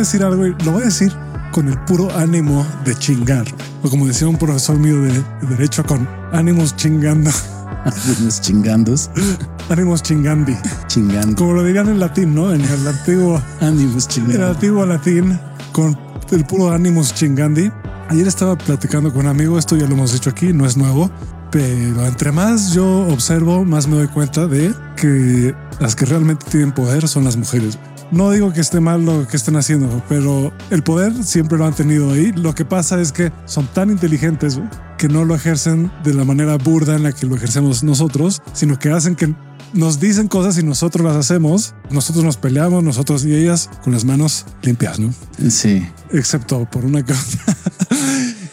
decir 0.00 0.22
algo 0.22 0.46
y 0.46 0.54
lo 0.64 0.72
voy 0.72 0.82
a 0.82 0.86
decir 0.86 1.12
con 1.52 1.68
el 1.68 1.78
puro 1.80 2.10
ánimo 2.16 2.66
de 2.84 2.94
chingar. 2.94 3.46
O 3.82 3.90
como 3.90 4.06
decía 4.06 4.28
un 4.28 4.36
profesor 4.36 4.78
mío 4.78 5.00
de, 5.02 5.22
derecho, 5.48 5.84
con 5.84 6.08
ánimos 6.32 6.76
chingando. 6.76 7.30
Ánimos 7.84 8.40
chingandos. 8.40 9.10
ánimos 9.70 10.02
chingandi. 10.02 10.56
Chingando. 10.86 11.36
Como 11.36 11.54
lo 11.54 11.64
dirían 11.64 11.88
en 11.88 11.98
latín, 11.98 12.34
¿no? 12.34 12.52
En 12.52 12.60
el 12.60 12.86
antiguo. 12.86 13.40
Ánimos 13.60 14.06
chingando. 14.06 14.36
En 14.36 14.42
el 14.42 14.48
antiguo 14.48 14.86
latín, 14.86 15.38
con 15.72 15.98
el 16.30 16.44
puro 16.44 16.70
ánimos 16.70 17.14
chingandi. 17.14 17.70
Ayer 18.08 18.26
estaba 18.26 18.58
platicando 18.58 19.12
con 19.12 19.20
un 19.22 19.28
amigo, 19.28 19.58
esto 19.58 19.76
ya 19.76 19.86
lo 19.86 19.94
hemos 19.94 20.12
dicho 20.12 20.30
aquí, 20.30 20.52
no 20.52 20.66
es 20.66 20.76
nuevo, 20.76 21.10
pero 21.50 22.04
entre 22.04 22.32
más 22.32 22.72
yo 22.72 23.06
observo, 23.06 23.64
más 23.64 23.86
me 23.86 23.96
doy 23.96 24.08
cuenta 24.08 24.48
de 24.48 24.74
que 24.96 25.54
las 25.78 25.94
que 25.94 26.06
realmente 26.06 26.44
tienen 26.50 26.72
poder 26.72 27.06
son 27.06 27.24
las 27.24 27.36
mujeres. 27.36 27.78
No 28.12 28.30
digo 28.32 28.52
que 28.52 28.60
esté 28.60 28.80
mal 28.80 29.04
lo 29.04 29.28
que 29.28 29.36
estén 29.36 29.56
haciendo, 29.56 30.02
pero 30.08 30.52
el 30.70 30.82
poder 30.82 31.12
siempre 31.22 31.56
lo 31.56 31.66
han 31.66 31.74
tenido 31.74 32.10
ahí. 32.10 32.32
Lo 32.32 32.54
que 32.54 32.64
pasa 32.64 33.00
es 33.00 33.12
que 33.12 33.32
son 33.44 33.68
tan 33.68 33.90
inteligentes 33.90 34.58
que 34.98 35.08
no 35.08 35.24
lo 35.24 35.34
ejercen 35.34 35.92
de 36.02 36.14
la 36.14 36.24
manera 36.24 36.56
burda 36.56 36.96
en 36.96 37.04
la 37.04 37.12
que 37.12 37.26
lo 37.26 37.36
ejercemos 37.36 37.84
nosotros, 37.84 38.42
sino 38.52 38.78
que 38.78 38.90
hacen 38.90 39.14
que 39.14 39.32
nos 39.72 40.00
dicen 40.00 40.26
cosas 40.26 40.58
y 40.58 40.64
nosotros 40.64 41.06
las 41.06 41.16
hacemos. 41.16 41.74
Nosotros 41.90 42.24
nos 42.24 42.36
peleamos, 42.36 42.82
nosotros 42.82 43.24
y 43.24 43.34
ellas 43.34 43.70
con 43.84 43.92
las 43.92 44.04
manos 44.04 44.44
limpias, 44.62 44.98
¿no? 44.98 45.14
Sí. 45.48 45.86
Excepto 46.12 46.68
por 46.68 46.84
una 46.84 47.04
cosa. 47.04 47.38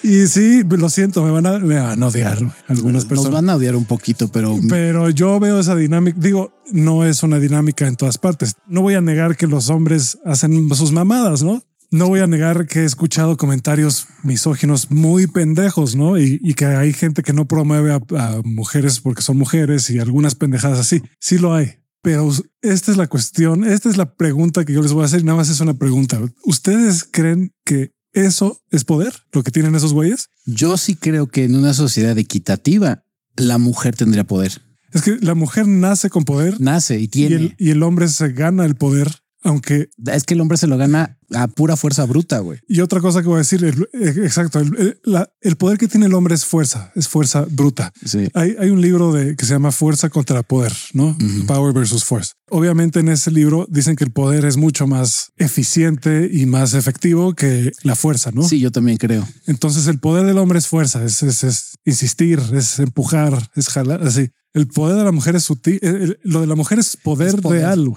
Y 0.08 0.26
sí, 0.28 0.64
lo 0.64 0.90
siento, 0.90 1.22
me 1.22 1.32
van 1.32 1.46
a, 1.46 1.60
me 1.60 1.78
van 1.78 2.02
a 2.02 2.08
odiar 2.08 2.38
algunas 2.70 3.04
personas. 3.04 3.32
Nos 3.32 3.42
van 3.42 3.50
a 3.50 3.58
odiar 3.58 3.76
un 3.76 3.84
poquito, 3.84 4.30
pero... 4.30 4.58
Pero 4.70 5.10
yo 5.10 5.38
veo 5.38 5.60
esa 5.60 5.76
dinámica, 5.76 6.18
digo, 6.18 6.54
no 6.72 7.04
es 7.04 7.24
una 7.24 7.40
dinámica 7.40 7.86
en 7.88 7.98
todas 7.98 8.18
partes. 8.18 8.56
No 8.68 8.82
voy 8.82 8.94
a 8.94 9.02
negar 9.02 9.36
que 9.36 9.48
los 9.48 9.70
hombres 9.70 10.18
hacen 10.24 10.74
sus 10.74 10.94
mamadas, 10.94 11.44
¿no? 11.44 11.62
No 11.92 12.08
voy 12.08 12.22
a 12.22 12.28
negar 12.28 12.68
que 12.68 12.84
he 12.84 12.86
escuchado 12.86 13.36
comentarios 13.36 14.08
misóginos 14.24 14.92
muy 14.92 15.28
pendejos, 15.28 15.98
¿no? 15.98 16.18
Y, 16.18 16.54
que 16.54 16.66
hay 16.66 16.94
gente 16.94 17.22
que 17.22 17.34
no 17.34 17.46
promueve 17.46 17.92
a, 17.92 18.00
a 18.18 18.42
mujeres 18.46 19.02
porque 19.02 19.22
son 19.22 19.38
mujeres 19.38 19.90
y 19.90 20.00
algunas 20.00 20.36
pendejadas 20.36 20.80
así. 20.80 21.04
Sí 21.20 21.38
lo 21.38 21.54
hay. 21.54 21.80
Pero 22.02 22.30
esta 22.62 22.92
es 22.92 22.98
la 22.98 23.08
cuestión, 23.08 23.66
esta 23.66 23.90
es 23.90 23.98
la 23.98 24.14
pregunta 24.14 24.64
que 24.64 24.72
yo 24.72 24.82
les 24.82 24.94
voy 24.94 25.04
a 25.04 25.06
hacer 25.08 25.20
y 25.20 25.24
nada 25.24 25.38
más 25.38 25.50
es 25.50 25.60
una 25.60 25.74
pregunta. 25.74 26.22
¿Ustedes 26.46 27.04
creen 27.04 27.54
que 27.66 27.92
¿Eso 28.18 28.60
es 28.72 28.84
poder? 28.84 29.14
¿Lo 29.32 29.44
que 29.44 29.52
tienen 29.52 29.76
esos 29.76 29.94
güeyes? 29.94 30.32
Yo 30.48 30.76
sí 30.78 30.96
creo 30.96 31.28
que 31.28 31.44
en 31.44 31.56
una 31.56 31.76
sociedad 31.76 32.18
equitativa 32.18 33.04
la 33.36 33.60
mujer 33.60 33.96
tendría 33.96 34.24
poder. 34.24 34.60
Es 34.92 35.04
que 35.04 35.18
la 35.22 35.36
mujer 35.36 35.68
nace 35.68 36.10
con 36.10 36.26
poder. 36.26 36.60
Nace 36.60 37.00
y 37.00 37.08
tiene. 37.08 37.54
y 37.60 37.70
el 37.70 37.84
hombre 37.84 38.08
se 38.08 38.32
gana 38.32 38.66
el 38.66 38.74
poder 38.74 39.22
aunque 39.48 39.90
es 40.06 40.24
que 40.24 40.34
el 40.34 40.42
hombre 40.42 40.58
se 40.58 40.68
lo 40.68 40.78
gana 40.78 41.18
a 41.34 41.48
pura 41.48 41.76
fuerza 41.76 42.06
bruta, 42.06 42.40
güey. 42.40 42.60
Y 42.68 42.82
otra 42.82 43.00
cosa 43.00 43.22
que 43.22 43.28
voy 43.28 43.36
a 43.36 43.40
decir, 43.40 43.64
eh, 43.64 44.14
exacto, 44.24 44.60
el, 44.60 45.58
poder 45.58 45.78
que 45.78 45.88
tiene 45.88 46.06
el 46.06 46.14
hombre 46.14 46.36
es 46.36 46.46
fuerza, 46.46 46.92
es 46.96 47.08
fuerza 47.08 47.46
bruta. 47.50 47.92
Sí. 48.06 48.28
Hay, 48.34 48.56
hay 48.60 48.70
un 48.70 48.82
libro 48.82 49.14
de, 49.14 49.36
que 49.36 49.46
se 49.46 49.54
llama 49.54 49.72
Fuerza 49.72 50.10
contra 50.10 50.44
Poder, 50.44 50.74
¿no? 50.94 51.18
Power 51.48 51.74
versus 51.74 52.04
Force. 52.04 52.34
Obviamente 52.50 53.00
en 53.00 53.10
ese 53.10 53.32
libro 53.32 53.66
dicen 53.70 53.96
que 53.96 54.04
el 54.04 54.12
poder 54.12 54.46
es 54.46 54.58
mucho 54.58 54.88
más 54.88 55.32
eficiente 55.38 56.30
y 56.32 56.46
más 56.46 56.74
efectivo 56.74 57.34
que 57.34 57.72
la 57.84 57.96
fuerza, 57.96 58.32
¿no? 58.32 58.44
Sí, 58.44 58.60
yo 58.60 58.72
también 58.72 58.98
creo. 58.98 59.28
Entonces 59.48 59.88
el 59.88 60.00
poder 60.00 60.26
del 60.26 60.38
hombre 60.38 60.60
es 60.60 60.68
fuerza, 60.68 61.04
es, 61.04 61.24
es 61.24 61.78
insistir, 61.86 62.42
es 62.54 62.80
empujar, 62.80 63.50
es 63.56 63.68
jalar, 63.70 64.04
así. 64.04 64.30
El 64.54 64.68
poder 64.68 64.98
de 64.98 65.04
la 65.04 65.12
mujer 65.12 65.36
es 65.36 65.44
sutil. 65.44 65.80
lo 66.24 66.42
de 66.42 66.48
la 66.48 66.56
mujer 66.56 66.80
es 66.80 66.98
poder, 66.98 67.42
real. 67.44 67.94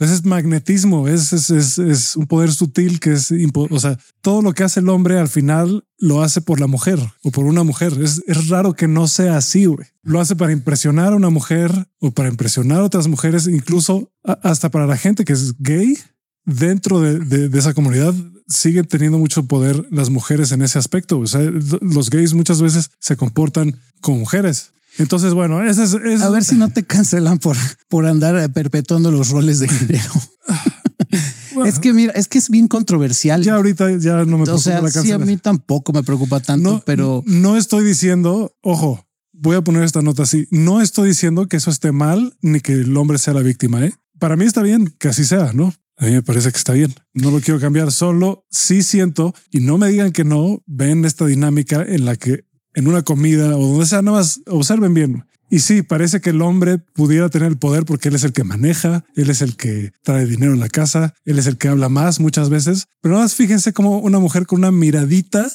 Es 0.00 0.24
magnetismo. 0.24 1.08
Es, 1.08 1.32
es, 1.32 2.16
un 2.16 2.26
poder 2.26 2.52
sutil 2.52 3.00
que 3.00 3.12
es, 3.12 3.32
o 3.54 3.80
sea, 3.80 3.98
todo 4.20 4.42
lo 4.42 4.52
que 4.52 4.64
hace 4.64 4.80
el 4.80 4.88
hombre 4.88 5.18
al 5.18 5.28
final 5.28 5.84
lo 5.98 6.22
hace 6.22 6.40
por 6.40 6.60
la 6.60 6.66
mujer 6.66 6.98
o 7.22 7.30
por 7.30 7.46
una 7.46 7.62
mujer. 7.62 7.94
Es, 8.02 8.22
raro 8.48 8.74
que 8.74 8.88
no 8.88 9.08
sea 9.08 9.36
así. 9.36 9.66
Lo 10.02 10.20
hace 10.20 10.36
para 10.36 10.52
impresionar 10.52 11.12
a 11.12 11.16
una 11.16 11.30
mujer 11.30 11.88
o 12.00 12.10
para 12.10 12.28
impresionar 12.28 12.80
a 12.80 12.84
otras 12.84 13.08
mujeres, 13.08 13.46
incluso 13.46 14.10
hasta 14.22 14.70
para 14.70 14.86
la 14.86 14.96
gente 14.96 15.24
que 15.24 15.32
es 15.32 15.54
gay 15.58 15.96
dentro 16.44 17.00
de, 17.00 17.48
de 17.48 17.58
esa 17.58 17.72
comunidad 17.72 18.14
siguen 18.46 18.84
teniendo 18.86 19.18
mucho 19.18 19.46
poder 19.46 19.86
las 19.90 20.10
mujeres 20.10 20.52
en 20.52 20.62
ese 20.62 20.78
aspecto. 20.78 21.18
O 21.18 21.26
sea, 21.26 21.40
los 21.40 22.10
gays 22.10 22.34
muchas 22.34 22.60
veces 22.60 22.90
se 22.98 23.16
comportan 23.16 23.80
como 24.00 24.18
mujeres. 24.18 24.72
Entonces, 24.98 25.34
bueno, 25.34 25.62
ese 25.64 25.84
es, 25.84 26.22
A 26.22 26.30
ver 26.30 26.44
si 26.44 26.54
no 26.54 26.70
te 26.70 26.84
cancelan 26.84 27.38
por, 27.38 27.56
por 27.88 28.06
andar 28.06 28.52
perpetuando 28.52 29.10
los 29.10 29.30
roles 29.30 29.58
de 29.58 29.68
género. 29.68 30.10
es 31.66 31.78
que 31.78 31.92
mira, 31.92 32.12
es 32.12 32.28
que 32.28 32.38
es 32.38 32.48
bien 32.48 32.68
controversial. 32.68 33.42
Ya 33.42 33.54
ahorita 33.54 33.96
ya 33.98 34.24
no 34.24 34.38
me 34.38 34.44
preocupa. 34.44 34.54
O 34.54 34.58
sea, 34.58 34.80
la 34.80 34.90
sí, 34.90 35.12
a 35.12 35.18
mí 35.18 35.36
tampoco 35.36 35.92
me 35.92 36.02
preocupa 36.02 36.40
tanto, 36.40 36.82
pero 36.86 37.22
no 37.26 37.56
estoy 37.56 37.84
diciendo, 37.84 38.54
ojo, 38.62 39.04
voy 39.32 39.56
a 39.56 39.62
poner 39.62 39.82
esta 39.82 40.02
nota 40.02 40.22
así. 40.22 40.46
No 40.50 40.80
estoy 40.80 41.08
diciendo 41.08 41.48
que 41.48 41.56
eso 41.56 41.70
esté 41.70 41.92
mal 41.92 42.36
ni 42.40 42.60
que 42.60 42.72
el 42.72 42.96
hombre 42.96 43.18
sea 43.18 43.34
la 43.34 43.42
víctima. 43.42 43.84
¿eh? 43.84 43.92
Para 44.18 44.36
mí 44.36 44.44
está 44.44 44.62
bien 44.62 44.94
que 44.98 45.08
así 45.08 45.24
sea, 45.24 45.52
no? 45.52 45.74
A 45.96 46.06
mí 46.06 46.12
me 46.12 46.22
parece 46.22 46.50
que 46.50 46.58
está 46.58 46.72
bien. 46.72 46.92
No 47.12 47.30
lo 47.30 47.40
quiero 47.40 47.60
cambiar. 47.60 47.92
Solo 47.92 48.46
sí 48.50 48.82
siento 48.82 49.34
y 49.50 49.60
no 49.60 49.78
me 49.78 49.88
digan 49.88 50.12
que 50.12 50.24
no 50.24 50.62
ven 50.66 51.04
esta 51.04 51.26
dinámica 51.26 51.82
en 51.82 52.04
la 52.04 52.16
que 52.16 52.44
en 52.74 52.88
una 52.88 53.02
comida 53.02 53.56
o 53.56 53.66
donde 53.66 53.86
sea, 53.86 54.02
nada 54.02 54.18
más 54.18 54.40
observen 54.46 54.94
bien. 54.94 55.24
Y 55.50 55.60
sí, 55.60 55.82
parece 55.82 56.20
que 56.20 56.30
el 56.30 56.42
hombre 56.42 56.78
pudiera 56.78 57.28
tener 57.28 57.48
el 57.48 57.58
poder 57.58 57.84
porque 57.84 58.08
él 58.08 58.14
es 58.14 58.24
el 58.24 58.32
que 58.32 58.44
maneja, 58.44 59.04
él 59.14 59.30
es 59.30 59.42
el 59.42 59.56
que 59.56 59.92
trae 60.02 60.26
dinero 60.26 60.52
en 60.52 60.60
la 60.60 60.68
casa, 60.68 61.14
él 61.24 61.38
es 61.38 61.46
el 61.46 61.58
que 61.58 61.68
habla 61.68 61.88
más 61.88 62.18
muchas 62.18 62.50
veces. 62.50 62.86
Pero 63.00 63.14
nada 63.14 63.26
más 63.26 63.34
fíjense 63.34 63.72
cómo 63.72 63.98
una 63.98 64.18
mujer 64.18 64.46
con 64.46 64.58
una 64.58 64.72
miradita 64.72 65.48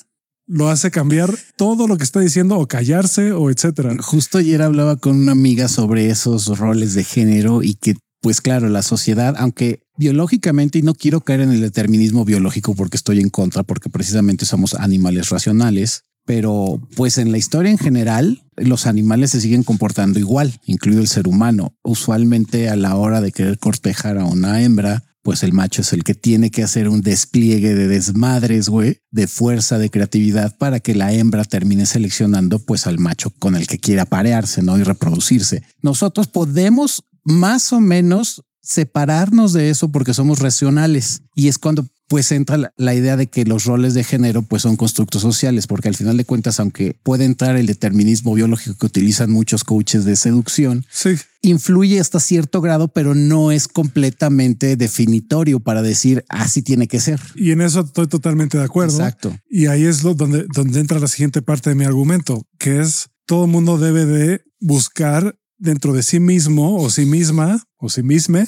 lo 0.48 0.70
hace 0.70 0.90
cambiar 0.90 1.36
todo 1.58 1.88
lo 1.88 1.98
que 1.98 2.04
está 2.04 2.20
diciendo 2.20 2.58
o 2.58 2.68
callarse 2.68 3.34
o 3.34 3.50
etcétera. 3.50 3.96
Justo 4.02 4.40
ayer 4.40 4.62
hablaba 4.62 4.96
con 4.96 5.16
una 5.16 5.34
amiga 5.34 5.68
sobre 5.68 6.10
esos 6.10 6.58
roles 6.58 6.94
de 6.94 7.04
género 7.04 7.62
y 7.62 7.76
que, 7.76 7.96
pues 8.22 8.42
claro, 8.42 8.68
la 8.68 8.82
sociedad, 8.82 9.36
aunque 9.38 9.84
biológicamente, 9.96 10.80
y 10.80 10.82
no 10.82 10.96
quiero 10.96 11.22
caer 11.22 11.42
en 11.42 11.52
el 11.52 11.62
determinismo 11.62 12.26
biológico 12.26 12.74
porque 12.74 12.98
estoy 12.98 13.20
en 13.20 13.30
contra, 13.30 13.64
porque 13.64 13.90
precisamente 13.90 14.46
somos 14.46 14.74
animales 14.74 15.30
racionales, 15.30 16.06
pero 16.30 16.80
pues 16.96 17.18
en 17.18 17.32
la 17.32 17.40
historia 17.40 17.72
en 17.72 17.80
general 17.80 18.44
los 18.56 18.86
animales 18.86 19.32
se 19.32 19.42
siguen 19.42 19.64
comportando 19.64 20.20
igual, 20.20 20.62
incluido 20.68 21.02
el 21.02 21.08
ser 21.08 21.28
humano. 21.28 21.74
Usualmente 21.82 22.70
a 22.70 22.76
la 22.76 22.96
hora 22.98 23.20
de 23.20 23.32
querer 23.32 23.58
cortejar 23.58 24.20
a 24.20 24.26
una 24.26 24.62
hembra, 24.62 25.04
pues 25.24 25.42
el 25.42 25.54
macho 25.54 25.82
es 25.82 25.92
el 25.92 26.04
que 26.04 26.14
tiene 26.14 26.52
que 26.52 26.62
hacer 26.62 26.88
un 26.88 27.02
despliegue 27.02 27.74
de 27.74 27.88
desmadres, 27.88 28.70
güey, 28.70 29.00
de 29.10 29.26
fuerza, 29.26 29.80
de 29.80 29.90
creatividad 29.90 30.56
para 30.56 30.80
que 30.80 30.94
la 30.94 31.12
hembra 31.14 31.46
termine 31.46 31.88
seleccionando 31.88 32.60
pues 32.60 32.86
al 32.86 33.00
macho 33.00 33.32
con 33.32 33.56
el 33.56 33.66
que 33.66 33.80
quiera 33.80 34.06
parearse, 34.06 34.62
¿no? 34.62 34.78
Y 34.78 34.84
reproducirse. 34.84 35.64
Nosotros 35.82 36.28
podemos 36.28 37.06
más 37.24 37.74
o 37.74 37.80
menos 37.80 38.44
separarnos 38.62 39.54
de 39.54 39.72
eso 39.72 39.92
porque 39.92 40.14
somos 40.14 40.38
racionales 40.38 41.24
y 41.34 41.48
es 41.48 41.58
cuando 41.58 41.88
pues 42.10 42.32
entra 42.32 42.74
la, 42.76 42.96
idea 42.96 43.16
de 43.16 43.28
que 43.28 43.46
los 43.46 43.66
roles 43.66 43.94
de 43.94 44.04
género 44.04 44.42
pues 44.42 44.64
son 44.64 44.76
constructos 44.76 45.22
sociales, 45.22 45.68
porque 45.68 45.90
al 45.90 45.96
final 45.96 46.18
de 46.18 46.26
cuentas, 46.26 46.60
aunque 46.60 46.98
puede 47.04 47.24
entrar 47.24 47.56
el 47.56 47.68
determinismo 47.68 48.34
biológico 48.34 48.76
que 48.78 48.88
utilizan 48.88 49.32
muchos 49.32 49.64
coaches 49.64 50.06
de 50.06 50.16
seducción, 50.16 50.86
sí. 50.90 51.12
influye 51.44 52.00
hasta 52.00 52.20
cierto 52.20 52.62
grado, 52.62 52.88
pero 52.88 53.14
no 53.14 53.52
es 53.52 53.68
completamente 53.68 54.76
definitorio 54.76 55.60
para 55.60 55.84
decir 55.84 56.26
así 56.30 56.64
tiene 56.64 56.88
que 56.88 57.00
ser. 57.00 57.22
Y 57.36 57.52
en 57.52 57.62
eso 57.62 57.82
estoy 57.82 58.08
totalmente 58.08 58.58
de 58.58 58.64
acuerdo. 58.64 58.98
Exacto. 58.98 59.38
Y 59.48 59.68
ahí 59.68 59.86
es 59.86 60.04
lo 60.04 60.16
donde, 60.16 60.48
donde 60.54 60.80
entra 60.80 61.00
la 61.00 61.08
siguiente 61.08 61.44
parte 61.44 61.70
de 61.70 61.76
mi 61.76 61.86
argumento, 61.86 62.44
que 62.58 62.80
es 62.80 63.10
todo 63.28 63.46
mundo 63.46 63.78
debe 63.78 64.08
de 64.08 64.42
buscar 64.60 65.38
dentro 65.60 65.94
de 65.94 66.02
sí 66.02 66.20
mismo 66.20 66.82
o 66.82 66.90
sí 66.90 67.06
misma 67.06 67.64
o 67.78 67.90
sí 67.90 68.02
misma 68.02 68.48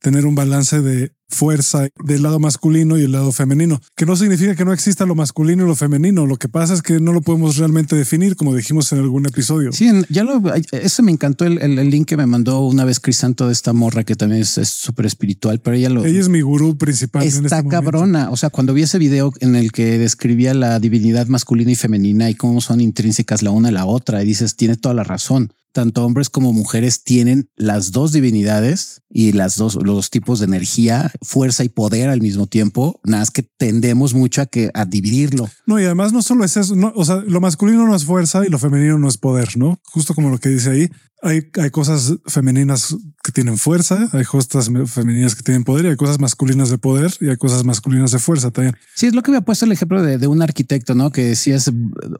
tener 0.00 0.24
un 0.24 0.34
balance 0.34 0.80
de 0.80 1.12
fuerza 1.28 1.88
del 2.02 2.22
lado 2.22 2.38
masculino 2.38 2.98
y 2.98 3.02
el 3.04 3.12
lado 3.12 3.32
femenino, 3.32 3.80
que 3.96 4.06
no 4.06 4.16
significa 4.16 4.54
que 4.54 4.64
no 4.64 4.72
exista 4.72 5.04
lo 5.06 5.14
masculino 5.14 5.64
y 5.64 5.66
lo 5.66 5.76
femenino. 5.76 6.26
Lo 6.26 6.36
que 6.36 6.48
pasa 6.48 6.74
es 6.74 6.82
que 6.82 7.00
no 7.00 7.12
lo 7.12 7.20
podemos 7.20 7.56
realmente 7.56 7.96
definir, 7.96 8.34
como 8.36 8.54
dijimos 8.54 8.90
en 8.92 9.00
algún 9.00 9.26
episodio. 9.26 9.72
Sí, 9.72 9.90
ya 10.08 10.24
lo, 10.24 10.42
eso 10.72 11.02
me 11.02 11.12
encantó 11.12 11.44
el, 11.44 11.58
el, 11.60 11.90
link 11.90 12.08
que 12.08 12.16
me 12.16 12.26
mandó 12.26 12.60
una 12.60 12.84
vez 12.84 13.00
Crisanto 13.00 13.46
de 13.46 13.52
esta 13.52 13.72
morra 13.72 14.04
que 14.04 14.14
también 14.14 14.42
es 14.42 14.58
súper 14.68 15.06
espiritual, 15.06 15.60
pero 15.60 15.76
ella 15.76 15.90
lo. 15.90 16.04
Ella 16.04 16.20
es 16.20 16.28
mi 16.28 16.40
gurú 16.40 16.76
principal. 16.78 17.22
Está 17.22 17.58
este 17.58 17.68
cabrona. 17.68 18.30
O 18.30 18.36
sea, 18.36 18.50
cuando 18.50 18.74
vi 18.74 18.82
ese 18.82 18.98
video 18.98 19.32
en 19.40 19.56
el 19.56 19.72
que 19.72 19.98
describía 19.98 20.54
la 20.54 20.80
divinidad 20.80 21.26
masculina 21.26 21.70
y 21.70 21.76
femenina 21.76 22.30
y 22.30 22.34
cómo 22.34 22.60
son 22.60 22.80
intrínsecas 22.80 23.42
la 23.42 23.50
una 23.50 23.68
a 23.68 23.72
la 23.72 23.86
otra, 23.86 24.22
y 24.22 24.26
dices, 24.26 24.56
tiene 24.56 24.76
toda 24.76 24.94
la 24.94 25.04
razón 25.04 25.52
tanto 25.78 26.04
hombres 26.04 26.28
como 26.28 26.52
mujeres 26.52 27.04
tienen 27.04 27.50
las 27.54 27.92
dos 27.92 28.10
divinidades 28.10 29.02
y 29.08 29.30
las 29.30 29.56
dos, 29.56 29.76
los 29.76 30.10
tipos 30.10 30.40
de 30.40 30.46
energía, 30.46 31.12
fuerza 31.22 31.62
y 31.62 31.68
poder 31.68 32.08
al 32.08 32.20
mismo 32.20 32.48
tiempo. 32.48 33.00
Nada 33.04 33.20
más 33.20 33.30
que 33.30 33.44
tendemos 33.44 34.12
mucho 34.12 34.42
a 34.42 34.46
que 34.46 34.72
a 34.74 34.86
dividirlo. 34.86 35.48
No, 35.66 35.78
y 35.78 35.84
además 35.84 36.12
no 36.12 36.20
solo 36.20 36.44
es 36.44 36.56
eso, 36.56 36.74
no, 36.74 36.92
o 36.96 37.04
sea, 37.04 37.22
lo 37.24 37.40
masculino 37.40 37.86
no 37.86 37.94
es 37.94 38.04
fuerza 38.04 38.44
y 38.44 38.48
lo 38.48 38.58
femenino 38.58 38.98
no 38.98 39.06
es 39.06 39.18
poder, 39.18 39.56
¿no? 39.56 39.78
Justo 39.84 40.16
como 40.16 40.30
lo 40.30 40.38
que 40.38 40.48
dice 40.48 40.70
ahí, 40.70 40.90
hay, 41.22 41.48
hay 41.62 41.70
cosas 41.70 42.14
femeninas 42.26 42.96
que 43.28 43.32
tienen 43.32 43.58
fuerza, 43.58 44.08
hay 44.12 44.24
cosas 44.24 44.70
femeninas 44.86 45.34
que 45.34 45.42
tienen 45.42 45.62
poder 45.62 45.84
y 45.84 45.88
hay 45.88 45.96
cosas 45.96 46.18
masculinas 46.18 46.70
de 46.70 46.78
poder 46.78 47.12
y 47.20 47.28
hay 47.28 47.36
cosas 47.36 47.62
masculinas 47.62 48.10
de 48.10 48.18
fuerza 48.18 48.50
también. 48.50 48.74
Sí, 48.94 49.06
es 49.06 49.14
lo 49.14 49.22
que 49.22 49.30
me 49.30 49.36
ha 49.36 49.42
puesto 49.42 49.66
el 49.66 49.72
ejemplo 49.72 50.02
de, 50.02 50.16
de 50.16 50.26
un 50.26 50.40
arquitecto, 50.40 50.94
¿no? 50.94 51.12
Que 51.12 51.24
decías, 51.24 51.70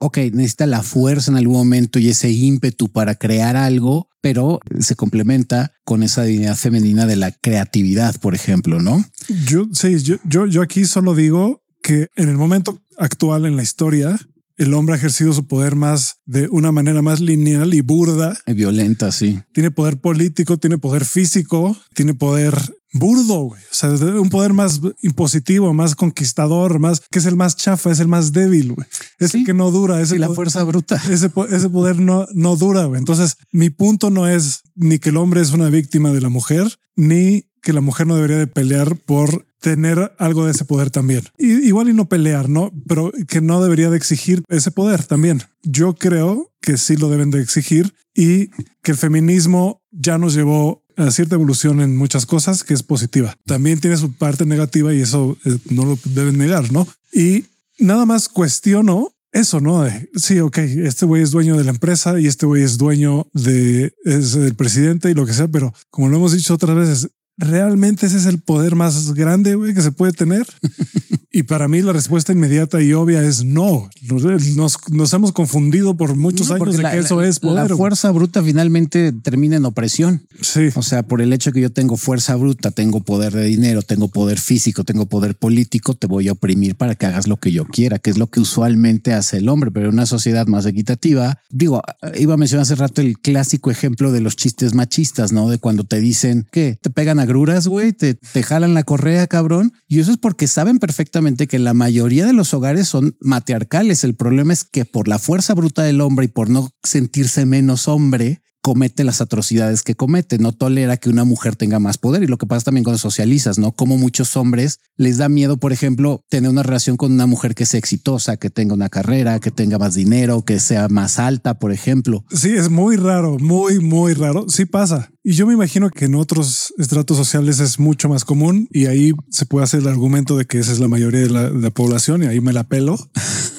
ok, 0.01 0.19
necesita 0.35 0.67
la 0.67 0.83
fuerza 0.83 1.31
en 1.31 1.39
algún 1.39 1.57
momento 1.57 1.99
y 1.99 2.11
ese 2.11 2.31
ímpetu 2.31 2.91
para 2.91 3.15
crear 3.15 3.57
algo, 3.57 4.11
pero 4.21 4.61
se 4.81 4.97
complementa 4.97 5.73
con 5.85 6.03
esa 6.03 6.25
dignidad 6.25 6.57
femenina 6.57 7.07
de 7.07 7.17
la 7.17 7.33
creatividad, 7.33 8.21
por 8.21 8.35
ejemplo, 8.35 8.83
¿no? 8.83 9.03
Yo 9.47 9.67
sí, 9.73 9.99
yo, 10.01 10.17
yo, 10.25 10.45
yo 10.45 10.61
aquí 10.61 10.85
solo 10.85 11.15
digo 11.15 11.63
que 11.83 12.09
en 12.17 12.29
el 12.29 12.37
momento 12.37 12.83
actual 12.99 13.47
en 13.47 13.57
la 13.57 13.63
historia, 13.63 14.19
el 14.59 14.75
hombre 14.75 14.95
ha 14.95 14.99
ejercido 14.99 15.33
su 15.33 15.47
poder 15.47 15.77
más 15.77 16.17
de 16.27 16.49
una 16.51 16.73
manera 16.73 17.01
más 17.01 17.21
lineal 17.21 17.73
y 17.73 17.81
burda. 17.81 18.37
Y 18.47 18.53
violenta, 18.53 19.13
sí. 19.13 19.41
Tiene 19.53 19.71
poder 19.71 20.01
político, 20.01 20.59
tiene 20.59 20.79
poder 20.79 21.05
físico, 21.05 21.77
tiene 21.95 22.15
poder 22.15 22.55
burdo, 22.93 23.43
güey. 23.43 23.63
O 23.71 23.75
sea, 23.75 23.91
un 23.91 24.31
poder 24.31 24.53
más 24.53 24.81
impositivo, 25.03 25.73
más 25.75 25.95
conquistador, 25.95 26.81
más 26.81 27.01
que 27.09 27.21
es 27.21 27.27
el 27.27 27.37
más 27.37 27.57
chafa, 27.57 27.93
es 27.93 28.01
el 28.01 28.09
más 28.09 28.33
débil, 28.33 28.73
güey. 28.73 28.87
Es 29.19 29.35
el 29.35 29.45
que 29.45 29.55
no 29.55 29.71
dura. 29.71 30.01
Es 30.01 30.11
la 30.19 30.29
fuerza 30.29 30.65
bruta. 30.65 31.01
Ese, 31.09 31.31
ese 31.51 31.71
poder 31.71 32.01
no, 32.01 32.27
no 32.35 32.57
dura, 32.57 32.85
güey. 32.87 32.99
Entonces, 32.99 33.37
mi 33.53 33.71
punto 33.71 34.11
no 34.11 34.29
es 34.29 34.63
ni 34.79 34.99
que 34.99 35.11
el 35.11 35.17
hombre 35.17 35.41
es 35.41 35.53
una 35.53 35.69
víctima 35.69 36.13
de 36.13 36.21
la 36.21 36.29
mujer, 36.29 36.79
ni 36.97 37.45
que 37.63 37.73
la 37.73 37.81
mujer 37.81 38.07
no 38.07 38.15
debería 38.15 38.39
de 38.39 38.47
pelear 38.47 38.97
por 38.97 39.47
tener 39.61 40.13
algo 40.19 40.45
de 40.45 40.53
ese 40.53 40.65
poder 40.65 40.91
también. 40.91 41.25
Igual 41.39 41.89
y 41.89 41.93
no 41.93 42.09
pelear, 42.09 42.49
¿no? 42.49 42.73
Pero 42.87 43.13
que 43.27 43.41
no 43.41 43.63
debería 43.63 43.91
de 43.91 43.97
exigir 43.97 44.43
ese 44.49 44.71
poder 44.71 45.05
también. 45.05 45.43
Yo 45.63 45.95
creo 45.95 46.53
que 46.61 46.77
sí 46.77 46.97
lo 46.97 47.11
deben 47.11 47.31
de 47.31 47.43
exigir 47.43 47.95
y 48.15 48.49
que 48.83 48.93
el 48.93 48.97
feminismo 48.97 49.83
ya 49.91 50.17
nos 50.19 50.35
llevó 50.35 50.85
a 50.97 51.11
cierta 51.11 51.35
evolución 51.35 51.81
en 51.81 51.97
muchas 51.97 52.27
cosas 52.27 52.65
que 52.65 52.75
es 52.75 52.83
positiva. 52.83 53.37
También 53.47 53.81
tiene 53.81 53.97
su 53.97 54.13
parte 54.13 54.47
negativa 54.47 54.93
y 54.95 55.01
eso 55.01 55.37
eh, 55.45 55.59
no 55.71 55.85
lo 55.85 55.99
deben 56.05 56.39
negar, 56.39 56.73
¿no? 56.73 56.87
Y 57.13 57.47
nada 57.79 58.07
más 58.07 58.29
cuestiono 58.29 59.13
eso, 59.39 59.61
¿no? 59.61 59.87
sí, 60.15 60.41
ok, 60.41 60.59
este 60.59 61.07
güey 61.07 61.23
es 61.23 61.31
dueño 61.31 61.57
de 61.57 61.65
la 61.65 61.71
empresa 61.71 62.19
y 62.21 62.27
este 62.27 62.47
güey 62.47 62.63
es 62.63 62.79
dueño 62.79 63.27
de, 63.33 63.93
es 64.05 64.35
del 64.35 64.55
presidente 64.55 65.11
y 65.11 65.15
lo 65.15 65.27
que 65.27 65.33
sea, 65.33 65.49
pero 65.49 65.73
como 65.91 66.09
lo 66.09 66.17
hemos 66.17 66.33
dicho 66.33 66.55
otras 66.55 66.77
veces, 66.77 67.11
realmente 67.37 68.07
ese 68.07 68.19
es 68.19 68.27
el 68.27 68.41
poder 68.41 68.75
más 68.75 69.15
grande 69.15 69.57
que 69.75 69.83
se 69.83 69.93
puede 69.93 70.13
tener. 70.13 70.47
y 71.39 71.45
para 71.45 71.69
mí 71.69 71.83
la 71.83 71.93
respuesta 71.93 72.33
inmediata 72.33 72.83
y 72.83 72.93
obvia 72.95 73.23
es 73.23 73.45
no. 73.45 73.89
Nos, 74.03 75.13
hemos 75.13 75.31
confundido 75.31 75.97
por 75.97 76.17
muchos 76.17 76.51
años 76.51 76.77
de 76.77 76.83
que 76.83 76.99
eso 76.99 77.23
es 77.23 77.39
poder. 77.39 77.71
La 77.71 77.77
fuerza 77.77 78.11
bruta 78.11 78.43
finalmente 78.43 79.13
termina 79.13 79.55
en 79.55 79.65
opresión. 79.65 80.27
Sí. 80.41 80.71
O 80.75 80.83
sea, 80.83 81.05
por 81.05 81.23
el 81.23 81.33
hecho 81.33 81.53
que 81.53 81.61
yo 81.61 81.71
tengo 81.71 81.97
fuerza 81.97 82.35
bruta, 82.35 82.73
tengo 82.73 83.05
poder 83.05 83.35
de 83.35 83.45
dinero, 83.45 83.83
tengo 83.83 84.09
poder 84.09 84.41
físico, 84.41 84.83
tengo 84.83 85.07
poder 85.07 85.37
político, 85.37 85.95
te 85.95 86.09
voy 86.09 86.27
a 86.27 86.33
oprimir 86.33 86.75
para 86.75 86.97
que 86.97 87.07
hagas 87.07 87.29
lo 87.29 87.37
que 87.37 87.53
yo 87.53 87.67
quiera, 87.67 88.01
que 88.01 88.11
es 88.11 88.19
lo 88.19 88.27
que 88.27 88.41
usualmente 88.41 89.13
hace 89.13 89.37
el 89.37 89.49
hombre, 89.49 89.71
pero 89.71 89.87
en 89.87 89.95
una 89.95 90.07
sociedad 90.07 90.49
más 90.49 90.67
equitativa, 90.67 91.39
digo, 91.51 91.83
iba 92.19 92.35
a 92.35 92.37
mencionar 92.37 92.63
hace 92.63 92.75
rato 92.75 93.01
el 93.01 93.17
clásico 93.21 93.71
ejemplo 93.71 94.11
de 94.11 94.23
los 94.23 94.35
chistes 94.35 94.75
machistas, 94.75 95.31
¿no? 95.31 95.49
De 95.49 95.59
cuando 95.59 95.85
te 95.85 96.01
dicen 96.01 96.49
que 96.51 96.81
te 96.83 96.91
pegan 96.91 97.21
agruras, 97.21 97.69
güey, 97.69 97.93
te, 97.93 98.15
te 98.15 98.43
jalan 98.43 98.75
la 98.75 98.83
correa, 98.83 99.29
cabrón. 99.29 99.73
Y 99.87 100.01
eso 100.01 100.11
es 100.11 100.17
porque 100.17 100.49
saben 100.49 100.81
perfectamente 100.81 101.28
que 101.37 101.59
la 101.59 101.75
mayoría 101.75 102.27
de 102.27 102.33
los 102.33 102.55
hogares 102.55 102.89
son 102.89 103.17
matriarcales. 103.21 104.05
El 104.05 104.15
problema 104.15 104.53
es 104.53 104.65
que 104.65 104.85
por 104.85 105.09
la 105.09 105.19
fuerza 105.19 105.55
bruta 105.55 105.83
del 105.83 106.01
hombre 106.01 106.27
y 106.27 106.29
por 106.29 106.51
no 106.51 106.71
sentirse 106.83 107.47
menos 107.47 107.89
hombre, 107.89 108.43
comete 108.69 109.03
las 109.03 109.23
atrocidades 109.23 109.83
que 109.83 109.95
comete, 109.95 110.37
no 110.37 110.53
tolera 110.53 110.99
que 110.99 111.09
una 111.09 111.25
mujer 111.25 111.57
tenga 111.57 111.79
más 111.79 111.97
poder. 111.97 112.23
Y 112.23 112.27
lo 112.27 112.37
que 112.37 112.45
pasa 112.45 112.67
también 112.67 112.85
cuando 112.85 112.99
socializas, 112.99 113.59
¿no? 113.59 113.73
Como 113.73 113.97
muchos 113.97 114.37
hombres 114.37 114.81
les 114.99 115.17
da 115.17 115.31
miedo, 115.31 115.57
por 115.57 115.73
ejemplo, 115.73 116.21
tener 116.29 116.51
una 116.51 116.63
relación 116.63 116.99
con 116.99 117.11
una 117.13 117.25
mujer 117.25 117.55
que 117.55 117.65
sea 117.65 117.79
exitosa, 117.79 118.37
que 118.37 118.51
tenga 118.51 118.75
una 118.75 118.91
carrera, 118.91 119.41
que 119.41 119.51
tenga 119.51 119.79
más 119.79 119.95
dinero, 119.95 120.45
que 120.45 120.61
sea 120.61 120.89
más 120.89 121.19
alta, 121.19 121.59
por 121.59 121.73
ejemplo. 121.73 122.27
Sí, 122.31 122.51
es 122.51 122.69
muy 122.69 122.97
raro, 122.97 123.39
muy, 123.39 123.79
muy 123.79 124.13
raro. 124.13 124.45
Sí 124.51 124.67
pasa. 124.67 125.13
Y 125.25 125.33
yo 125.33 125.47
me 125.47 125.55
imagino 125.55 125.89
que 125.89 126.05
en 126.05 126.15
otros 126.15 126.75
estratos 126.77 127.17
sociales 127.17 127.61
es 127.61 127.79
mucho 127.79 128.11
más 128.11 128.27
común 128.27 128.69
y 128.71 128.85
ahí 128.85 129.13
se 129.31 129.47
puede 129.47 129.65
hacer 129.65 129.81
el 129.81 129.89
argumento 129.89 130.37
de 130.37 130.45
que 130.45 130.59
esa 130.59 130.73
es 130.73 130.79
la 130.79 130.89
mayoría 130.89 131.21
de 131.21 131.31
la, 131.31 131.51
de 131.51 131.59
la 131.59 131.71
población 131.71 132.23
y 132.23 132.27
ahí 132.27 132.43
me 132.43 132.53
la 132.53 132.65
pelo, 132.65 132.99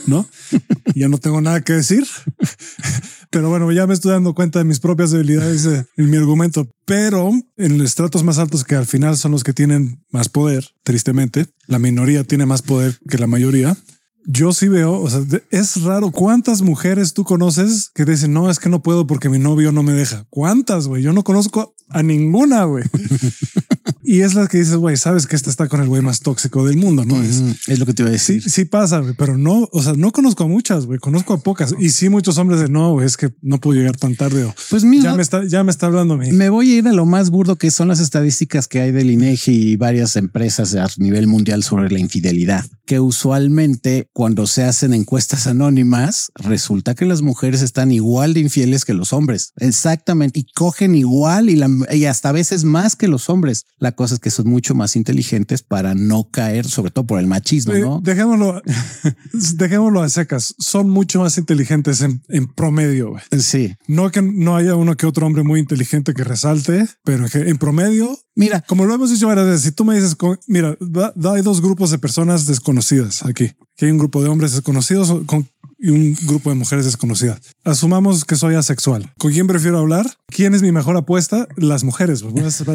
¿no? 0.06 0.28
ya 0.96 1.08
no 1.08 1.18
tengo 1.18 1.42
nada 1.42 1.62
que 1.62 1.74
decir. 1.74 2.06
Pero 3.32 3.50
bueno, 3.50 3.72
ya 3.72 3.86
me 3.86 3.94
estoy 3.94 4.12
dando 4.12 4.34
cuenta 4.34 4.60
de 4.60 4.66
mis 4.66 4.80
propias 4.80 5.12
debilidades 5.12 5.66
en 5.66 6.10
mi 6.10 6.18
argumento. 6.18 6.68
Pero 6.86 7.32
en 7.58 7.78
los 7.78 7.88
estratos 7.88 8.24
más 8.24 8.40
altos, 8.40 8.64
que 8.64 8.76
al 8.76 8.88
final 8.88 9.18
son 9.18 9.32
los 9.32 9.44
que 9.44 9.54
tienen 9.54 10.04
más 10.10 10.30
poder, 10.30 10.66
tristemente, 10.84 11.46
la 11.68 11.78
minoría 11.78 12.24
tiene 12.24 12.46
más 12.46 12.62
poder 12.62 12.98
que 13.08 13.20
la 13.20 13.28
mayoría. 13.28 13.78
Yo 14.26 14.52
sí 14.52 14.68
veo, 14.68 15.00
o 15.00 15.10
sea, 15.10 15.22
es 15.50 15.82
raro 15.82 16.12
cuántas 16.12 16.62
mujeres 16.62 17.14
tú 17.14 17.24
conoces 17.24 17.90
que 17.94 18.06
dicen, 18.06 18.34
no, 18.34 18.50
es 18.50 18.60
que 18.60 18.70
no 18.70 18.82
puedo 18.82 19.08
porque 19.08 19.30
mi 19.30 19.40
novio 19.40 19.72
no 19.72 19.82
me 19.82 19.94
deja. 19.94 20.26
¿Cuántas, 20.30 20.88
güey? 20.88 21.02
Yo 21.02 21.14
no 21.14 21.24
conozco 21.24 21.74
a 21.90 22.04
ninguna, 22.04 22.66
güey. 22.66 22.84
Y 24.12 24.22
es 24.22 24.34
la 24.34 24.48
que 24.48 24.58
dices, 24.58 24.74
güey, 24.74 24.98
sabes 24.98 25.28
que 25.28 25.36
esta 25.36 25.52
está 25.52 25.68
con 25.68 25.82
el 25.82 25.88
güey 25.88 26.02
más 26.02 26.22
tóxico 26.22 26.66
del 26.66 26.78
mundo, 26.78 27.06
¿no? 27.06 27.22
es, 27.22 27.78
lo 27.78 27.86
que 27.86 27.94
te 27.94 28.02
iba 28.02 28.10
a 28.10 28.12
decir. 28.12 28.42
Sí, 28.42 28.50
sí 28.50 28.66
pasa, 28.66 28.98
güey, 29.02 29.14
pero 29.14 29.38
no, 29.38 29.70
o 29.72 29.84
sea, 29.84 29.94
no 29.94 30.12
conozco 30.12 30.46
a 30.46 30.48
muchas, 30.48 30.88
güey, 30.88 30.98
conozco 30.98 31.36
a 31.36 31.42
pocas. 31.42 31.76
Y 31.78 31.90
sí, 31.90 32.10
muchos 32.10 32.40
hombres 32.40 32.60
de 32.60 32.70
no, 32.70 32.94
güey, 32.94 33.06
es 33.06 33.18
que 33.18 33.32
no 33.44 33.60
puedo 33.60 33.78
llegar 33.78 33.96
tan 33.98 34.16
tarde. 34.16 34.46
O, 34.46 34.56
pues 34.72 34.84
mira, 34.84 35.12
ya 35.12 35.16
me 35.16 35.22
está, 35.22 35.46
ya 35.46 35.64
me 35.64 35.70
está 35.70 35.86
hablando. 35.86 36.18
Me 36.18 36.50
voy 36.50 36.72
a 36.72 36.78
ir 36.80 36.88
a 36.88 36.92
lo 36.92 37.06
más 37.06 37.30
burdo 37.30 37.56
que 37.58 37.70
son 37.70 37.90
las 37.90 38.00
estadísticas 38.00 38.68
que 38.68 38.82
hay 38.82 38.92
del 38.92 39.12
INEGI 39.12 39.74
y 39.74 39.76
varias 39.76 40.16
empresas 40.16 40.74
a 40.74 40.88
nivel 40.98 41.28
mundial 41.28 41.62
sobre 41.62 41.92
la 41.92 42.00
infidelidad, 42.00 42.66
que 42.90 43.00
usualmente 43.00 44.10
cuando 44.14 44.48
se 44.48 44.64
hacen 44.64 44.96
encuestas 44.96 45.46
anónimas, 45.46 46.32
resulta 46.34 46.96
que 46.96 47.06
las 47.06 47.22
mujeres 47.22 47.62
están 47.62 47.92
igual 47.92 48.34
de 48.34 48.40
infieles 48.40 48.84
que 48.84 48.96
los 48.96 49.14
hombres. 49.14 49.54
Exactamente. 49.58 50.40
Y 50.40 50.52
cogen 50.56 50.96
igual 50.96 51.52
y 51.52 51.56
la 51.56 51.70
y 51.92 52.06
hasta 52.06 52.30
a 52.30 52.32
veces 52.32 52.64
más 52.64 52.96
que 52.96 53.08
los 53.08 53.30
hombres. 53.30 53.68
La 53.78 53.92
cosa 53.92 54.16
es 54.16 54.20
que 54.20 54.32
son 54.32 54.48
mucho 54.48 54.74
más 54.74 54.96
inteligentes 54.96 55.62
para 55.62 55.94
no 55.94 56.32
caer, 56.32 56.66
sobre 56.66 56.90
todo 56.90 57.06
por 57.06 57.20
el 57.20 57.28
machismo, 57.28 57.76
¿no? 57.76 58.02
Dejémoslo, 58.02 58.60
dejémoslo 59.54 60.02
a 60.02 60.10
secas. 60.10 60.56
Son 60.58 60.90
mucho 60.90 61.20
más 61.20 61.38
inteligentes 61.38 62.02
en, 62.02 62.48
promedio. 62.56 63.18
Sí. 63.38 63.76
No 63.88 64.10
que 64.10 64.24
no 64.24 64.56
haya 64.56 64.74
uno 64.74 64.98
que 64.98 65.06
otro 65.06 65.28
hombre 65.28 65.44
muy 65.44 65.60
inteligente 65.60 66.16
que 66.16 66.24
resalte, 66.24 66.88
pero 67.04 67.28
en 67.32 67.58
promedio, 67.60 68.18
mira, 68.34 68.62
como 68.62 68.86
lo 68.86 68.96
hemos 68.96 69.12
dicho 69.12 69.28
varias 69.28 69.46
veces, 69.46 69.62
si 69.62 69.72
tú 69.74 69.86
me 69.86 69.94
dices, 69.94 70.18
mira, 70.48 70.76
hay 71.32 71.42
dos 71.44 71.62
grupos 71.62 71.92
de 71.92 72.00
personas 72.00 72.48
desconocidas 72.48 72.79
aquí, 73.26 73.52
que 73.76 73.86
hay 73.86 73.92
un 73.92 73.98
grupo 73.98 74.22
de 74.24 74.30
hombres 74.30 74.54
desconocidos 74.54 75.26
con 75.26 75.48
y 75.80 75.90
un 75.90 76.16
grupo 76.26 76.50
de 76.50 76.56
mujeres 76.56 76.86
desconocidas. 76.86 77.40
Asumamos 77.70 78.26
que 78.26 78.36
soy 78.36 78.56
asexual. 78.56 79.14
¿Con 79.18 79.32
quién 79.32 79.48
prefiero 79.48 79.80
hablar? 79.80 80.06
¿Quién 80.28 80.54
es 80.54 80.62
mi 80.62 80.72
mejor 80.72 80.98
apuesta? 80.98 81.48
Las 81.56 81.84
mujeres. 81.84 82.24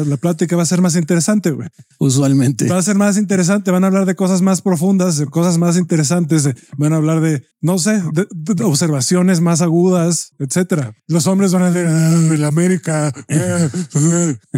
La 0.07 0.17
plática 0.17 0.55
va 0.55 0.63
a 0.63 0.65
ser 0.65 0.81
más 0.81 0.95
interesante. 0.95 1.51
Güey. 1.51 1.67
Usualmente 1.99 2.67
va 2.67 2.77
a 2.77 2.81
ser 2.81 2.95
más 2.95 3.17
interesante. 3.17 3.71
Van 3.71 3.83
a 3.83 3.87
hablar 3.87 4.05
de 4.05 4.15
cosas 4.15 4.41
más 4.41 4.61
profundas, 4.61 5.17
de 5.17 5.25
cosas 5.25 5.57
más 5.57 5.77
interesantes. 5.77 6.49
Van 6.77 6.93
a 6.93 6.97
hablar 6.97 7.21
de, 7.21 7.43
no 7.61 7.77
sé, 7.77 8.01
de, 8.13 8.63
observaciones 8.63 9.41
más 9.41 9.61
agudas, 9.61 10.31
etcétera. 10.39 10.93
Los 11.07 11.27
hombres 11.27 11.51
van 11.51 11.63
a 11.63 11.71
decir 11.71 11.87
ah, 11.89 12.35
la 12.37 12.47
América. 12.47 13.13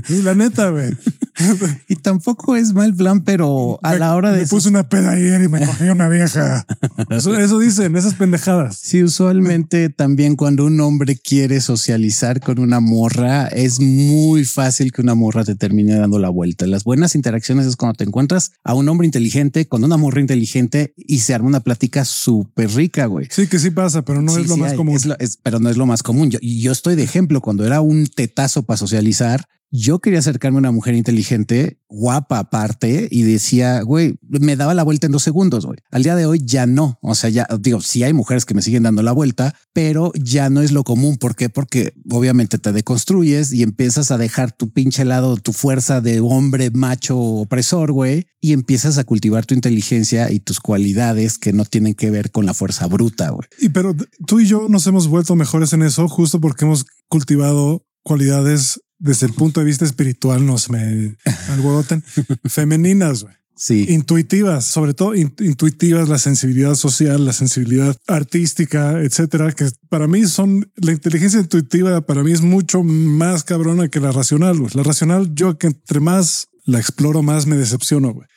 y 0.09 0.21
la 0.21 0.35
neta, 0.35 0.69
güey. 0.69 0.95
y 1.87 1.95
tampoco 1.95 2.55
es 2.55 2.73
mal 2.73 2.93
plan, 2.95 3.23
pero 3.23 3.79
a 3.83 3.95
la 3.95 4.15
hora 4.15 4.31
de. 4.31 4.41
Me 4.41 4.47
puse 4.47 4.69
una 4.69 4.87
peda 4.89 5.11
ayer 5.11 5.41
y 5.41 5.47
me 5.47 5.59
cogí 5.65 5.85
una 5.85 6.09
vieja. 6.09 6.65
Eso, 7.09 7.35
eso 7.35 7.59
dicen, 7.59 7.95
esas 7.95 8.15
pendejadas. 8.15 8.77
Sí, 8.77 9.03
usualmente 9.03 9.89
también 9.89 10.26
cuando 10.35 10.65
un 10.65 10.79
hombre 10.81 11.15
quiere 11.15 11.61
socializar 11.61 12.41
con 12.41 12.59
una 12.59 12.79
morra, 12.79 13.47
es 13.47 13.79
muy 13.79 14.45
fácil 14.45 14.91
que 14.91 15.01
una 15.01 15.15
morra 15.15 15.43
te 15.43 15.55
termine 15.55 15.95
dando 15.95 16.19
la 16.19 16.29
vuelta. 16.29 16.67
Las 16.67 16.83
buenas 16.83 17.15
interacciones 17.15 17.65
es 17.65 17.75
cuando 17.75 17.95
te 17.97 18.03
encuentras 18.03 18.51
a 18.63 18.73
un 18.73 18.89
hombre 18.89 19.05
inteligente 19.05 19.67
con 19.67 19.83
una 19.83 19.97
morra 19.97 20.21
inteligente 20.21 20.93
y 20.97 21.19
se 21.19 21.33
arma 21.33 21.47
una 21.47 21.61
plática 21.61 22.05
súper 22.05 22.71
rica, 22.71 23.05
güey. 23.05 23.27
Sí, 23.29 23.47
que 23.47 23.59
sí 23.59 23.69
pasa, 23.69 24.03
pero 24.03 24.21
no 24.21 24.37
es 24.37 24.47
lo 24.47 24.57
más 24.57 24.73
común. 24.73 24.99
pero 25.43 25.59
no 25.59 25.69
es 25.69 25.77
lo 25.77 25.85
más 25.85 26.03
común. 26.03 26.29
Yo, 26.31 26.39
yo 26.41 26.71
estoy 26.71 26.95
de 26.95 27.03
ejemplo 27.03 27.41
cuando 27.41 27.65
era 27.65 27.81
un 27.81 28.07
tetazo 28.07 28.63
para 28.63 28.77
socializar 28.77 29.47
yo 29.69 29.99
quería 29.99 30.19
acercarme 30.19 30.57
a 30.57 30.59
una 30.59 30.71
mujer 30.71 30.95
inteligente, 30.95 31.81
guapa 31.89 32.39
aparte, 32.39 33.07
y 33.11 33.23
decía, 33.23 33.81
güey, 33.81 34.17
me 34.21 34.55
daba 34.55 34.73
la 34.73 34.83
vuelta 34.83 35.07
en 35.07 35.11
dos 35.11 35.23
segundos, 35.23 35.65
güey. 35.65 35.77
Al 35.91 36.03
día 36.03 36.15
de 36.15 36.25
hoy 36.25 36.41
ya 36.43 36.65
no. 36.65 36.99
O 37.01 37.15
sea, 37.15 37.29
ya 37.29 37.47
digo, 37.59 37.81
sí 37.81 38.03
hay 38.03 38.13
mujeres 38.13 38.45
que 38.45 38.53
me 38.53 38.61
siguen 38.61 38.83
dando 38.83 39.03
la 39.03 39.11
vuelta, 39.11 39.55
pero 39.73 40.11
ya 40.15 40.49
no 40.49 40.61
es 40.61 40.71
lo 40.71 40.83
común. 40.83 41.17
¿Por 41.17 41.35
qué? 41.35 41.49
Porque 41.49 41.93
obviamente 42.09 42.57
te 42.57 42.71
deconstruyes 42.71 43.51
y 43.51 43.63
empiezas 43.63 44.11
a 44.11 44.17
dejar 44.17 44.51
tu 44.51 44.71
pinche 44.71 45.05
lado, 45.05 45.37
tu 45.37 45.53
fuerza 45.53 46.01
de 46.01 46.19
hombre 46.19 46.71
macho 46.71 47.17
opresor, 47.17 47.91
güey, 47.91 48.27
y 48.39 48.53
empiezas 48.53 48.97
a 48.97 49.03
cultivar 49.03 49.45
tu 49.45 49.53
inteligencia 49.53 50.31
y 50.31 50.39
tus 50.39 50.59
cualidades 50.59 51.37
que 51.37 51.53
no 51.53 51.65
tienen 51.65 51.93
que 51.93 52.11
ver 52.11 52.31
con 52.31 52.45
la 52.45 52.53
fuerza 52.53 52.87
bruta, 52.87 53.29
güey. 53.29 53.47
Y 53.59 53.69
pero 53.69 53.95
tú 54.25 54.39
y 54.39 54.47
yo 54.47 54.67
nos 54.69 54.87
hemos 54.87 55.07
vuelto 55.07 55.35
mejores 55.35 55.73
en 55.73 55.83
eso 55.83 56.07
justo 56.07 56.39
porque 56.39 56.65
hemos 56.65 56.85
cultivado 57.07 57.85
cualidades 58.03 58.79
desde 58.99 59.27
el 59.27 59.33
punto 59.33 59.59
de 59.59 59.65
vista 59.65 59.85
espiritual, 59.85 60.45
no 60.45 60.57
se 60.57 60.71
me 60.71 61.17
alboroten, 61.49 62.03
femeninas, 62.45 63.23
güey. 63.23 63.35
Sí. 63.59 63.87
Intuitivas, 63.89 64.65
sobre 64.65 64.93
todo 64.93 65.15
intuitivas, 65.15 66.07
la 66.07 66.19
sensibilidad 66.19 66.75
social, 66.75 67.25
la 67.25 67.33
sensibilidad 67.33 67.97
artística, 68.05 69.01
etcétera, 69.01 69.51
que 69.51 69.67
para 69.89 70.05
mí 70.05 70.27
son 70.27 70.71
la 70.75 70.91
inteligencia 70.91 71.39
intuitiva 71.39 72.01
para 72.01 72.21
mí 72.21 72.31
es 72.31 72.41
mucho 72.41 72.83
más 72.83 73.43
cabrona 73.43 73.87
que 73.87 73.99
la 73.99 74.11
racional. 74.11 74.61
La 74.75 74.83
racional, 74.83 75.33
yo 75.33 75.57
que 75.57 75.67
entre 75.67 75.99
más 75.99 76.49
la 76.65 76.77
exploro, 76.77 77.23
más 77.23 77.47
me 77.47 77.55
decepciono 77.55 78.13
güey, 78.13 78.27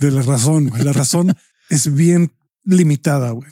de 0.00 0.10
la 0.10 0.22
razón. 0.22 0.72
La 0.82 0.92
razón 0.92 1.36
es 1.70 1.94
bien 1.94 2.32
limitada, 2.66 3.30
güey. 3.30 3.48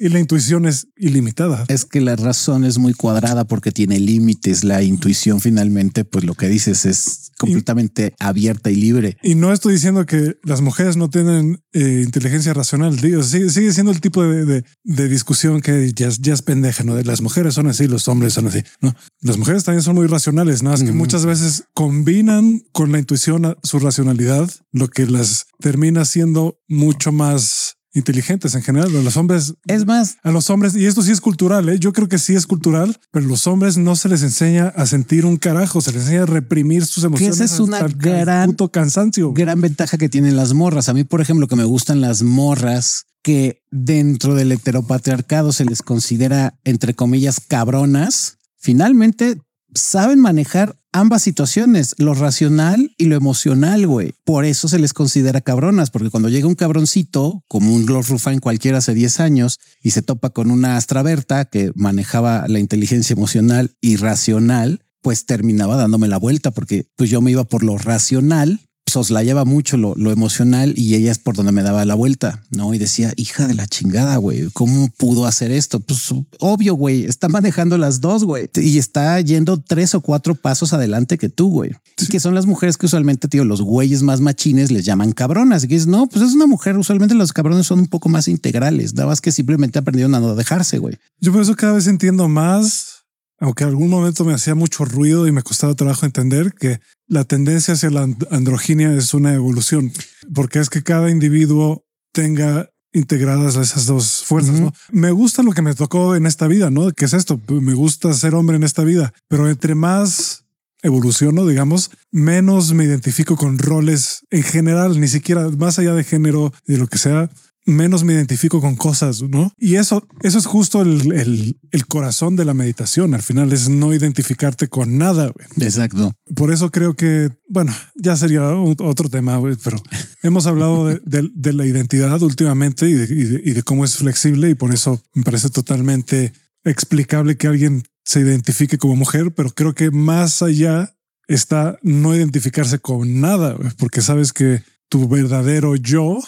Y, 0.00 0.08
la, 0.08 0.18
intuición 0.18 0.66
es 0.66 0.88
ilimitada. 0.96 1.64
Es 1.68 1.84
que 1.84 2.00
la 2.00 2.16
razón 2.16 2.64
es 2.64 2.78
muy 2.78 2.94
cuadrada 2.94 3.44
porque 3.44 3.72
tiene 3.72 3.98
límites. 4.00 4.64
La 4.64 4.82
intuición 4.82 5.40
finalmente, 5.40 6.04
pues 6.04 6.24
lo 6.24 6.34
que 6.34 6.48
dices 6.48 6.84
es 6.84 7.30
completamente 7.38 8.14
abierta 8.18 8.70
y 8.70 8.76
libre. 8.76 9.16
Y 9.22 9.34
no 9.34 9.52
estoy 9.52 9.74
diciendo 9.74 10.04
que 10.04 10.36
las 10.42 10.60
mujeres 10.60 10.96
no 10.96 11.08
tienen 11.08 11.60
eh, 11.72 12.02
inteligencia 12.04 12.52
racional. 12.54 12.96
Digo, 12.96 13.22
sigue, 13.22 13.50
sigue, 13.50 13.72
siendo 13.72 13.92
el 13.92 14.00
tipo 14.00 14.22
de, 14.24 14.64
discusión 14.84 15.60
que 15.60 15.92
ya, 15.94 16.08
ya, 16.08 16.34
es 16.34 16.42
pendeja, 16.42 16.82
¿no? 16.82 16.94
De 16.94 17.04
las 17.04 17.20
mujeres 17.20 17.54
son 17.54 17.68
así, 17.68 17.86
los 17.86 18.08
hombres 18.08 18.32
son 18.34 18.48
así. 18.48 18.62
No, 18.80 18.94
las 19.20 19.38
mujeres 19.38 19.64
también 19.64 19.82
son 19.82 19.94
muy 19.94 20.06
racionales, 20.06 20.62
nada 20.62 20.76
más 20.76 20.84
que 20.84 20.92
muchas 20.92 21.24
veces 21.24 21.64
combinan 21.74 22.62
con 22.72 22.92
la 22.92 22.98
intuición 22.98 23.56
su 23.62 23.78
racionalidad, 23.78 24.50
lo 24.72 24.88
que 24.88 25.06
las 25.06 25.46
termina 25.60 26.04
siendo 26.04 26.58
mucho 26.68 27.12
más 27.12 27.75
inteligentes 27.96 28.54
en 28.54 28.62
general. 28.62 28.94
A 28.94 29.02
los 29.02 29.16
hombres 29.16 29.54
es 29.66 29.86
más 29.86 30.18
a 30.22 30.30
los 30.30 30.50
hombres, 30.50 30.76
y 30.76 30.86
esto 30.86 31.02
sí 31.02 31.10
es 31.10 31.20
cultural. 31.20 31.68
¿eh? 31.68 31.78
Yo 31.78 31.92
creo 31.92 32.08
que 32.08 32.18
sí 32.18 32.34
es 32.34 32.46
cultural, 32.46 32.96
pero 33.10 33.26
los 33.26 33.46
hombres 33.46 33.76
no 33.78 33.96
se 33.96 34.08
les 34.08 34.22
enseña 34.22 34.68
a 34.68 34.86
sentir 34.86 35.26
un 35.26 35.36
carajo, 35.36 35.80
se 35.80 35.92
les 35.92 36.02
enseña 36.02 36.22
a 36.22 36.26
reprimir 36.26 36.84
sus 36.84 37.04
emociones. 37.04 37.40
esa 37.40 37.44
es 37.44 37.60
una 37.60 37.86
gran 37.88 38.50
puto 38.50 38.70
cansancio, 38.70 39.32
gran 39.32 39.60
ventaja 39.60 39.98
que 39.98 40.08
tienen 40.08 40.36
las 40.36 40.52
morras. 40.54 40.88
A 40.88 40.94
mí, 40.94 41.04
por 41.04 41.20
ejemplo, 41.20 41.48
que 41.48 41.56
me 41.56 41.64
gustan 41.64 42.00
las 42.00 42.22
morras 42.22 43.06
que 43.22 43.62
dentro 43.72 44.34
del 44.34 44.52
heteropatriarcado 44.52 45.52
se 45.52 45.64
les 45.64 45.82
considera 45.82 46.58
entre 46.64 46.94
comillas 46.94 47.40
cabronas. 47.40 48.38
Finalmente 48.56 49.40
saben 49.76 50.20
manejar 50.20 50.78
ambas 50.92 51.22
situaciones, 51.22 51.94
lo 51.98 52.14
racional 52.14 52.94
y 52.96 53.04
lo 53.04 53.16
emocional, 53.16 53.86
güey. 53.86 54.14
Por 54.24 54.44
eso 54.44 54.68
se 54.68 54.78
les 54.78 54.92
considera 54.92 55.40
cabronas, 55.40 55.90
porque 55.90 56.10
cuando 56.10 56.28
llega 56.28 56.48
un 56.48 56.54
cabroncito, 56.54 57.44
como 57.48 57.74
un 57.74 57.86
Lord 57.86 58.06
Ruffin 58.08 58.40
cualquiera 58.40 58.78
hace 58.78 58.94
10 58.94 59.20
años, 59.20 59.58
y 59.82 59.90
se 59.90 60.02
topa 60.02 60.30
con 60.30 60.50
una 60.50 60.76
Astraberta 60.76 61.44
que 61.44 61.70
manejaba 61.74 62.46
la 62.48 62.58
inteligencia 62.58 63.14
emocional 63.14 63.76
y 63.80 63.96
racional, 63.96 64.80
pues 65.02 65.26
terminaba 65.26 65.76
dándome 65.76 66.08
la 66.08 66.18
vuelta, 66.18 66.50
porque 66.50 66.88
pues 66.96 67.10
yo 67.10 67.20
me 67.20 67.30
iba 67.30 67.44
por 67.44 67.62
lo 67.62 67.78
racional 67.78 68.60
soslayaba 68.86 69.44
mucho 69.44 69.76
lo, 69.76 69.94
lo, 69.96 70.12
emocional 70.12 70.72
y 70.76 70.94
ella 70.94 71.10
es 71.10 71.18
por 71.18 71.34
donde 71.34 71.52
me 71.52 71.62
daba 71.62 71.84
la 71.84 71.94
vuelta, 71.94 72.42
¿no? 72.50 72.72
Y 72.72 72.78
decía, 72.78 73.12
hija 73.16 73.46
de 73.48 73.54
la 73.54 73.66
chingada, 73.66 74.16
güey, 74.16 74.48
¿cómo 74.52 74.88
pudo 74.96 75.26
hacer 75.26 75.50
esto? 75.50 75.80
Pues 75.80 76.14
obvio, 76.38 76.74
güey, 76.74 77.04
está 77.04 77.28
manejando 77.28 77.78
las 77.78 78.00
dos, 78.00 78.24
güey, 78.24 78.48
y 78.54 78.78
está 78.78 79.20
yendo 79.20 79.60
tres 79.60 79.94
o 79.94 80.00
cuatro 80.00 80.36
pasos 80.36 80.72
adelante 80.72 81.18
que 81.18 81.28
tú, 81.28 81.50
güey. 81.50 81.72
Y 82.00 82.06
que 82.06 82.20
son 82.20 82.34
las 82.34 82.46
mujeres 82.46 82.76
que 82.76 82.86
usualmente, 82.86 83.26
tío, 83.26 83.44
los 83.44 83.60
güeyes 83.60 84.02
más 84.02 84.20
machines 84.20 84.70
les 84.70 84.84
llaman 84.84 85.12
cabronas. 85.12 85.64
Y 85.64 85.68
que 85.68 85.74
dices, 85.74 85.88
no, 85.88 86.06
pues 86.06 86.24
es 86.24 86.34
una 86.34 86.46
mujer, 86.46 86.78
usualmente 86.78 87.14
los 87.14 87.32
cabrones 87.32 87.66
son 87.66 87.80
un 87.80 87.88
poco 87.88 88.08
más 88.08 88.28
integrales, 88.28 88.94
nada 88.94 89.08
más 89.08 89.20
que 89.20 89.32
simplemente 89.32 89.78
aprendieron 89.78 90.14
a 90.14 90.20
no 90.20 90.34
dejarse, 90.34 90.78
güey. 90.78 90.96
Yo 91.20 91.32
por 91.32 91.42
eso 91.42 91.56
cada 91.56 91.72
vez 91.72 91.86
entiendo 91.86 92.28
más 92.28 92.95
aunque 93.38 93.64
en 93.64 93.70
algún 93.70 93.90
momento 93.90 94.24
me 94.24 94.34
hacía 94.34 94.54
mucho 94.54 94.84
ruido 94.84 95.26
y 95.26 95.32
me 95.32 95.42
costaba 95.42 95.74
trabajo 95.74 96.06
entender 96.06 96.52
que 96.54 96.80
la 97.06 97.24
tendencia 97.24 97.74
hacia 97.74 97.90
la 97.90 98.08
androginia 98.30 98.92
es 98.92 99.14
una 99.14 99.34
evolución, 99.34 99.92
porque 100.34 100.58
es 100.58 100.70
que 100.70 100.82
cada 100.82 101.10
individuo 101.10 101.84
tenga 102.12 102.70
integradas 102.92 103.56
esas 103.56 103.86
dos 103.86 104.24
fuerzas. 104.24 104.58
¿no? 104.58 104.72
Me 104.90 105.10
gusta 105.10 105.42
lo 105.42 105.52
que 105.52 105.62
me 105.62 105.74
tocó 105.74 106.16
en 106.16 106.26
esta 106.26 106.46
vida, 106.46 106.70
¿no? 106.70 106.90
¿Qué 106.92 107.04
es 107.04 107.12
esto? 107.12 107.40
Me 107.48 107.74
gusta 107.74 108.12
ser 108.14 108.34
hombre 108.34 108.56
en 108.56 108.64
esta 108.64 108.84
vida, 108.84 109.12
pero 109.28 109.48
entre 109.50 109.74
más 109.74 110.44
evoluciono, 110.82 111.46
digamos, 111.46 111.90
menos 112.10 112.72
me 112.72 112.84
identifico 112.84 113.36
con 113.36 113.58
roles 113.58 114.24
en 114.30 114.42
general, 114.42 114.98
ni 115.00 115.08
siquiera 115.08 115.48
más 115.50 115.78
allá 115.78 115.94
de 115.94 116.04
género 116.04 116.52
y 116.66 116.72
de 116.72 116.78
lo 116.78 116.86
que 116.86 116.98
sea 116.98 117.30
menos 117.66 118.04
me 118.04 118.14
identifico 118.14 118.60
con 118.60 118.76
cosas, 118.76 119.22
¿no? 119.22 119.52
Y 119.58 119.74
eso, 119.74 120.06
eso 120.22 120.38
es 120.38 120.46
justo 120.46 120.82
el, 120.82 121.58
corazón 121.88 122.36
de 122.36 122.44
la 122.44 122.54
meditación. 122.54 123.14
Al 123.14 123.22
final 123.22 123.52
es 123.52 123.68
no 123.68 123.92
identificarte 123.92 124.68
con 124.68 124.96
nada. 124.96 125.32
Exacto. 125.60 126.14
Por 126.34 126.52
eso 126.52 126.70
creo 126.70 126.94
que, 126.94 127.30
bueno, 127.48 127.74
ya 127.96 128.16
sería 128.16 128.48
otro 128.54 129.08
tema, 129.08 129.40
pero 129.62 129.82
hemos 130.22 130.46
hablado 130.46 130.86
de, 130.86 131.52
la 131.52 131.66
identidad 131.66 132.22
últimamente 132.22 132.88
y 132.88 132.94
de, 132.94 133.62
cómo 133.62 133.84
es 133.84 133.96
flexible 133.96 134.50
y 134.50 134.54
por 134.54 134.72
eso 134.72 135.02
me 135.14 135.24
parece 135.24 135.50
totalmente 135.50 136.32
explicable 136.64 137.36
que 137.36 137.48
alguien 137.48 137.82
se 138.04 138.20
identifique 138.20 138.78
como 138.78 138.94
mujer, 138.94 139.32
pero 139.34 139.50
creo 139.50 139.74
que 139.74 139.90
más 139.90 140.42
allá 140.42 140.94
está 141.26 141.78
no 141.82 142.14
identificarse 142.14 142.78
con 142.78 143.20
nada, 143.20 143.56
porque 143.78 144.00
sabes 144.00 144.32
que 144.32 144.62
tu 144.88 145.08
verdadero 145.08 145.74
yo 145.74 146.20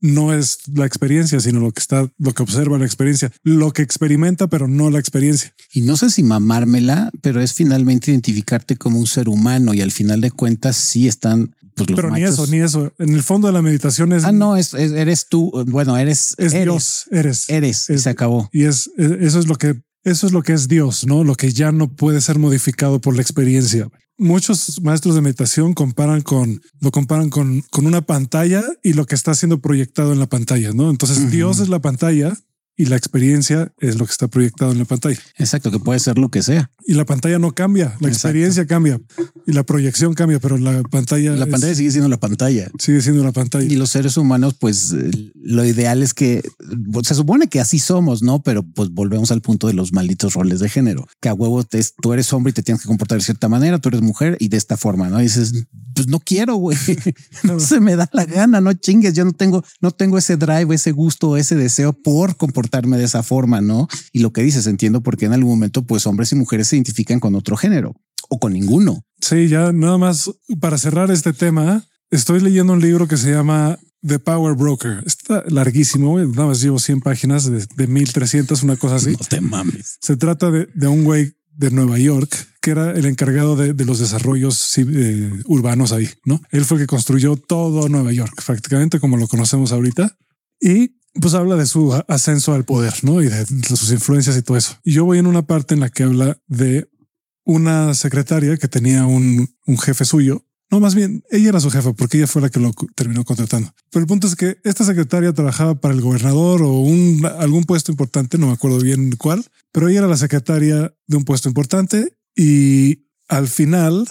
no 0.00 0.32
es 0.32 0.58
la 0.74 0.86
experiencia, 0.86 1.40
sino 1.40 1.60
lo 1.60 1.72
que 1.72 1.80
está, 1.80 2.10
lo 2.18 2.32
que 2.32 2.42
observa 2.42 2.78
la 2.78 2.86
experiencia, 2.86 3.30
lo 3.42 3.72
que 3.72 3.82
experimenta, 3.82 4.46
pero 4.46 4.68
no 4.68 4.90
la 4.90 4.98
experiencia. 4.98 5.54
Y 5.72 5.82
no 5.82 5.96
sé 5.96 6.10
si 6.10 6.22
mamármela, 6.22 7.10
pero 7.22 7.40
es 7.40 7.52
finalmente 7.52 8.10
identificarte 8.10 8.76
como 8.76 8.98
un 8.98 9.06
ser 9.06 9.28
humano 9.28 9.74
y 9.74 9.80
al 9.80 9.92
final 9.92 10.20
de 10.20 10.30
cuentas 10.30 10.76
sí 10.76 11.08
están 11.08 11.54
pues, 11.74 11.88
Pero 11.94 12.10
ni 12.10 12.22
eso, 12.22 12.46
ni 12.46 12.58
eso. 12.58 12.92
En 12.98 13.14
el 13.14 13.22
fondo 13.22 13.46
de 13.46 13.54
la 13.54 13.62
meditación 13.62 14.12
es. 14.12 14.24
Ah, 14.24 14.32
no, 14.32 14.56
es, 14.56 14.74
eres 14.74 15.28
tú. 15.28 15.50
Bueno, 15.66 15.96
eres. 15.96 16.34
Es 16.36 16.52
Dios. 16.52 17.06
Eres. 17.10 17.48
Eres. 17.48 17.88
y 17.88 17.98
se 17.98 18.10
acabó. 18.10 18.50
Y 18.52 18.64
es, 18.64 18.90
eso 18.98 19.38
es 19.38 19.46
lo 19.46 19.56
que, 19.56 19.80
eso 20.04 20.26
es 20.26 20.32
lo 20.32 20.42
que 20.42 20.52
es 20.52 20.68
Dios, 20.68 21.06
no 21.06 21.24
lo 21.24 21.34
que 21.34 21.52
ya 21.52 21.72
no 21.72 21.94
puede 21.94 22.20
ser 22.20 22.38
modificado 22.38 23.00
por 23.00 23.14
la 23.14 23.22
experiencia. 23.22 23.88
Muchos 24.18 24.80
maestros 24.82 25.14
de 25.14 25.22
meditación 25.22 25.72
comparan 25.72 26.20
con, 26.20 26.60
lo 26.80 26.90
comparan 26.90 27.30
con, 27.30 27.62
con 27.70 27.86
una 27.86 28.02
pantalla 28.02 28.62
y 28.82 28.92
lo 28.92 29.06
que 29.06 29.14
está 29.14 29.34
siendo 29.34 29.60
proyectado 29.60 30.12
en 30.12 30.18
la 30.18 30.26
pantalla, 30.26 30.72
¿no? 30.74 30.90
Entonces 30.90 31.30
Dios 31.30 31.58
es 31.58 31.68
la 31.68 31.80
pantalla 31.80 32.36
y 32.80 32.86
la 32.86 32.96
experiencia 32.96 33.70
es 33.78 33.98
lo 33.98 34.06
que 34.06 34.12
está 34.12 34.26
proyectado 34.26 34.72
en 34.72 34.78
la 34.78 34.86
pantalla. 34.86 35.18
Exacto, 35.36 35.70
que 35.70 35.78
puede 35.78 36.00
ser 36.00 36.16
lo 36.16 36.30
que 36.30 36.42
sea. 36.42 36.70
Y 36.86 36.94
la 36.94 37.04
pantalla 37.04 37.38
no 37.38 37.54
cambia, 37.54 37.94
la 38.00 38.08
experiencia 38.08 38.66
cambia 38.66 38.98
y 39.46 39.52
la 39.52 39.64
proyección 39.64 40.14
cambia, 40.14 40.38
pero 40.40 40.56
la 40.56 40.82
pantalla... 40.84 41.32
La 41.36 41.44
pantalla 41.44 41.74
sigue 41.74 41.90
siendo 41.90 42.08
la 42.08 42.18
pantalla. 42.18 42.70
Sigue 42.78 43.02
siendo 43.02 43.22
la 43.22 43.32
pantalla. 43.32 43.70
Y 43.70 43.76
los 43.76 43.90
seres 43.90 44.16
humanos, 44.16 44.54
pues 44.58 44.94
lo 45.34 45.62
ideal 45.66 46.02
es 46.02 46.14
que 46.14 46.42
se 47.02 47.14
supone 47.14 47.48
que 47.48 47.60
así 47.60 47.78
somos, 47.78 48.22
¿no? 48.22 48.42
Pero 48.42 48.62
pues 48.62 48.88
volvemos 48.88 49.30
al 49.30 49.42
punto 49.42 49.66
de 49.66 49.74
los 49.74 49.92
malditos 49.92 50.32
roles 50.32 50.60
de 50.60 50.70
género, 50.70 51.06
que 51.20 51.28
a 51.28 51.34
huevo 51.34 51.62
te, 51.64 51.84
tú 52.00 52.14
eres 52.14 52.32
hombre 52.32 52.52
y 52.52 52.54
te 52.54 52.62
tienes 52.62 52.80
que 52.80 52.88
comportar 52.88 53.18
de 53.18 53.24
cierta 53.24 53.50
manera, 53.50 53.78
tú 53.78 53.90
eres 53.90 54.00
mujer 54.00 54.38
y 54.40 54.48
de 54.48 54.56
esta 54.56 54.78
forma, 54.78 55.10
¿no? 55.10 55.18
dices, 55.18 55.66
pues 56.00 56.08
no 56.08 56.18
quiero, 56.18 56.54
güey, 56.54 56.78
no 57.42 57.60
se 57.60 57.78
me 57.78 57.94
da 57.94 58.08
la 58.14 58.24
gana, 58.24 58.62
no 58.62 58.72
chingues, 58.72 59.12
yo 59.12 59.22
no 59.26 59.32
tengo, 59.32 59.62
no 59.82 59.90
tengo 59.90 60.16
ese 60.16 60.38
drive, 60.38 60.74
ese 60.74 60.92
gusto, 60.92 61.36
ese 61.36 61.56
deseo 61.56 61.92
por 61.92 62.36
comportarme 62.36 62.96
de 62.96 63.04
esa 63.04 63.22
forma, 63.22 63.60
¿no? 63.60 63.86
Y 64.10 64.20
lo 64.20 64.32
que 64.32 64.42
dices, 64.42 64.66
entiendo 64.66 65.02
por 65.02 65.18
qué 65.18 65.26
en 65.26 65.34
algún 65.34 65.50
momento, 65.50 65.82
pues 65.82 66.06
hombres 66.06 66.32
y 66.32 66.36
mujeres 66.36 66.68
se 66.68 66.76
identifican 66.76 67.20
con 67.20 67.34
otro 67.34 67.54
género 67.54 67.94
o 68.30 68.38
con 68.38 68.54
ninguno. 68.54 69.04
Sí, 69.20 69.48
ya 69.48 69.72
nada 69.72 69.98
más 69.98 70.30
para 70.58 70.78
cerrar 70.78 71.10
este 71.10 71.34
tema, 71.34 71.84
estoy 72.10 72.40
leyendo 72.40 72.72
un 72.72 72.80
libro 72.80 73.06
que 73.06 73.18
se 73.18 73.30
llama 73.30 73.78
The 74.00 74.20
Power 74.20 74.54
Broker. 74.54 75.02
Está 75.04 75.44
larguísimo, 75.48 76.18
nada 76.18 76.46
más 76.46 76.62
llevo 76.62 76.78
100 76.78 77.02
páginas 77.02 77.44
de, 77.44 77.66
de 77.76 77.86
1300, 77.86 78.62
una 78.62 78.76
cosa 78.76 78.94
así. 78.94 79.12
No 79.12 79.18
te 79.28 79.42
mames. 79.42 79.98
Se 80.00 80.16
trata 80.16 80.50
de, 80.50 80.66
de 80.74 80.88
un 80.88 81.04
güey 81.04 81.34
de 81.52 81.70
Nueva 81.70 81.98
York, 81.98 82.30
que 82.60 82.70
era 82.70 82.92
el 82.92 83.06
encargado 83.06 83.56
de, 83.56 83.74
de 83.74 83.84
los 83.84 83.98
desarrollos 83.98 84.78
eh, 84.78 85.30
urbanos 85.46 85.92
ahí, 85.92 86.08
¿no? 86.24 86.40
Él 86.50 86.64
fue 86.64 86.78
el 86.78 86.84
que 86.84 86.86
construyó 86.86 87.36
todo 87.36 87.88
Nueva 87.88 88.12
York, 88.12 88.42
prácticamente 88.44 89.00
como 89.00 89.16
lo 89.16 89.28
conocemos 89.28 89.72
ahorita. 89.72 90.16
Y 90.60 91.00
pues 91.14 91.34
habla 91.34 91.56
de 91.56 91.66
su 91.66 91.92
ascenso 92.08 92.54
al 92.54 92.64
poder, 92.64 92.94
¿no? 93.02 93.22
Y 93.22 93.28
de, 93.28 93.46
sus 93.66 93.90
influencias 93.90 94.36
y 94.36 94.42
todo 94.42 94.56
eso. 94.56 94.78
Yo 94.84 95.04
voy 95.04 95.18
en 95.18 95.26
una 95.26 95.42
parte 95.42 95.74
en 95.74 95.80
la 95.80 95.88
que 95.88 96.04
habla 96.04 96.38
de 96.46 96.88
una 97.44 97.94
secretaria 97.94 98.56
que 98.56 98.68
tenía 98.68 99.06
un, 99.06 99.48
jefe 99.82 100.04
suyo. 100.04 100.44
No, 100.70 100.78
más 100.78 100.94
bien, 100.94 101.24
ella 101.30 101.48
era 101.48 101.60
su 101.60 101.70
jefa 101.70 101.92
porque 101.92 102.18
ella 102.18 102.26
fue 102.26 102.42
la 102.42 102.48
que 102.48 102.60
lo 102.60 102.72
terminó 102.94 103.24
contratando. 103.24 103.74
Pero 103.90 104.02
el 104.02 104.06
punto 104.06 104.26
es 104.26 104.36
que 104.36 104.58
esta 104.62 104.84
secretaria 104.84 105.32
trabajaba 105.32 105.74
para 105.74 105.94
el 105.94 106.00
gobernador 106.00 106.62
o 106.62 106.72
un, 106.80 107.26
algún 107.38 107.64
puesto 107.64 107.90
importante, 107.90 108.38
no 108.38 108.46
me 108.46 108.52
acuerdo 108.52 108.78
bien 108.78 109.12
cuál, 109.16 109.44
pero 109.72 109.88
ella 109.88 110.00
era 110.00 110.08
la 110.08 110.16
secretaria 110.16 110.94
de 111.06 111.16
un 111.16 111.24
puesto 111.24 111.48
importante 111.48 112.16
y 112.36 113.06
al 113.28 113.48
final 113.48 114.06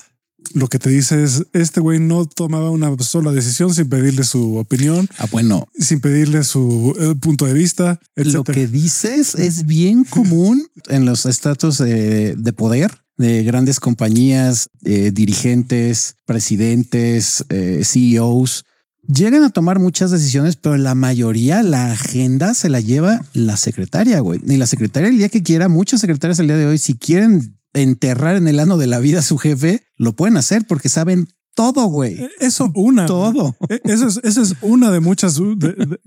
lo 0.54 0.68
que 0.68 0.80
te 0.80 0.90
dice 0.90 1.24
es 1.24 1.46
este 1.54 1.80
güey 1.80 2.00
no 2.00 2.26
tomaba 2.26 2.70
una 2.70 2.96
sola 3.00 3.32
decisión 3.32 3.74
sin 3.74 3.90
pedirle 3.90 4.24
su 4.24 4.58
opinión. 4.58 5.08
Ah, 5.18 5.28
bueno, 5.32 5.68
sin 5.78 6.00
pedirle 6.00 6.44
su 6.44 6.96
eh, 7.00 7.16
punto 7.20 7.46
de 7.46 7.54
vista. 7.54 8.00
Lo 8.16 8.44
que 8.44 8.68
dices 8.68 9.36
es 9.36 9.66
bien 9.66 10.04
común 10.04 10.68
en 10.88 11.06
los 11.06 11.26
estatus 11.26 11.78
de, 11.78 12.54
poder 12.56 12.92
de 13.20 13.44
grandes 13.44 13.82
compañías, 13.82 14.70
eh, 14.86 15.12
dirigentes, 15.14 16.16
presidentes, 16.26 17.46
eh, 17.50 17.82
CEOs, 17.84 18.64
llegan 19.06 19.44
a 19.44 19.50
tomar 19.50 19.78
muchas 19.78 20.10
decisiones, 20.10 20.56
pero 20.56 20.78
la 20.78 20.96
mayoría, 20.96 21.62
la 21.62 21.92
agenda 21.92 22.54
se 22.54 22.70
la 22.70 22.80
lleva 22.80 23.22
la 23.34 23.58
secretaria, 23.58 24.22
güey. 24.22 24.40
Ni 24.46 24.56
la 24.56 24.68
secretaria 24.68 25.10
el 25.10 25.18
día 25.18 25.28
que 25.28 25.44
quiera, 25.44 25.68
muchas 25.68 26.00
secretarias 26.00 26.40
el 26.40 26.48
día 26.48 26.56
de 26.56 26.66
hoy, 26.66 26.78
si 26.78 26.94
quieren 26.94 27.60
enterrar 27.74 28.38
en 28.38 28.48
el 28.48 28.58
ano 28.58 28.78
de 28.78 28.88
la 28.88 29.00
vida 29.00 29.20
a 29.20 29.24
su 29.24 29.38
jefe, 29.38 29.84
lo 29.98 30.14
pueden 30.14 30.38
hacer 30.38 30.66
porque 30.66 30.88
saben 30.88 31.28
todo, 31.56 31.88
güey. 31.88 32.14
E, 32.24 32.30
eso 32.40 32.72
una. 32.74 33.06
Todo. 33.06 33.58
E, 33.68 33.82
eso 33.84 34.08
es, 34.08 34.22
eso 34.24 34.42
es 34.42 34.56
una 34.62 34.92
de 34.92 35.02
muchas 35.02 35.42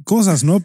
cosas, 0.05 0.45
¿no? 0.45 0.65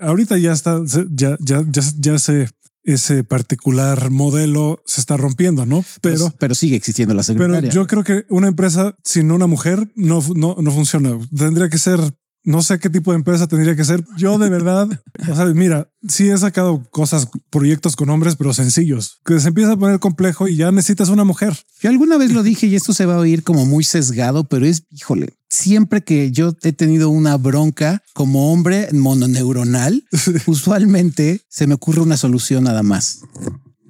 Ahorita 0.00 0.38
ya 0.38 0.52
está, 0.52 0.80
ya, 0.86 1.36
ya, 1.38 1.62
ya, 1.70 1.82
ya 1.98 2.18
se 2.18 2.48
ese 2.84 3.24
particular 3.24 4.10
modelo 4.10 4.82
se 4.86 5.00
está 5.00 5.16
rompiendo, 5.16 5.66
¿no? 5.66 5.84
Pero, 6.00 6.32
pero 6.38 6.54
sigue 6.54 6.76
existiendo 6.76 7.14
la 7.14 7.22
secretaria. 7.22 7.60
Pero 7.60 7.72
yo 7.72 7.86
creo 7.86 8.04
que 8.04 8.24
una 8.28 8.48
empresa 8.48 8.96
sin 9.04 9.30
una 9.30 9.46
mujer 9.46 9.90
no, 9.94 10.20
no, 10.34 10.56
no 10.60 10.70
funciona. 10.72 11.18
Tendría 11.36 11.68
que 11.68 11.78
ser 11.78 12.00
no 12.44 12.62
sé 12.62 12.78
qué 12.78 12.90
tipo 12.90 13.12
de 13.12 13.18
empresa 13.18 13.46
tendría 13.46 13.76
que 13.76 13.84
ser. 13.84 14.04
Yo 14.16 14.38
de 14.38 14.48
verdad, 14.48 14.88
o 15.30 15.36
sea, 15.36 15.46
mira, 15.46 15.88
sí 16.08 16.28
he 16.28 16.36
sacado 16.36 16.84
cosas, 16.90 17.28
proyectos 17.50 17.96
con 17.96 18.10
hombres, 18.10 18.36
pero 18.36 18.52
sencillos, 18.52 19.20
que 19.24 19.38
se 19.40 19.48
empieza 19.48 19.72
a 19.72 19.76
poner 19.76 19.98
complejo 19.98 20.48
y 20.48 20.56
ya 20.56 20.70
necesitas 20.72 21.08
una 21.08 21.24
mujer. 21.24 21.56
Yo 21.80 21.90
alguna 21.90 22.18
vez 22.18 22.32
lo 22.32 22.42
dije 22.42 22.66
y 22.66 22.76
esto 22.76 22.92
se 22.92 23.06
va 23.06 23.16
a 23.16 23.20
oír 23.20 23.42
como 23.42 23.66
muy 23.66 23.84
sesgado, 23.84 24.44
pero 24.44 24.66
es, 24.66 24.84
híjole, 24.90 25.34
siempre 25.48 26.02
que 26.02 26.30
yo 26.30 26.54
he 26.62 26.72
tenido 26.72 27.10
una 27.10 27.36
bronca 27.36 28.02
como 28.14 28.52
hombre 28.52 28.88
mononeuronal, 28.92 30.04
usualmente 30.46 31.42
se 31.48 31.66
me 31.66 31.74
ocurre 31.74 32.00
una 32.00 32.16
solución 32.16 32.64
nada 32.64 32.82
más. 32.82 33.20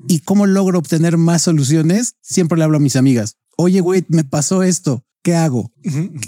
¿Y 0.09 0.21
cómo 0.21 0.47
logro 0.47 0.79
obtener 0.79 1.17
más 1.17 1.43
soluciones? 1.43 2.17
Siempre 2.21 2.59
le 2.59 2.65
hablo 2.65 2.79
a 2.79 2.81
mis 2.81 2.97
amigas. 2.97 3.37
Oye, 3.57 3.81
güey, 3.81 4.05
me 4.09 4.25
pasó 4.25 4.63
esto. 4.63 5.05
¿Qué 5.23 5.35
hago? 5.35 5.73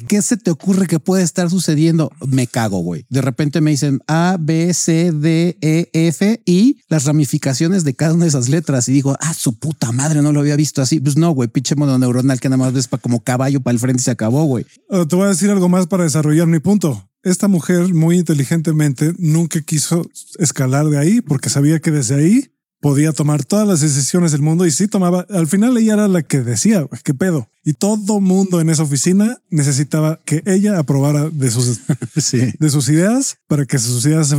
¿Qué 0.08 0.22
se 0.22 0.36
te 0.36 0.50
ocurre 0.50 0.86
que 0.86 0.98
puede 0.98 1.22
estar 1.22 1.50
sucediendo? 1.50 2.10
Me 2.26 2.46
cago, 2.46 2.78
güey. 2.78 3.04
De 3.08 3.20
repente 3.20 3.60
me 3.60 3.72
dicen 3.72 4.00
A, 4.06 4.36
B, 4.40 4.72
C, 4.72 5.12
D, 5.12 5.58
E, 5.60 5.90
F 5.92 6.40
y 6.44 6.78
las 6.88 7.04
ramificaciones 7.04 7.84
de 7.84 7.94
cada 7.94 8.14
una 8.14 8.24
de 8.24 8.28
esas 8.28 8.48
letras. 8.48 8.88
Y 8.88 8.92
digo, 8.92 9.16
ah, 9.20 9.34
su 9.34 9.58
puta 9.58 9.92
madre, 9.92 10.22
no 10.22 10.32
lo 10.32 10.40
había 10.40 10.56
visto 10.56 10.82
así. 10.82 11.00
Pues 11.00 11.16
no, 11.16 11.30
güey, 11.32 11.48
pinche 11.48 11.74
modo 11.74 11.98
neuronal 11.98 12.40
que 12.40 12.48
nada 12.48 12.64
más 12.64 12.72
ves 12.72 12.88
para 12.88 13.00
como 13.00 13.20
caballo 13.20 13.60
para 13.60 13.72
el 13.72 13.80
frente 13.80 14.00
y 14.00 14.04
se 14.04 14.10
acabó, 14.10 14.44
güey. 14.44 14.64
Ah, 14.90 15.04
te 15.08 15.16
voy 15.16 15.26
a 15.26 15.28
decir 15.28 15.50
algo 15.50 15.68
más 15.68 15.86
para 15.86 16.04
desarrollar 16.04 16.46
mi 16.46 16.60
punto. 16.60 17.08
Esta 17.22 17.48
mujer 17.48 17.94
muy 17.94 18.18
inteligentemente 18.18 19.14
nunca 19.18 19.60
quiso 19.62 20.06
escalar 20.38 20.86
de 20.90 20.98
ahí 20.98 21.20
porque 21.22 21.48
sabía 21.48 21.80
que 21.80 21.90
desde 21.90 22.16
ahí 22.16 22.53
podía 22.85 23.12
tomar 23.12 23.47
todas 23.47 23.67
las 23.67 23.81
decisiones 23.81 24.31
del 24.33 24.43
mundo 24.43 24.67
y 24.67 24.71
sí 24.71 24.88
tomaba. 24.88 25.25
Al 25.31 25.47
final 25.47 25.75
ella 25.79 25.95
era 25.95 26.07
la 26.07 26.21
que 26.21 26.41
decía 26.41 26.87
qué 27.03 27.14
pedo. 27.14 27.49
Y 27.64 27.73
todo 27.73 28.21
mundo 28.21 28.61
en 28.61 28.69
esa 28.69 28.83
oficina 28.83 29.38
necesitaba 29.49 30.21
que 30.26 30.43
ella 30.45 30.79
aprobara 30.79 31.31
de 31.31 31.50
sus, 31.50 31.81
de 32.59 32.69
sus 32.69 32.91
ideas 32.91 33.38
para 33.47 33.64
que 33.64 33.79
sus 33.79 34.05
ideas 34.05 34.37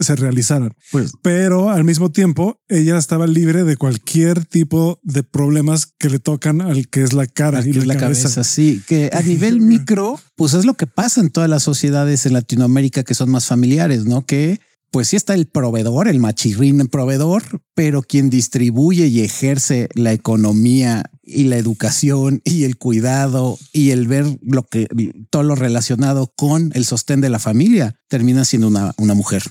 se, 0.00 0.16
realizaran. 0.16 0.74
Pues, 0.92 1.12
Pero 1.22 1.70
al 1.70 1.84
mismo 1.84 2.10
tiempo, 2.10 2.60
ella 2.68 2.98
estaba 2.98 3.26
libre 3.26 3.64
de 3.64 3.78
cualquier 3.78 4.44
tipo 4.44 5.00
de 5.02 5.22
problemas 5.22 5.86
que 5.86 6.10
le 6.10 6.18
tocan 6.18 6.60
al 6.60 6.88
que 6.88 7.04
es 7.04 7.14
la 7.14 7.26
cara 7.26 7.66
y 7.66 7.72
la, 7.72 7.96
cabeza. 7.96 8.44
Sí, 8.44 8.82
que 8.86 9.08
a 9.14 9.22
nivel 9.22 9.60
micro, 9.62 10.20
pues 10.34 10.52
es 10.52 10.66
lo 10.66 10.74
que 10.74 10.86
pasa 10.86 11.22
en 11.22 11.30
todas 11.30 11.48
las 11.48 11.62
sociedades 11.62 12.26
en 12.26 12.34
Latinoamérica 12.34 13.02
que 13.02 13.14
son 13.14 13.30
más 13.30 13.46
familiares, 13.46 14.04
¿no? 14.04 14.26
Que 14.26 14.60
pues 14.96 15.08
sí 15.08 15.16
está 15.16 15.34
el 15.34 15.44
proveedor, 15.44 16.08
el 16.08 16.20
machirrín 16.20 16.78
proveedor, 16.88 17.42
pero 17.74 18.00
quien 18.00 18.30
distribuye 18.30 19.08
y 19.08 19.20
ejerce 19.20 19.90
la 19.92 20.14
economía 20.14 21.04
y 21.22 21.44
la 21.44 21.58
educación 21.58 22.40
y 22.44 22.64
el 22.64 22.78
cuidado 22.78 23.58
y 23.74 23.90
el 23.90 24.08
ver 24.08 24.24
lo 24.40 24.62
que 24.62 24.88
todo 25.28 25.42
lo 25.42 25.54
relacionado 25.54 26.32
con 26.34 26.70
el 26.72 26.86
sostén 26.86 27.20
de 27.20 27.28
la 27.28 27.38
familia 27.38 28.00
termina 28.08 28.46
siendo 28.46 28.68
una, 28.68 28.94
una 28.96 29.12
mujer. 29.12 29.42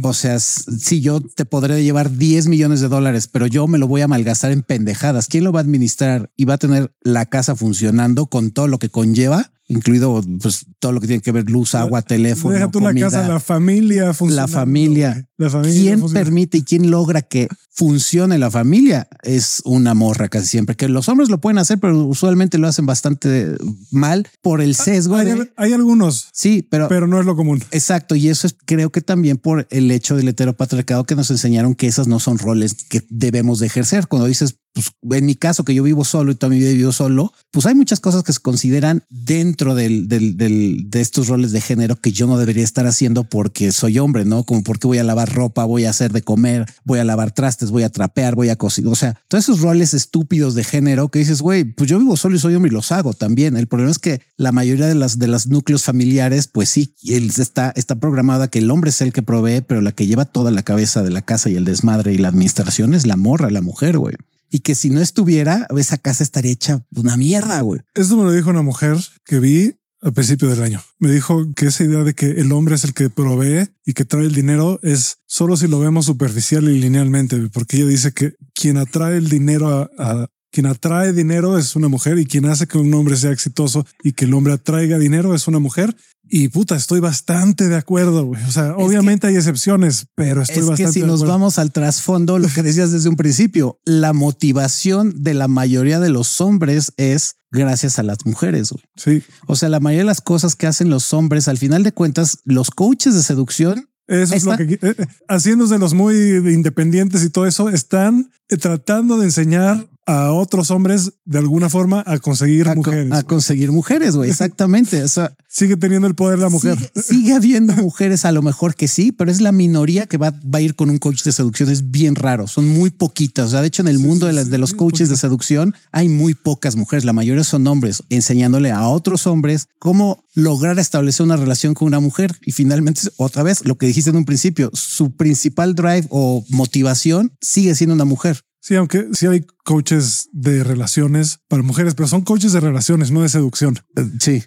O 0.00 0.14
sea, 0.14 0.40
si 0.40 1.02
yo 1.02 1.20
te 1.20 1.44
podré 1.44 1.84
llevar 1.84 2.16
10 2.16 2.46
millones 2.46 2.80
de 2.80 2.88
dólares, 2.88 3.28
pero 3.30 3.46
yo 3.46 3.66
me 3.66 3.76
lo 3.76 3.88
voy 3.88 4.00
a 4.00 4.08
malgastar 4.08 4.50
en 4.50 4.62
pendejadas, 4.62 5.26
¿quién 5.26 5.44
lo 5.44 5.52
va 5.52 5.60
a 5.60 5.64
administrar 5.64 6.30
y 6.36 6.46
va 6.46 6.54
a 6.54 6.58
tener 6.58 6.90
la 7.02 7.26
casa 7.26 7.54
funcionando 7.54 8.28
con 8.28 8.50
todo 8.50 8.66
lo 8.66 8.78
que 8.78 8.88
conlleva? 8.88 9.52
Incluido 9.68 10.22
pues 10.40 10.66
todo 10.78 10.92
lo 10.92 11.00
que 11.00 11.06
tiene 11.06 11.22
que 11.22 11.32
ver 11.32 11.50
luz, 11.50 11.74
agua, 11.74 12.02
teléfono. 12.02 12.54
Deja 12.54 12.70
tú 12.70 12.80
la 12.80 12.94
casa, 12.94 13.26
la 13.26 13.40
familia 13.40 14.06
La 14.28 14.48
familia. 14.48 15.28
La 15.38 15.50
familia 15.50 15.96
¿Quién 15.96 16.12
permite 16.12 16.58
y 16.58 16.62
quién 16.62 16.90
logra 16.90 17.22
que 17.22 17.48
funcione 17.70 18.38
la 18.38 18.50
familia? 18.50 19.08
Es 19.22 19.60
una 19.64 19.92
morra 19.94 20.28
casi 20.28 20.46
siempre. 20.46 20.76
Que 20.76 20.88
los 20.88 21.08
hombres 21.08 21.28
lo 21.28 21.40
pueden 21.40 21.58
hacer, 21.58 21.78
pero 21.78 22.06
usualmente 22.06 22.58
lo 22.58 22.68
hacen 22.68 22.86
bastante 22.86 23.54
mal 23.90 24.26
por 24.40 24.62
el 24.62 24.70
ah, 24.70 24.84
sesgo. 24.84 25.16
Hay, 25.16 25.28
hay 25.56 25.72
algunos. 25.72 26.28
Sí, 26.32 26.66
pero, 26.70 26.88
pero 26.88 27.06
no 27.06 27.20
es 27.20 27.26
lo 27.26 27.36
común. 27.36 27.62
Exacto. 27.70 28.14
Y 28.14 28.28
eso 28.28 28.46
es 28.46 28.56
creo 28.64 28.90
que 28.90 29.00
también 29.00 29.36
por 29.36 29.66
el 29.70 29.90
hecho 29.90 30.16
del 30.16 30.28
heteropatriarcado 30.28 31.04
que 31.04 31.16
nos 31.16 31.30
enseñaron 31.30 31.74
que 31.74 31.86
esas 31.86 32.08
no 32.08 32.20
son 32.20 32.38
roles 32.38 32.74
que 32.88 33.04
debemos 33.10 33.58
de 33.58 33.66
ejercer. 33.66 34.06
Cuando 34.06 34.26
dices, 34.26 34.56
pues 34.76 34.92
en 35.18 35.24
mi 35.24 35.34
caso 35.34 35.64
que 35.64 35.74
yo 35.74 35.82
vivo 35.82 36.04
solo 36.04 36.32
y 36.32 36.34
toda 36.34 36.50
mi 36.50 36.58
vida 36.58 36.70
vivo 36.72 36.92
solo, 36.92 37.32
pues 37.50 37.64
hay 37.64 37.74
muchas 37.74 37.98
cosas 37.98 38.22
que 38.22 38.34
se 38.34 38.40
consideran 38.40 39.02
dentro 39.08 39.74
del, 39.74 40.06
de 40.06 41.00
estos 41.00 41.28
roles 41.28 41.52
de 41.52 41.62
género 41.62 41.96
que 41.96 42.12
yo 42.12 42.26
no 42.26 42.36
debería 42.36 42.62
estar 42.62 42.86
haciendo 42.86 43.24
porque 43.24 43.72
soy 43.72 43.98
hombre, 43.98 44.26
¿no? 44.26 44.44
Como 44.44 44.62
porque 44.62 44.86
voy 44.86 44.98
a 44.98 45.04
lavar 45.04 45.32
ropa, 45.32 45.64
voy 45.64 45.86
a 45.86 45.90
hacer 45.90 46.12
de 46.12 46.20
comer, 46.20 46.66
voy 46.84 46.98
a 46.98 47.04
lavar 47.04 47.32
trastes, 47.32 47.70
voy 47.70 47.84
a 47.84 47.88
trapear, 47.88 48.34
voy 48.34 48.50
a 48.50 48.56
cocinar. 48.56 48.92
O 48.92 48.96
sea, 48.96 49.18
todos 49.28 49.44
esos 49.44 49.62
roles 49.62 49.94
estúpidos 49.94 50.54
de 50.54 50.64
género 50.64 51.08
que 51.08 51.20
dices, 51.20 51.40
güey, 51.40 51.64
pues 51.64 51.88
yo 51.88 51.98
vivo 51.98 52.16
solo 52.16 52.36
y 52.36 52.38
soy 52.38 52.54
hombre 52.54 52.70
y 52.70 52.74
los 52.74 52.92
hago 52.92 53.14
también. 53.14 53.56
El 53.56 53.68
problema 53.68 53.90
es 53.90 53.98
que 53.98 54.20
la 54.36 54.52
mayoría 54.52 54.86
de 54.86 54.94
las 54.94 55.18
de 55.18 55.28
los 55.28 55.46
núcleos 55.46 55.84
familiares, 55.84 56.48
pues 56.48 56.68
sí, 56.68 56.94
está, 57.02 57.72
está 57.76 57.94
programada 57.94 58.48
que 58.48 58.58
el 58.58 58.70
hombre 58.70 58.90
es 58.90 59.00
el 59.00 59.14
que 59.14 59.22
provee, 59.22 59.62
pero 59.62 59.80
la 59.80 59.92
que 59.92 60.06
lleva 60.06 60.26
toda 60.26 60.50
la 60.50 60.62
cabeza 60.62 61.02
de 61.02 61.10
la 61.10 61.22
casa 61.22 61.48
y 61.48 61.56
el 61.56 61.64
desmadre 61.64 62.12
y 62.12 62.18
la 62.18 62.28
administración 62.28 62.92
es 62.92 63.06
la 63.06 63.16
morra, 63.16 63.50
la 63.50 63.62
mujer, 63.62 63.96
güey 63.98 64.16
y 64.50 64.60
que 64.60 64.74
si 64.74 64.90
no 64.90 65.00
estuviera, 65.00 65.66
esa 65.76 65.98
casa 65.98 66.22
estaría 66.22 66.52
hecha 66.52 66.84
una 66.94 67.16
mierda, 67.16 67.60
güey. 67.60 67.80
Esto 67.94 68.16
me 68.16 68.24
lo 68.24 68.32
dijo 68.32 68.50
una 68.50 68.62
mujer 68.62 68.96
que 69.24 69.40
vi 69.40 69.74
al 70.00 70.12
principio 70.12 70.48
del 70.48 70.62
año. 70.62 70.82
Me 70.98 71.10
dijo 71.10 71.52
que 71.54 71.66
esa 71.66 71.84
idea 71.84 72.04
de 72.04 72.14
que 72.14 72.30
el 72.32 72.52
hombre 72.52 72.76
es 72.76 72.84
el 72.84 72.94
que 72.94 73.10
provee 73.10 73.68
y 73.84 73.92
que 73.92 74.04
trae 74.04 74.24
el 74.24 74.34
dinero 74.34 74.78
es 74.82 75.18
solo 75.26 75.56
si 75.56 75.68
lo 75.68 75.80
vemos 75.80 76.06
superficial 76.06 76.68
y 76.68 76.78
linealmente, 76.78 77.36
porque 77.52 77.78
ella 77.78 77.86
dice 77.86 78.12
que 78.12 78.34
quien 78.54 78.76
atrae 78.76 79.16
el 79.16 79.28
dinero 79.28 79.90
a, 79.98 80.28
quien 80.50 80.66
atrae 80.66 81.12
dinero 81.12 81.58
es 81.58 81.76
una 81.76 81.88
mujer 81.88 82.18
y 82.18 82.26
quien 82.26 82.46
hace 82.46 82.66
que 82.66 82.78
un 82.78 82.92
hombre 82.94 83.16
sea 83.16 83.30
exitoso 83.30 83.86
y 84.02 84.12
que 84.12 84.24
el 84.24 84.34
hombre 84.34 84.54
atraiga 84.54 84.98
dinero 84.98 85.34
es 85.34 85.48
una 85.48 85.58
mujer. 85.58 85.96
Y 86.28 86.48
puta, 86.48 86.74
estoy 86.74 86.98
bastante 86.98 87.68
de 87.68 87.76
acuerdo. 87.76 88.30
O 88.30 88.50
sea, 88.50 88.76
obviamente 88.76 89.28
hay 89.28 89.36
excepciones, 89.36 90.06
pero 90.16 90.42
estoy 90.42 90.58
es 90.58 90.66
bastante. 90.66 90.92
Que 90.92 91.00
si 91.00 91.06
nos 91.06 91.24
vamos 91.24 91.58
al 91.58 91.70
trasfondo, 91.72 92.38
lo 92.38 92.48
que 92.48 92.62
decías 92.62 92.90
desde 92.90 93.08
un 93.08 93.16
principio, 93.16 93.78
la 93.84 94.12
motivación 94.12 95.22
de 95.22 95.34
la 95.34 95.46
mayoría 95.46 96.00
de 96.00 96.10
los 96.10 96.40
hombres 96.40 96.92
es 96.96 97.36
gracias 97.52 97.98
a 97.98 98.02
las 98.02 98.24
mujeres. 98.24 98.74
Sí. 98.96 99.22
O 99.46 99.54
sea, 99.54 99.68
la 99.68 99.78
mayoría 99.78 100.02
de 100.02 100.06
las 100.06 100.20
cosas 100.20 100.56
que 100.56 100.66
hacen 100.66 100.90
los 100.90 101.12
hombres, 101.12 101.46
al 101.46 101.58
final 101.58 101.84
de 101.84 101.92
cuentas, 101.92 102.38
los 102.44 102.70
coaches 102.70 103.14
de 103.14 103.22
seducción 103.22 103.88
eso 104.08 104.34
es 104.34 104.44
lo 104.44 104.56
que 104.56 104.64
eh, 104.64 104.78
eh, 104.82 105.06
haciéndose 105.28 105.78
los 105.78 105.94
muy 105.94 106.14
independientes 106.14 107.24
y 107.24 107.30
todo 107.30 107.46
eso 107.46 107.68
están 107.68 108.30
eh, 108.48 108.56
tratando 108.56 109.18
de 109.18 109.24
enseñar 109.24 109.88
a 110.06 110.32
otros 110.32 110.70
hombres 110.70 111.14
de 111.24 111.38
alguna 111.38 111.68
forma 111.68 112.04
a 112.06 112.18
conseguir 112.18 112.72
mujeres. 112.74 113.12
a 113.12 113.24
conseguir 113.24 113.72
mujeres, 113.72 114.14
güey. 114.16 114.30
Exactamente. 114.36 115.02
O 115.02 115.08
sea, 115.08 115.36
sigue 115.48 115.76
teniendo 115.76 116.06
el 116.06 116.14
poder 116.14 116.38
la 116.38 116.48
mujer. 116.48 116.78
Sigue, 116.94 117.34
habiendo 117.34 117.74
mujeres, 117.74 118.24
a 118.24 118.32
lo 118.32 118.40
mejor 118.40 118.76
que 118.76 118.86
sí, 118.86 119.10
pero 119.10 119.30
es 119.30 119.40
la 119.40 119.50
minoría 119.50 120.06
que 120.06 120.16
va, 120.16 120.30
va, 120.30 120.58
a 120.58 120.60
ir 120.60 120.76
con 120.76 120.90
un 120.90 120.98
coach 120.98 121.24
de 121.24 121.32
seducción. 121.32 121.70
Es 121.70 121.90
bien 121.90 122.14
raro. 122.14 122.46
Son 122.46 122.68
muy 122.68 122.90
poquitas. 122.90 123.48
O 123.48 123.50
sea, 123.50 123.60
de 123.60 123.66
hecho, 123.66 123.82
en 123.82 123.88
el 123.88 123.98
mundo 123.98 124.26
de, 124.26 124.32
las, 124.32 124.48
de 124.48 124.58
los 124.58 124.74
coaches 124.74 125.08
de 125.08 125.16
seducción 125.16 125.74
hay 125.90 126.08
muy 126.08 126.34
pocas 126.34 126.76
mujeres. 126.76 127.04
La 127.04 127.12
mayoría 127.12 127.42
son 127.42 127.66
hombres 127.66 128.04
enseñándole 128.08 128.70
a 128.70 128.86
otros 128.88 129.26
hombres 129.26 129.68
cómo 129.80 130.24
lograr 130.34 130.78
establecer 130.78 131.26
una 131.26 131.36
relación 131.36 131.74
con 131.74 131.88
una 131.88 131.98
mujer. 131.98 132.36
Y 132.44 132.52
finalmente, 132.52 133.00
otra 133.16 133.42
vez, 133.42 133.64
lo 133.64 133.76
que 133.76 133.86
dijiste 133.86 134.10
en 134.10 134.16
un 134.16 134.24
principio, 134.24 134.70
su 134.72 135.16
principal 135.16 135.74
drive 135.74 136.06
o 136.10 136.44
motivación 136.50 137.32
sigue 137.40 137.74
siendo 137.74 137.94
una 137.94 138.04
mujer. 138.04 138.40
Sí, 138.60 138.74
aunque 138.74 139.06
sí 139.12 139.26
hay 139.26 139.46
coaches 139.66 140.28
de 140.32 140.62
relaciones 140.62 141.40
para 141.48 141.60
mujeres, 141.64 141.94
pero 141.94 142.06
son 142.06 142.20
coaches 142.22 142.52
de 142.52 142.60
relaciones, 142.60 143.10
no 143.10 143.22
de 143.22 143.28
seducción. 143.28 143.76
Sí, 144.20 144.44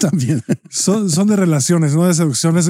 también. 0.00 0.42
Son, 0.68 1.08
son 1.08 1.28
de 1.28 1.36
relaciones, 1.36 1.94
no 1.94 2.04
de 2.04 2.14
seducciones. 2.14 2.68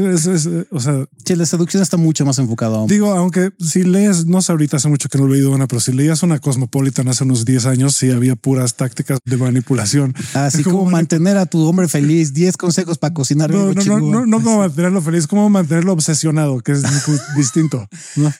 o 0.70 0.80
sea, 0.80 1.06
sí, 1.24 1.34
la 1.34 1.46
seducción 1.46 1.82
está 1.82 1.96
mucho 1.96 2.26
más 2.26 2.38
enfocado. 2.38 2.86
Digo, 2.86 3.14
aunque 3.14 3.50
si 3.58 3.82
lees, 3.82 4.26
no 4.26 4.42
sé 4.42 4.52
ahorita 4.52 4.76
hace 4.76 4.90
mucho 4.90 5.08
que 5.08 5.16
no 5.16 5.26
lo 5.26 5.32
he 5.32 5.38
leído 5.38 5.52
una, 5.52 5.66
pero 5.66 5.80
si 5.80 5.92
leías 5.92 6.22
una 6.22 6.38
Cosmopolitan 6.38 7.08
hace 7.08 7.24
unos 7.24 7.46
10 7.46 7.64
años, 7.64 7.96
sí 7.96 8.10
había 8.10 8.36
puras 8.36 8.76
tácticas 8.76 9.18
de 9.24 9.36
manipulación. 9.38 10.14
Así 10.34 10.62
como, 10.64 10.84
mantener 10.84 11.38
a 11.38 11.46
tu 11.46 11.66
hombre 11.66 11.88
feliz, 11.88 12.34
10 12.34 12.58
consejos 12.58 12.98
para 12.98 13.14
cocinar. 13.14 13.50
No, 13.50 13.72
no, 13.72 13.82
no, 13.82 14.00
no, 14.00 14.26
no, 14.26 14.42
como 14.42 14.58
mantenerlo 14.58 15.00
feliz, 15.00 15.26
como 15.26 15.48
mantenerlo 15.48 15.94
obsesionado, 15.94 16.60
que 16.60 16.72
es 16.72 16.82
distinto. 17.36 17.88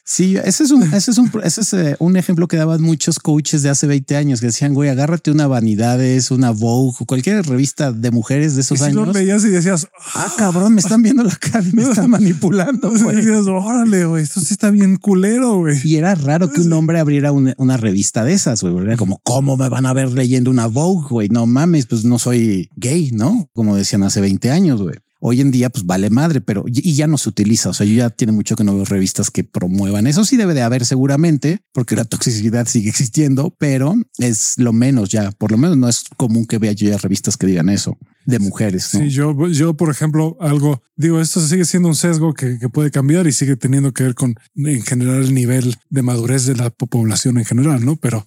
Sí, 0.05 0.37
ese 0.45 0.64
es 0.64 0.71
un, 0.71 0.83
ese 0.92 1.11
es 1.11 1.16
un, 1.16 1.33
ese 1.42 1.62
es 1.62 1.73
eh, 1.73 1.97
un 2.01 2.19
ejemplo 2.19 2.49
que 2.49 2.59
daban 2.59 2.83
muchos 2.83 3.19
coaches 3.19 3.46
peluches 3.47 3.63
de 3.63 3.71
hace 3.71 3.87
20 3.87 4.17
años 4.17 4.41
que 4.41 4.47
decían, 4.47 4.75
güey, 4.75 4.91
agárrate 4.91 5.31
una 5.31 5.47
Vanidades, 5.47 6.33
una 6.33 6.51
Vogue, 6.51 7.07
cualquier 7.07 7.47
revista 7.47 7.93
de 7.93 8.11
mujeres 8.11 8.57
de 8.57 8.63
esos 8.63 8.79
y 8.79 8.83
si 8.83 8.85
años. 8.87 9.07
lo 9.07 9.13
veías 9.13 9.45
y 9.45 9.51
decías, 9.51 9.87
ah, 10.15 10.33
cabrón, 10.37 10.75
me 10.75 10.81
están 10.81 11.03
viendo 11.03 11.23
la 11.23 11.35
cara, 11.37 11.65
me 11.73 11.83
están 11.83 12.11
manipulando. 12.11 12.93
y 12.97 13.01
güey. 13.03 13.17
decías, 13.17 13.47
órale, 13.47 14.05
güey, 14.05 14.25
esto 14.25 14.41
sí 14.41 14.55
está 14.55 14.71
bien 14.71 14.97
culero, 14.97 15.59
güey. 15.59 15.79
Y 15.85 15.97
era 15.97 16.15
raro 16.17 16.51
que 16.51 16.61
un 16.61 16.73
hombre 16.73 16.99
abriera 16.99 17.31
una, 17.31 17.55
una 17.59 17.77
revista 17.77 18.25
de 18.25 18.33
esas, 18.33 18.63
güey. 18.63 18.77
Era 18.79 18.97
como, 18.97 19.21
¿cómo 19.23 19.57
me 19.57 19.69
van 19.69 19.87
a 19.87 19.93
ver 19.93 20.11
leyendo 20.11 20.51
una 20.51 20.67
Vogue, 20.67 21.07
güey? 21.09 21.29
No 21.29 21.47
mames, 21.47 21.87
pues 21.87 22.05
no 22.05 22.19
soy 22.19 22.69
gay, 22.75 23.13
¿no? 23.13 23.49
Como 23.55 23.77
decían 23.77 24.03
hace 24.03 24.21
20 24.21 24.51
años, 24.51 24.83
güey. 24.83 24.97
Hoy 25.29 25.41
en 25.41 25.51
día, 25.51 25.71
pues 25.71 25.85
vale 25.85 26.09
madre, 26.09 26.41
pero 26.41 26.65
y 26.69 26.95
ya 26.95 27.09
no 27.09 27.19
se 27.19 27.29
utiliza. 27.29 27.71
O 27.71 27.75
sea, 27.75 27.85
yo 27.85 27.95
ya 27.95 28.11
tiene 28.11 28.33
mucho 28.33 28.55
que 28.55 28.62
no 28.62 28.77
veo 28.77 28.85
revistas 28.85 29.29
que 29.33 29.43
promuevan. 29.43 30.07
Eso 30.07 30.25
sí 30.25 30.37
debe 30.37 30.55
de 30.55 30.62
haber 30.62 30.85
seguramente, 30.85 31.62
porque 31.73 31.97
la 31.97 32.05
toxicidad 32.05 32.67
sigue 32.69 32.89
existiendo, 32.91 33.53
pero 33.59 33.97
es 34.19 34.55
lo 34.57 34.73
menos 34.73 35.09
ya. 35.09 35.33
Por 35.33 35.51
lo 35.51 35.59
menos 35.59 35.77
no 35.77 35.89
es 35.89 36.05
común 36.17 36.47
que 36.47 36.59
vea 36.59 36.71
yo 36.73 36.89
ya 36.89 36.99
revistas 36.99 37.37
que 37.37 37.49
digan 37.49 37.69
eso 37.71 37.99
de 38.25 38.39
mujeres. 38.39 38.85
Sí, 38.85 39.09
yo, 39.11 39.49
yo, 39.49 39.75
por 39.75 39.91
ejemplo, 39.91 40.37
algo, 40.41 40.81
digo, 40.97 41.21
esto 41.21 41.41
sigue 41.41 41.65
siendo 41.65 41.89
un 41.89 41.95
sesgo 41.97 42.33
que, 42.33 42.59
que 42.61 42.69
puede 42.69 42.91
cambiar 42.93 43.27
y 43.27 43.33
sigue 43.33 43.57
teniendo 43.57 43.93
que 43.93 44.05
ver 44.05 44.15
con, 44.15 44.37
en 44.55 44.83
general, 44.83 45.23
el 45.23 45.35
nivel 45.35 45.75
de 45.91 46.03
madurez 46.03 46.47
de 46.47 46.55
la 46.55 46.71
po- 46.71 46.87
población 46.87 47.39
en 47.39 47.45
general, 47.45 47.85
¿no? 47.85 47.97
Pero 47.97 48.27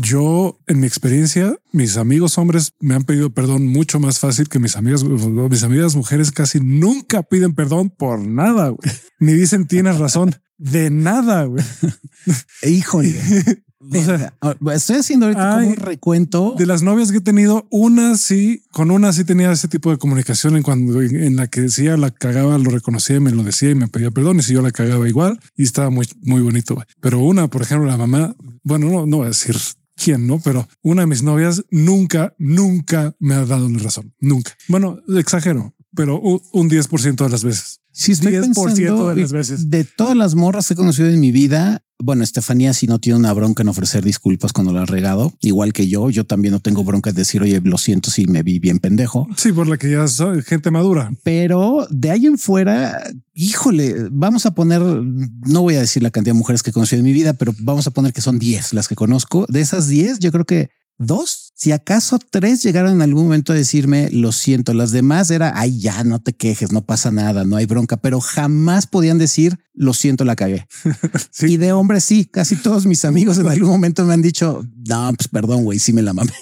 yo, 0.00 0.58
en 0.66 0.80
mi 0.80 0.86
experiencia, 0.86 1.56
mis 1.72 1.96
amigos 1.96 2.38
hombres 2.38 2.72
me 2.80 2.94
han 2.94 3.04
pedido 3.04 3.30
perdón 3.30 3.66
mucho 3.66 4.00
más 4.00 4.18
fácil 4.18 4.48
que 4.48 4.58
mis 4.58 4.76
amigas, 4.76 5.04
mis 5.04 5.62
amigas 5.62 5.96
mujeres 5.96 6.32
casi 6.32 6.60
nunca 6.60 7.22
piden 7.22 7.54
perdón 7.54 7.90
por 7.90 8.20
nada, 8.20 8.68
güey. 8.68 8.90
Ni 9.18 9.32
dicen 9.32 9.66
tienes 9.66 9.98
razón. 9.98 10.34
De 10.58 10.90
nada, 10.90 11.44
güey. 11.44 11.64
Híjole. 12.62 13.14
O 13.80 14.02
sea, 14.02 14.34
Estoy 14.74 14.96
haciendo 14.96 15.26
ahorita 15.26 15.54
como 15.54 15.68
un 15.68 15.76
recuento. 15.76 16.54
De 16.58 16.66
las 16.66 16.82
novias 16.82 17.12
que 17.12 17.18
he 17.18 17.22
tenido, 17.22 17.66
una 17.70 18.16
sí, 18.16 18.64
con 18.72 18.90
una 18.90 19.12
sí 19.12 19.24
tenía 19.24 19.52
ese 19.52 19.68
tipo 19.68 19.90
de 19.90 19.98
comunicación 19.98 20.56
en 20.56 20.62
cuando 20.62 21.00
en 21.00 21.36
la 21.36 21.46
que 21.46 21.62
decía 21.62 21.96
la 21.96 22.10
cagaba, 22.10 22.58
lo 22.58 22.70
reconocía 22.70 23.16
y 23.16 23.20
me 23.20 23.30
lo 23.30 23.44
decía 23.44 23.70
y 23.70 23.76
me 23.76 23.86
pedía 23.86 24.10
perdón 24.10 24.40
y 24.40 24.42
si 24.42 24.52
yo 24.52 24.62
la 24.62 24.72
cagaba 24.72 25.08
igual 25.08 25.38
y 25.56 25.62
estaba 25.62 25.90
muy, 25.90 26.08
muy 26.22 26.42
bonito. 26.42 26.76
Pero 27.00 27.20
una, 27.20 27.48
por 27.48 27.62
ejemplo, 27.62 27.88
la 27.88 27.96
mamá, 27.96 28.34
bueno, 28.64 28.90
no, 28.90 29.06
no 29.06 29.18
voy 29.18 29.26
a 29.26 29.28
decir 29.28 29.56
quién, 30.02 30.26
no, 30.26 30.40
pero 30.40 30.68
una 30.82 31.02
de 31.02 31.06
mis 31.06 31.22
novias 31.22 31.64
nunca, 31.70 32.34
nunca 32.38 33.14
me 33.18 33.34
ha 33.34 33.44
dado 33.44 33.68
la 33.68 33.78
razón. 33.78 34.14
Nunca. 34.20 34.52
Bueno, 34.68 35.00
exagero, 35.16 35.74
pero 35.94 36.20
un, 36.20 36.40
un 36.52 36.70
10% 36.70 37.16
de 37.16 37.28
las 37.28 37.44
veces. 37.44 37.80
Si 37.90 38.12
estoy 38.12 38.32
10% 38.32 38.54
pensando 38.54 39.08
de 39.08 39.22
las 39.22 39.32
veces. 39.32 39.70
de 39.70 39.84
todas 39.84 40.16
las 40.16 40.34
morras 40.34 40.68
que 40.68 40.74
he 40.74 40.76
conocido 40.76 41.08
en 41.08 41.20
mi 41.20 41.32
vida, 41.32 41.84
bueno, 42.00 42.22
Estefanía 42.22 42.72
sí 42.72 42.86
no 42.86 42.98
tiene 42.98 43.18
una 43.18 43.32
bronca 43.32 43.62
en 43.62 43.68
ofrecer 43.68 44.04
disculpas 44.04 44.52
cuando 44.52 44.72
la 44.72 44.82
ha 44.82 44.86
regado, 44.86 45.32
igual 45.40 45.72
que 45.72 45.88
yo. 45.88 46.10
Yo 46.10 46.24
también 46.24 46.52
no 46.52 46.60
tengo 46.60 46.84
bronca 46.84 47.10
en 47.10 47.16
decir, 47.16 47.42
oye, 47.42 47.60
lo 47.62 47.78
siento 47.78 48.10
si 48.10 48.26
me 48.26 48.42
vi 48.42 48.58
bien 48.58 48.78
pendejo. 48.78 49.26
Sí, 49.36 49.52
por 49.52 49.68
la 49.68 49.76
que 49.76 49.90
ya 49.90 50.06
soy 50.06 50.42
gente 50.42 50.70
madura. 50.70 51.12
Pero 51.24 51.86
de 51.90 52.10
ahí 52.10 52.26
en 52.26 52.38
fuera, 52.38 53.02
híjole, 53.34 54.08
vamos 54.10 54.46
a 54.46 54.52
poner, 54.52 54.80
no 54.80 55.62
voy 55.62 55.74
a 55.74 55.80
decir 55.80 56.02
la 56.02 56.10
cantidad 56.10 56.34
de 56.34 56.38
mujeres 56.38 56.62
que 56.62 56.70
he 56.70 56.72
conocido 56.72 57.00
en 57.00 57.04
mi 57.04 57.12
vida, 57.12 57.32
pero 57.32 57.52
vamos 57.58 57.86
a 57.86 57.90
poner 57.90 58.12
que 58.12 58.20
son 58.20 58.38
10 58.38 58.74
las 58.74 58.88
que 58.88 58.94
conozco. 58.94 59.46
De 59.48 59.60
esas 59.60 59.88
10, 59.88 60.20
yo 60.20 60.30
creo 60.30 60.44
que 60.44 60.70
dos, 60.98 61.52
si 61.54 61.72
acaso 61.72 62.18
tres 62.30 62.62
llegaron 62.62 62.92
en 62.92 63.02
algún 63.02 63.24
momento 63.24 63.52
a 63.52 63.56
decirme 63.56 64.10
lo 64.10 64.32
siento. 64.32 64.74
Las 64.74 64.90
demás 64.92 65.30
era 65.30 65.52
ay, 65.58 65.78
ya 65.80 66.04
no 66.04 66.20
te 66.20 66.32
quejes, 66.34 66.72
no 66.72 66.84
pasa 66.84 67.10
nada, 67.10 67.44
no 67.44 67.56
hay 67.56 67.66
bronca, 67.66 67.96
pero 67.96 68.20
jamás 68.20 68.86
podían 68.86 69.18
decir 69.18 69.58
lo 69.72 69.94
siento, 69.94 70.24
la 70.24 70.36
cagué. 70.36 70.66
Sí. 71.30 71.46
Y 71.52 71.56
de 71.56 71.72
hombres, 71.72 72.04
sí, 72.04 72.24
casi 72.24 72.56
todos 72.56 72.84
mis 72.86 73.04
amigos 73.04 73.38
en 73.38 73.46
algún 73.48 73.68
momento 73.70 74.04
me 74.04 74.14
han 74.14 74.22
dicho 74.22 74.64
no, 74.88 75.12
pues 75.16 75.28
perdón, 75.28 75.64
güey, 75.64 75.78
sí 75.78 75.92
me 75.92 76.02
la 76.02 76.12
mamé. 76.12 76.32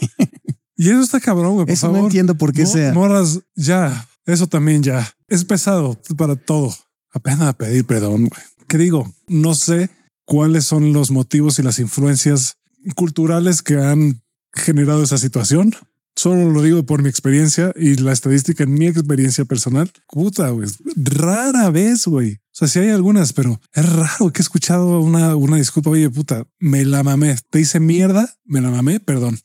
Y 0.78 0.90
eso 0.90 1.00
está 1.00 1.20
cabrón, 1.20 1.54
güey. 1.54 1.66
Por 1.66 1.72
Eso 1.72 1.86
favor. 1.86 2.00
no 2.00 2.06
entiendo 2.06 2.34
por 2.36 2.52
qué 2.52 2.66
sea. 2.66 2.92
Morras, 2.92 3.40
ya. 3.54 4.06
Eso 4.26 4.46
también 4.46 4.82
ya. 4.82 5.08
Es 5.28 5.44
pesado 5.44 5.98
para 6.18 6.36
todo. 6.36 6.74
Apenas 7.12 7.54
pedir 7.54 7.86
perdón. 7.86 8.26
güey. 8.26 8.42
¿Qué 8.68 8.76
digo? 8.76 9.10
No 9.26 9.54
sé 9.54 9.88
cuáles 10.26 10.64
son 10.66 10.92
los 10.92 11.10
motivos 11.10 11.58
y 11.58 11.62
las 11.62 11.78
influencias 11.78 12.56
culturales 12.94 13.62
que 13.62 13.76
han 13.78 14.22
generado 14.56 15.02
esa 15.02 15.18
situación. 15.18 15.74
Solo 16.14 16.50
lo 16.50 16.62
digo 16.62 16.84
por 16.86 17.02
mi 17.02 17.10
experiencia 17.10 17.74
y 17.76 17.96
la 17.96 18.12
estadística 18.12 18.64
en 18.64 18.72
mi 18.72 18.86
experiencia 18.86 19.44
personal. 19.44 19.90
Puta, 20.08 20.48
güey. 20.48 20.66
Rara 20.96 21.70
vez, 21.70 22.06
güey. 22.06 22.34
O 22.34 22.38
sea, 22.52 22.68
sí 22.68 22.78
hay 22.78 22.88
algunas, 22.88 23.34
pero 23.34 23.60
es 23.74 23.92
raro 23.92 24.32
que 24.32 24.40
he 24.40 24.42
escuchado 24.42 25.00
una, 25.00 25.36
una 25.36 25.58
disculpa. 25.58 25.90
Oye, 25.90 26.08
puta, 26.08 26.46
me 26.58 26.86
la 26.86 27.02
mamé. 27.02 27.36
Te 27.50 27.60
hice 27.60 27.80
mierda, 27.80 28.34
me 28.46 28.62
la 28.62 28.70
mamé, 28.70 28.98
perdón. 28.98 29.38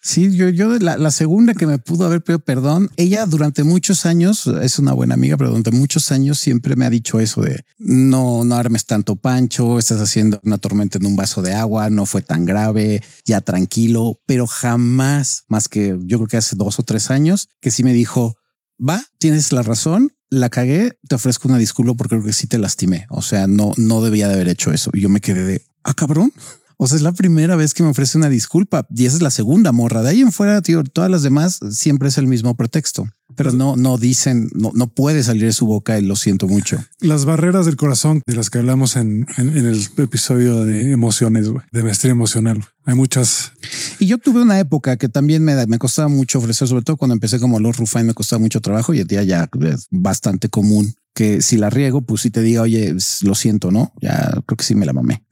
Sí, 0.00 0.34
yo, 0.34 0.48
yo 0.48 0.78
la, 0.78 0.96
la 0.96 1.10
segunda 1.10 1.54
que 1.54 1.66
me 1.66 1.78
pudo 1.78 2.06
haber 2.06 2.22
pedido 2.22 2.38
perdón, 2.38 2.90
ella 2.96 3.26
durante 3.26 3.64
muchos 3.64 4.06
años 4.06 4.46
es 4.46 4.78
una 4.78 4.92
buena 4.92 5.14
amiga, 5.14 5.36
pero 5.36 5.50
durante 5.50 5.72
muchos 5.72 6.12
años 6.12 6.38
siempre 6.38 6.76
me 6.76 6.86
ha 6.86 6.90
dicho 6.90 7.18
eso 7.18 7.42
de 7.42 7.64
no, 7.78 8.44
no 8.44 8.54
armes 8.54 8.86
tanto 8.86 9.16
pancho, 9.16 9.78
estás 9.78 10.00
haciendo 10.00 10.40
una 10.44 10.58
tormenta 10.58 10.98
en 10.98 11.06
un 11.06 11.16
vaso 11.16 11.42
de 11.42 11.52
agua, 11.52 11.90
no 11.90 12.06
fue 12.06 12.22
tan 12.22 12.44
grave, 12.44 13.02
ya 13.24 13.40
tranquilo, 13.40 14.20
pero 14.24 14.46
jamás 14.46 15.44
más 15.48 15.68
que 15.68 15.98
yo 16.02 16.18
creo 16.18 16.28
que 16.28 16.36
hace 16.36 16.54
dos 16.54 16.78
o 16.78 16.84
tres 16.84 17.10
años 17.10 17.48
que 17.60 17.70
sí 17.70 17.82
me 17.82 17.92
dijo 17.92 18.36
va, 18.78 19.02
tienes 19.18 19.52
la 19.52 19.62
razón, 19.62 20.12
la 20.30 20.50
cagué, 20.50 20.98
te 21.08 21.14
ofrezco 21.14 21.48
una 21.48 21.58
disculpa 21.58 21.94
porque 21.94 22.16
creo 22.16 22.24
que 22.24 22.32
sí 22.32 22.46
te 22.46 22.58
lastimé. 22.58 23.06
O 23.10 23.22
sea, 23.22 23.46
no, 23.46 23.72
no 23.76 24.02
debía 24.02 24.28
de 24.28 24.34
haber 24.34 24.48
hecho 24.48 24.72
eso. 24.72 24.90
Y 24.92 25.00
yo 25.00 25.08
me 25.08 25.20
quedé 25.20 25.44
de 25.44 25.62
ah, 25.84 25.94
cabrón. 25.94 26.32
O 26.80 26.86
sea, 26.86 26.96
es 26.96 27.02
la 27.02 27.12
primera 27.12 27.56
vez 27.56 27.74
que 27.74 27.82
me 27.82 27.88
ofrece 27.88 28.16
una 28.16 28.28
disculpa 28.28 28.86
y 28.94 29.06
esa 29.06 29.16
es 29.16 29.22
la 29.22 29.32
segunda 29.32 29.72
morra. 29.72 30.02
De 30.02 30.10
ahí 30.10 30.20
en 30.20 30.30
fuera, 30.30 30.62
tío, 30.62 30.84
todas 30.84 31.10
las 31.10 31.24
demás 31.24 31.58
siempre 31.70 32.08
es 32.08 32.18
el 32.18 32.28
mismo 32.28 32.56
pretexto, 32.56 33.08
pero 33.38 33.52
no, 33.52 33.76
no 33.76 33.96
dicen, 33.96 34.50
no, 34.54 34.70
no 34.74 34.88
puede 34.88 35.22
salir 35.22 35.44
de 35.44 35.52
su 35.52 35.64
boca 35.64 35.98
y 35.98 36.02
lo 36.04 36.16
siento 36.16 36.46
mucho. 36.46 36.76
Las 37.00 37.24
barreras 37.24 37.64
del 37.64 37.76
corazón 37.76 38.20
de 38.26 38.34
las 38.36 38.50
que 38.50 38.58
hablamos 38.58 38.96
en, 38.96 39.26
en- 39.38 39.56
en 39.56 39.66
el 39.66 39.80
episodio 39.96 40.64
de 40.66 40.92
emociones, 40.92 41.48
güey, 41.48 41.64
de 41.72 41.82
maestría 41.82 42.12
emocional. 42.12 42.62
Hay 42.84 42.94
muchas. 42.94 43.52
Y 43.98 44.06
yo 44.06 44.18
tuve 44.18 44.42
una 44.42 44.58
época 44.58 44.96
que 44.96 45.08
también 45.08 45.42
me, 45.44 45.66
me 45.66 45.78
costaba 45.78 46.08
mucho 46.08 46.38
ofrecer, 46.38 46.68
sobre 46.68 46.82
todo 46.84 46.96
cuando 46.98 47.14
empecé 47.14 47.38
como 47.40 47.58
Lord 47.60 47.76
Rufine, 47.78 48.04
me 48.04 48.14
costaba 48.14 48.40
mucho 48.40 48.60
trabajo 48.60 48.92
y 48.92 48.98
el 49.00 49.06
día 49.06 49.22
ya 49.22 49.48
es 49.72 49.86
bastante 49.90 50.48
común 50.48 50.94
que 51.14 51.42
si 51.42 51.56
la 51.56 51.68
riego, 51.70 52.02
pues 52.02 52.20
sí 52.22 52.30
te 52.30 52.42
diga, 52.42 52.62
oye, 52.62 52.94
lo 53.22 53.34
siento, 53.34 53.70
no? 53.72 53.92
Ya 54.00 54.40
creo 54.46 54.56
que 54.56 54.64
sí 54.64 54.74
me 54.76 54.86
la 54.86 54.92
mamé, 54.92 55.24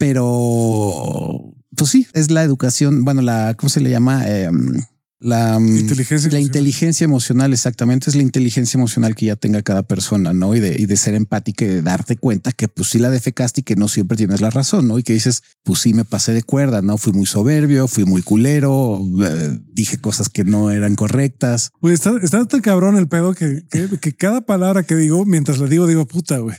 pero 0.47 1.53
pues 1.77 1.91
sí, 1.91 2.07
es 2.13 2.31
la 2.31 2.43
educación. 2.43 3.05
Bueno, 3.05 3.23
la, 3.23 3.55
¿cómo 3.55 3.69
se 3.71 3.81
le 3.81 3.91
llama? 3.91 4.27
Em, 4.29 4.83
la 5.19 5.59
mm, 5.59 5.79
Inteligencia 5.79 6.31
la 6.31 6.39
emocional. 6.39 6.43
inteligencia 6.43 7.05
emocional, 7.05 7.53
exactamente. 7.53 8.11
Es 8.11 8.17
la 8.17 8.23
inteligencia 8.23 8.77
emocional 8.79 9.15
que 9.15 9.27
ya 9.27 9.37
tenga 9.37 9.63
cada 9.63 9.83
persona, 9.83 10.33
no? 10.33 10.55
Y 10.55 10.61
de, 10.61 10.77
y 10.79 10.87
de 10.87 10.97
ser 10.97 11.15
empática 11.15 11.65
y 11.65 11.69
de 11.69 11.83
darte 11.83 12.17
cuenta 12.17 12.53
que 12.53 12.69
pues 12.69 12.91
sí 12.91 12.99
la 12.99 13.11
defecaste 13.11 13.63
y 13.63 13.65
que 13.65 13.77
no 13.77 13.89
siempre 13.89 14.17
tienes 14.17 14.41
la 14.41 14.51
razón, 14.51 14.89
no? 14.89 14.99
Y 14.99 15.03
que 15.03 15.15
dices, 15.15 15.43
pues 15.63 15.81
sí 15.81 15.95
me 15.95 16.05
pasé 16.05 16.33
de 16.33 16.43
cuerda, 16.43 16.83
no 16.83 16.99
fui 16.99 17.13
muy 17.13 17.27
soberbio, 17.27 17.89
fui 17.89 18.05
muy 18.05 18.23
culero, 18.23 19.01
eh, 19.25 19.59
dije 19.73 19.99
cosas 19.99 20.29
que 20.29 20.45
no 20.45 20.71
eran 20.71 20.97
correctas. 20.97 21.71
Güey, 21.81 21.95
está, 21.95 22.13
está 22.23 22.45
tan 22.47 22.61
cabrón 22.61 22.97
el 22.99 23.09
pedo 23.09 23.35
que, 23.35 23.63
que, 23.71 23.89
que 23.99 24.15
cada 24.15 24.43
palabra 24.43 24.83
que 24.83 24.97
digo, 24.97 25.25
mientras 25.25 25.59
la 25.59 25.67
digo, 25.67 25.87
digo 25.87 26.07
puta, 26.07 26.39
güey. 26.39 26.57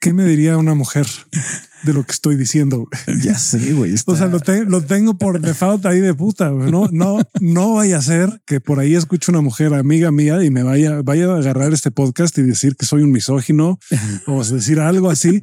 ¿Qué 0.00 0.12
me 0.12 0.24
diría 0.24 0.56
una 0.58 0.74
mujer 0.74 1.06
de 1.84 1.92
lo 1.92 2.04
que 2.04 2.12
estoy 2.12 2.36
diciendo? 2.36 2.86
Ya 3.22 3.36
sé, 3.38 3.72
güey. 3.72 3.94
está- 3.94 4.12
O 4.12 4.16
sea, 4.16 4.26
lo, 4.26 4.40
te- 4.40 4.64
lo 4.64 4.82
tengo 4.82 5.16
por 5.16 5.40
default 5.40 5.84
ahí 5.86 6.00
de 6.00 6.14
puta. 6.14 6.50
No, 6.50 6.88
no, 6.92 7.18
no 7.40 7.74
vaya 7.74 7.98
a 7.98 8.02
ser 8.02 8.40
que 8.46 8.60
por 8.60 8.78
ahí 8.78 8.94
escuche 8.94 9.32
una 9.32 9.40
mujer 9.40 9.72
amiga 9.74 10.10
mía 10.12 10.44
y 10.44 10.50
me 10.50 10.62
vaya, 10.62 11.02
vaya 11.02 11.32
a 11.32 11.36
agarrar 11.38 11.72
este 11.72 11.90
podcast 11.90 12.36
y 12.38 12.42
decir 12.42 12.76
que 12.76 12.86
soy 12.86 13.02
un 13.02 13.10
misógino 13.10 13.78
o 14.26 14.44
decir 14.44 14.80
algo 14.80 15.10
así. 15.10 15.40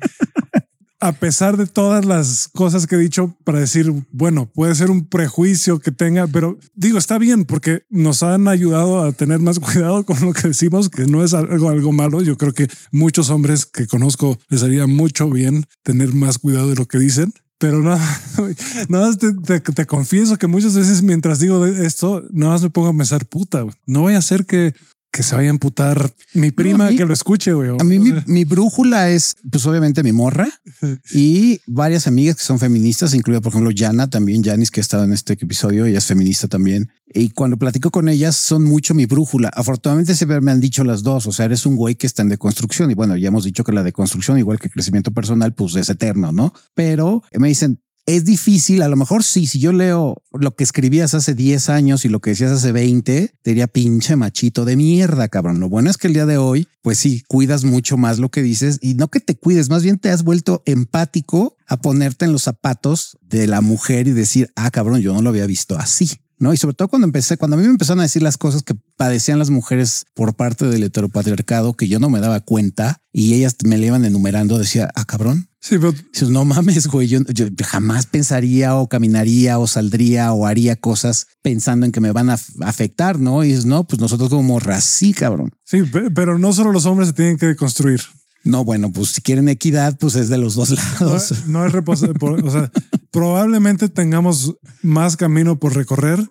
A 1.04 1.12
pesar 1.12 1.58
de 1.58 1.68
todas 1.68 2.06
las 2.06 2.48
cosas 2.48 2.88
que 2.88 2.96
he 2.96 2.98
dicho 2.98 3.36
para 3.44 3.60
decir, 3.60 3.92
bueno, 4.14 4.46
puede 4.46 4.74
ser 4.74 4.90
un 4.90 5.06
prejuicio 5.06 5.80
que 5.80 5.92
tenga, 5.92 6.28
pero 6.28 6.58
digo, 6.76 6.98
está 6.98 7.18
bien 7.18 7.44
porque 7.44 7.84
nos 7.90 8.24
han 8.24 8.48
ayudado 8.48 9.04
a 9.04 9.12
tener 9.12 9.40
más 9.40 9.60
cuidado 9.74 10.06
con 10.06 10.22
lo 10.22 10.32
que 10.32 10.48
decimos, 10.48 10.88
que 10.88 11.06
no 11.06 11.22
es 11.22 11.34
algo, 11.34 11.68
algo 11.68 11.92
malo. 11.92 12.22
Yo 12.22 12.38
creo 12.38 12.54
que 12.54 12.70
muchos 12.94 13.30
hombres 13.30 13.66
que 13.66 13.86
conozco 13.86 14.40
les 14.48 14.64
haría 14.64 14.88
mucho 14.88 15.30
bien 15.30 15.66
tener 15.84 16.14
más 16.14 16.38
cuidado 16.38 16.70
de 16.70 16.76
lo 16.78 16.86
que 16.86 17.00
dicen. 17.00 17.34
Pero 17.58 17.82
nada, 17.82 18.22
nada 18.88 19.08
más 19.08 19.18
te, 19.18 19.86
confieso 19.86 20.38
que 20.38 20.48
muchas 20.48 20.74
veces 20.74 21.04
mientras 21.04 21.40
digo 21.40 21.66
esto, 21.66 22.24
nada 22.32 22.54
más 22.54 22.62
me 22.64 22.70
pongo 22.70 22.88
a 22.88 22.94
pensar 22.94 23.26
puta. 23.26 23.66
No 23.86 24.04
voy 24.04 24.14
a 24.14 24.20
hacer 24.20 24.46
que, 24.46 24.74
que 25.14 25.22
se 25.22 25.36
vaya 25.36 25.50
a 25.50 25.52
amputar 25.52 26.12
mi 26.34 26.50
prima 26.50 26.90
mí- 26.90 26.98
que 26.98 27.06
lo 27.06 27.14
escuche. 27.14 27.54
güey. 27.54 27.70
A 27.80 27.84
mí 27.84 28.00
mi 28.26 28.46
brújula 28.46 29.12
es, 29.12 29.36
pues 29.50 29.64
obviamente 29.68 30.02
mi 30.02 30.12
morra 30.12 30.50
y 31.14 31.62
varias 31.68 32.08
amigas 32.08 32.36
que 32.38 32.44
son 32.44 32.58
feministas, 32.58 33.14
incluida 33.14 33.40
por 33.40 33.52
ejemplo 33.52 33.70
Yana, 33.70 34.10
también 34.10 34.44
Janis 34.44 34.72
que 34.72 34.80
ha 34.80 34.82
estado 34.82 35.04
en 35.04 35.14
este 35.14 35.34
episodio, 35.34 35.86
ella 35.86 36.00
es 36.00 36.06
feminista 36.06 36.48
también. 36.48 36.90
Y 37.14 37.30
cuando 37.30 37.58
platico 37.58 37.92
con 37.92 38.10
ellas 38.10 38.36
son 38.36 38.64
mucho 38.64 38.96
mi 38.96 39.06
brújula. 39.06 39.50
Afortunadamente 39.54 40.16
siempre 40.16 40.42
me 40.42 40.50
han 40.52 40.60
dicho 40.60 40.84
las 40.84 41.04
dos, 41.04 41.28
o 41.28 41.32
sea, 41.32 41.46
eres 41.46 41.68
un 41.68 41.76
güey 41.76 41.94
que 41.94 42.08
está 42.08 42.24
en 42.24 42.30
deconstrucción 42.30 42.90
y 42.90 42.96
bueno, 42.96 43.16
ya 43.16 43.28
hemos 43.28 43.44
dicho 43.44 43.64
que 43.64 43.72
la 43.72 43.84
deconstrucción, 43.84 44.40
igual 44.40 44.58
que 44.60 44.66
el 44.68 44.74
crecimiento 44.74 45.12
personal, 45.12 45.54
pues 45.54 45.76
es 45.76 45.90
eterno, 45.90 46.32
¿no? 46.32 46.54
Pero 46.74 47.22
me 47.38 47.50
dicen, 47.50 47.80
es 48.06 48.26
difícil, 48.26 48.82
a 48.82 48.90
lo 48.90 48.98
mejor 48.98 49.24
sí, 49.24 49.48
si 49.48 49.60
yo 49.60 49.72
leo 49.72 50.22
lo 50.34 50.56
que 50.56 50.64
escribías 50.64 51.14
hace 51.14 51.34
10 51.34 51.70
años 51.70 52.04
y 52.04 52.10
lo 52.10 52.20
que 52.20 52.32
decías 52.32 52.52
hace 52.52 52.72
20, 52.72 53.36
te 53.42 53.50
diría 53.50 53.68
pinche 53.68 54.16
machito 54.16 54.66
de 54.66 54.76
mierda, 54.76 55.30
cabrón. 55.30 55.60
Lo 55.60 55.70
bueno 55.70 55.90
es 55.90 55.98
que 55.98 56.08
el 56.08 56.14
día 56.14 56.26
de 56.26 56.38
hoy, 56.38 56.68
pues 56.82 56.98
sí, 56.98 57.24
cuidas 57.28 57.64
mucho 57.64 57.96
más 57.96 58.20
lo 58.20 58.30
que 58.30 58.42
dices 58.42 58.78
y 58.82 58.96
no 58.96 59.08
que 59.08 59.22
te 59.22 59.36
cuides, 59.36 59.70
más 59.70 59.84
bien 59.84 60.00
te 60.00 60.10
has 60.10 60.24
vuelto 60.24 60.64
empático 60.66 61.56
a 61.68 61.78
ponerte 61.78 62.26
en 62.26 62.34
los 62.34 62.44
zapatos 62.44 63.18
de 63.22 63.48
la 63.48 63.62
mujer 63.62 64.08
y 64.08 64.12
decir, 64.12 64.52
ah, 64.56 64.70
cabrón, 64.70 65.00
yo 65.00 65.14
no 65.14 65.22
lo 65.22 65.30
había 65.30 65.46
visto 65.46 65.78
así. 65.78 66.12
¿no? 66.40 66.54
Y 66.54 66.58
sobre 66.58 66.76
todo 66.76 66.90
cuando 66.90 67.08
empecé, 67.08 67.38
cuando 67.38 67.56
a 67.56 67.60
mí 67.60 67.66
me 67.66 67.72
empezaron 67.72 68.02
a 68.02 68.04
decir 68.04 68.22
las 68.22 68.38
cosas 68.38 68.64
que 68.64 68.76
padecían 68.98 69.40
las 69.40 69.50
mujeres 69.50 70.06
por 70.14 70.36
parte 70.36 70.66
del 70.66 70.84
heteropatriarcado, 70.84 71.74
que 71.76 71.88
yo 71.88 72.00
no 72.00 72.10
me 72.10 72.20
daba 72.20 72.42
cuenta 72.42 73.02
y 73.14 73.34
ellas 73.36 73.56
me 73.64 73.78
le 73.78 73.88
iban 73.88 74.04
enumerando, 74.04 74.58
decía, 74.58 74.90
ah, 74.94 75.06
cabrón, 75.06 75.48
Sí, 75.64 75.78
pero 75.80 75.94
no 76.30 76.44
mames, 76.44 76.88
güey. 76.88 77.08
Yo, 77.08 77.22
jamás 77.64 78.06
pensaría 78.06 78.76
o 78.76 78.90
caminaría 78.90 79.60
o 79.60 79.66
saldría 79.66 80.34
o 80.34 80.46
haría 80.46 80.76
cosas 80.76 81.28
pensando 81.42 81.86
en 81.86 81.94
que 81.94 82.02
me 82.02 82.12
van 82.12 82.30
a 82.30 82.38
afectar, 82.64 83.18
no? 83.18 83.46
Y 83.46 83.48
dices, 83.48 83.66
no, 83.66 83.86
pues 83.86 84.02
nosotros 84.02 84.30
como 84.30 84.60
rací, 84.60 85.14
cabrón. 85.14 85.54
Sí, 85.64 85.84
pero 86.14 86.38
no 86.38 86.52
solo 86.52 86.74
los 86.74 86.86
hombres 86.86 87.08
se 87.08 87.14
tienen 87.14 87.38
que 87.38 87.56
construir. 87.56 88.02
No, 88.44 88.66
bueno, 88.66 88.92
pues 88.92 89.12
si 89.12 89.22
quieren 89.22 89.48
equidad, 89.48 89.98
pues 89.98 90.16
es 90.16 90.28
de 90.28 90.38
los 90.38 90.56
dos 90.56 90.72
lados. 90.72 91.48
No, 91.48 91.66
es 91.66 91.72
reposo. 91.72 92.12
o 92.12 92.52
sea, 92.52 92.70
probablemente 93.12 93.88
tengamos 93.88 94.58
más 94.82 95.16
camino 95.16 95.60
por 95.60 95.78
recorrer 95.78 96.30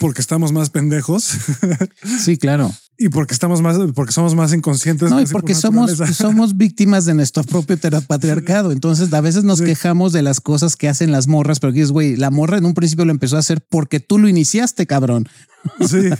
porque 0.00 0.20
estamos 0.20 0.50
más 0.50 0.70
pendejos. 0.70 1.30
Sí, 2.18 2.36
claro 2.36 2.74
y 2.98 3.08
porque 3.08 3.34
estamos 3.34 3.62
más, 3.62 3.76
porque 3.94 4.12
somos 4.12 4.34
más 4.34 4.52
inconscientes. 4.52 5.10
No, 5.10 5.20
y 5.20 5.26
porque 5.26 5.54
somos, 5.54 5.92
somos 6.14 6.56
víctimas 6.56 7.04
de 7.04 7.14
nuestro 7.14 7.42
propio 7.42 7.76
patriarcado. 8.06 8.72
Entonces, 8.72 9.12
a 9.12 9.20
veces 9.20 9.44
nos 9.44 9.60
quejamos 9.60 10.12
de 10.12 10.22
las 10.22 10.40
cosas 10.40 10.76
que 10.76 10.88
hacen 10.88 11.10
las 11.10 11.26
morras, 11.26 11.58
pero 11.58 11.72
es 11.74 11.90
güey, 11.90 12.16
la 12.16 12.30
morra 12.30 12.58
en 12.58 12.64
un 12.64 12.74
principio 12.74 13.04
lo 13.04 13.10
empezó 13.10 13.36
a 13.36 13.40
hacer 13.40 13.64
porque 13.68 14.00
tú 14.00 14.18
lo 14.18 14.28
iniciaste, 14.28 14.86
cabrón. 14.86 15.28
Sí, 15.88 16.10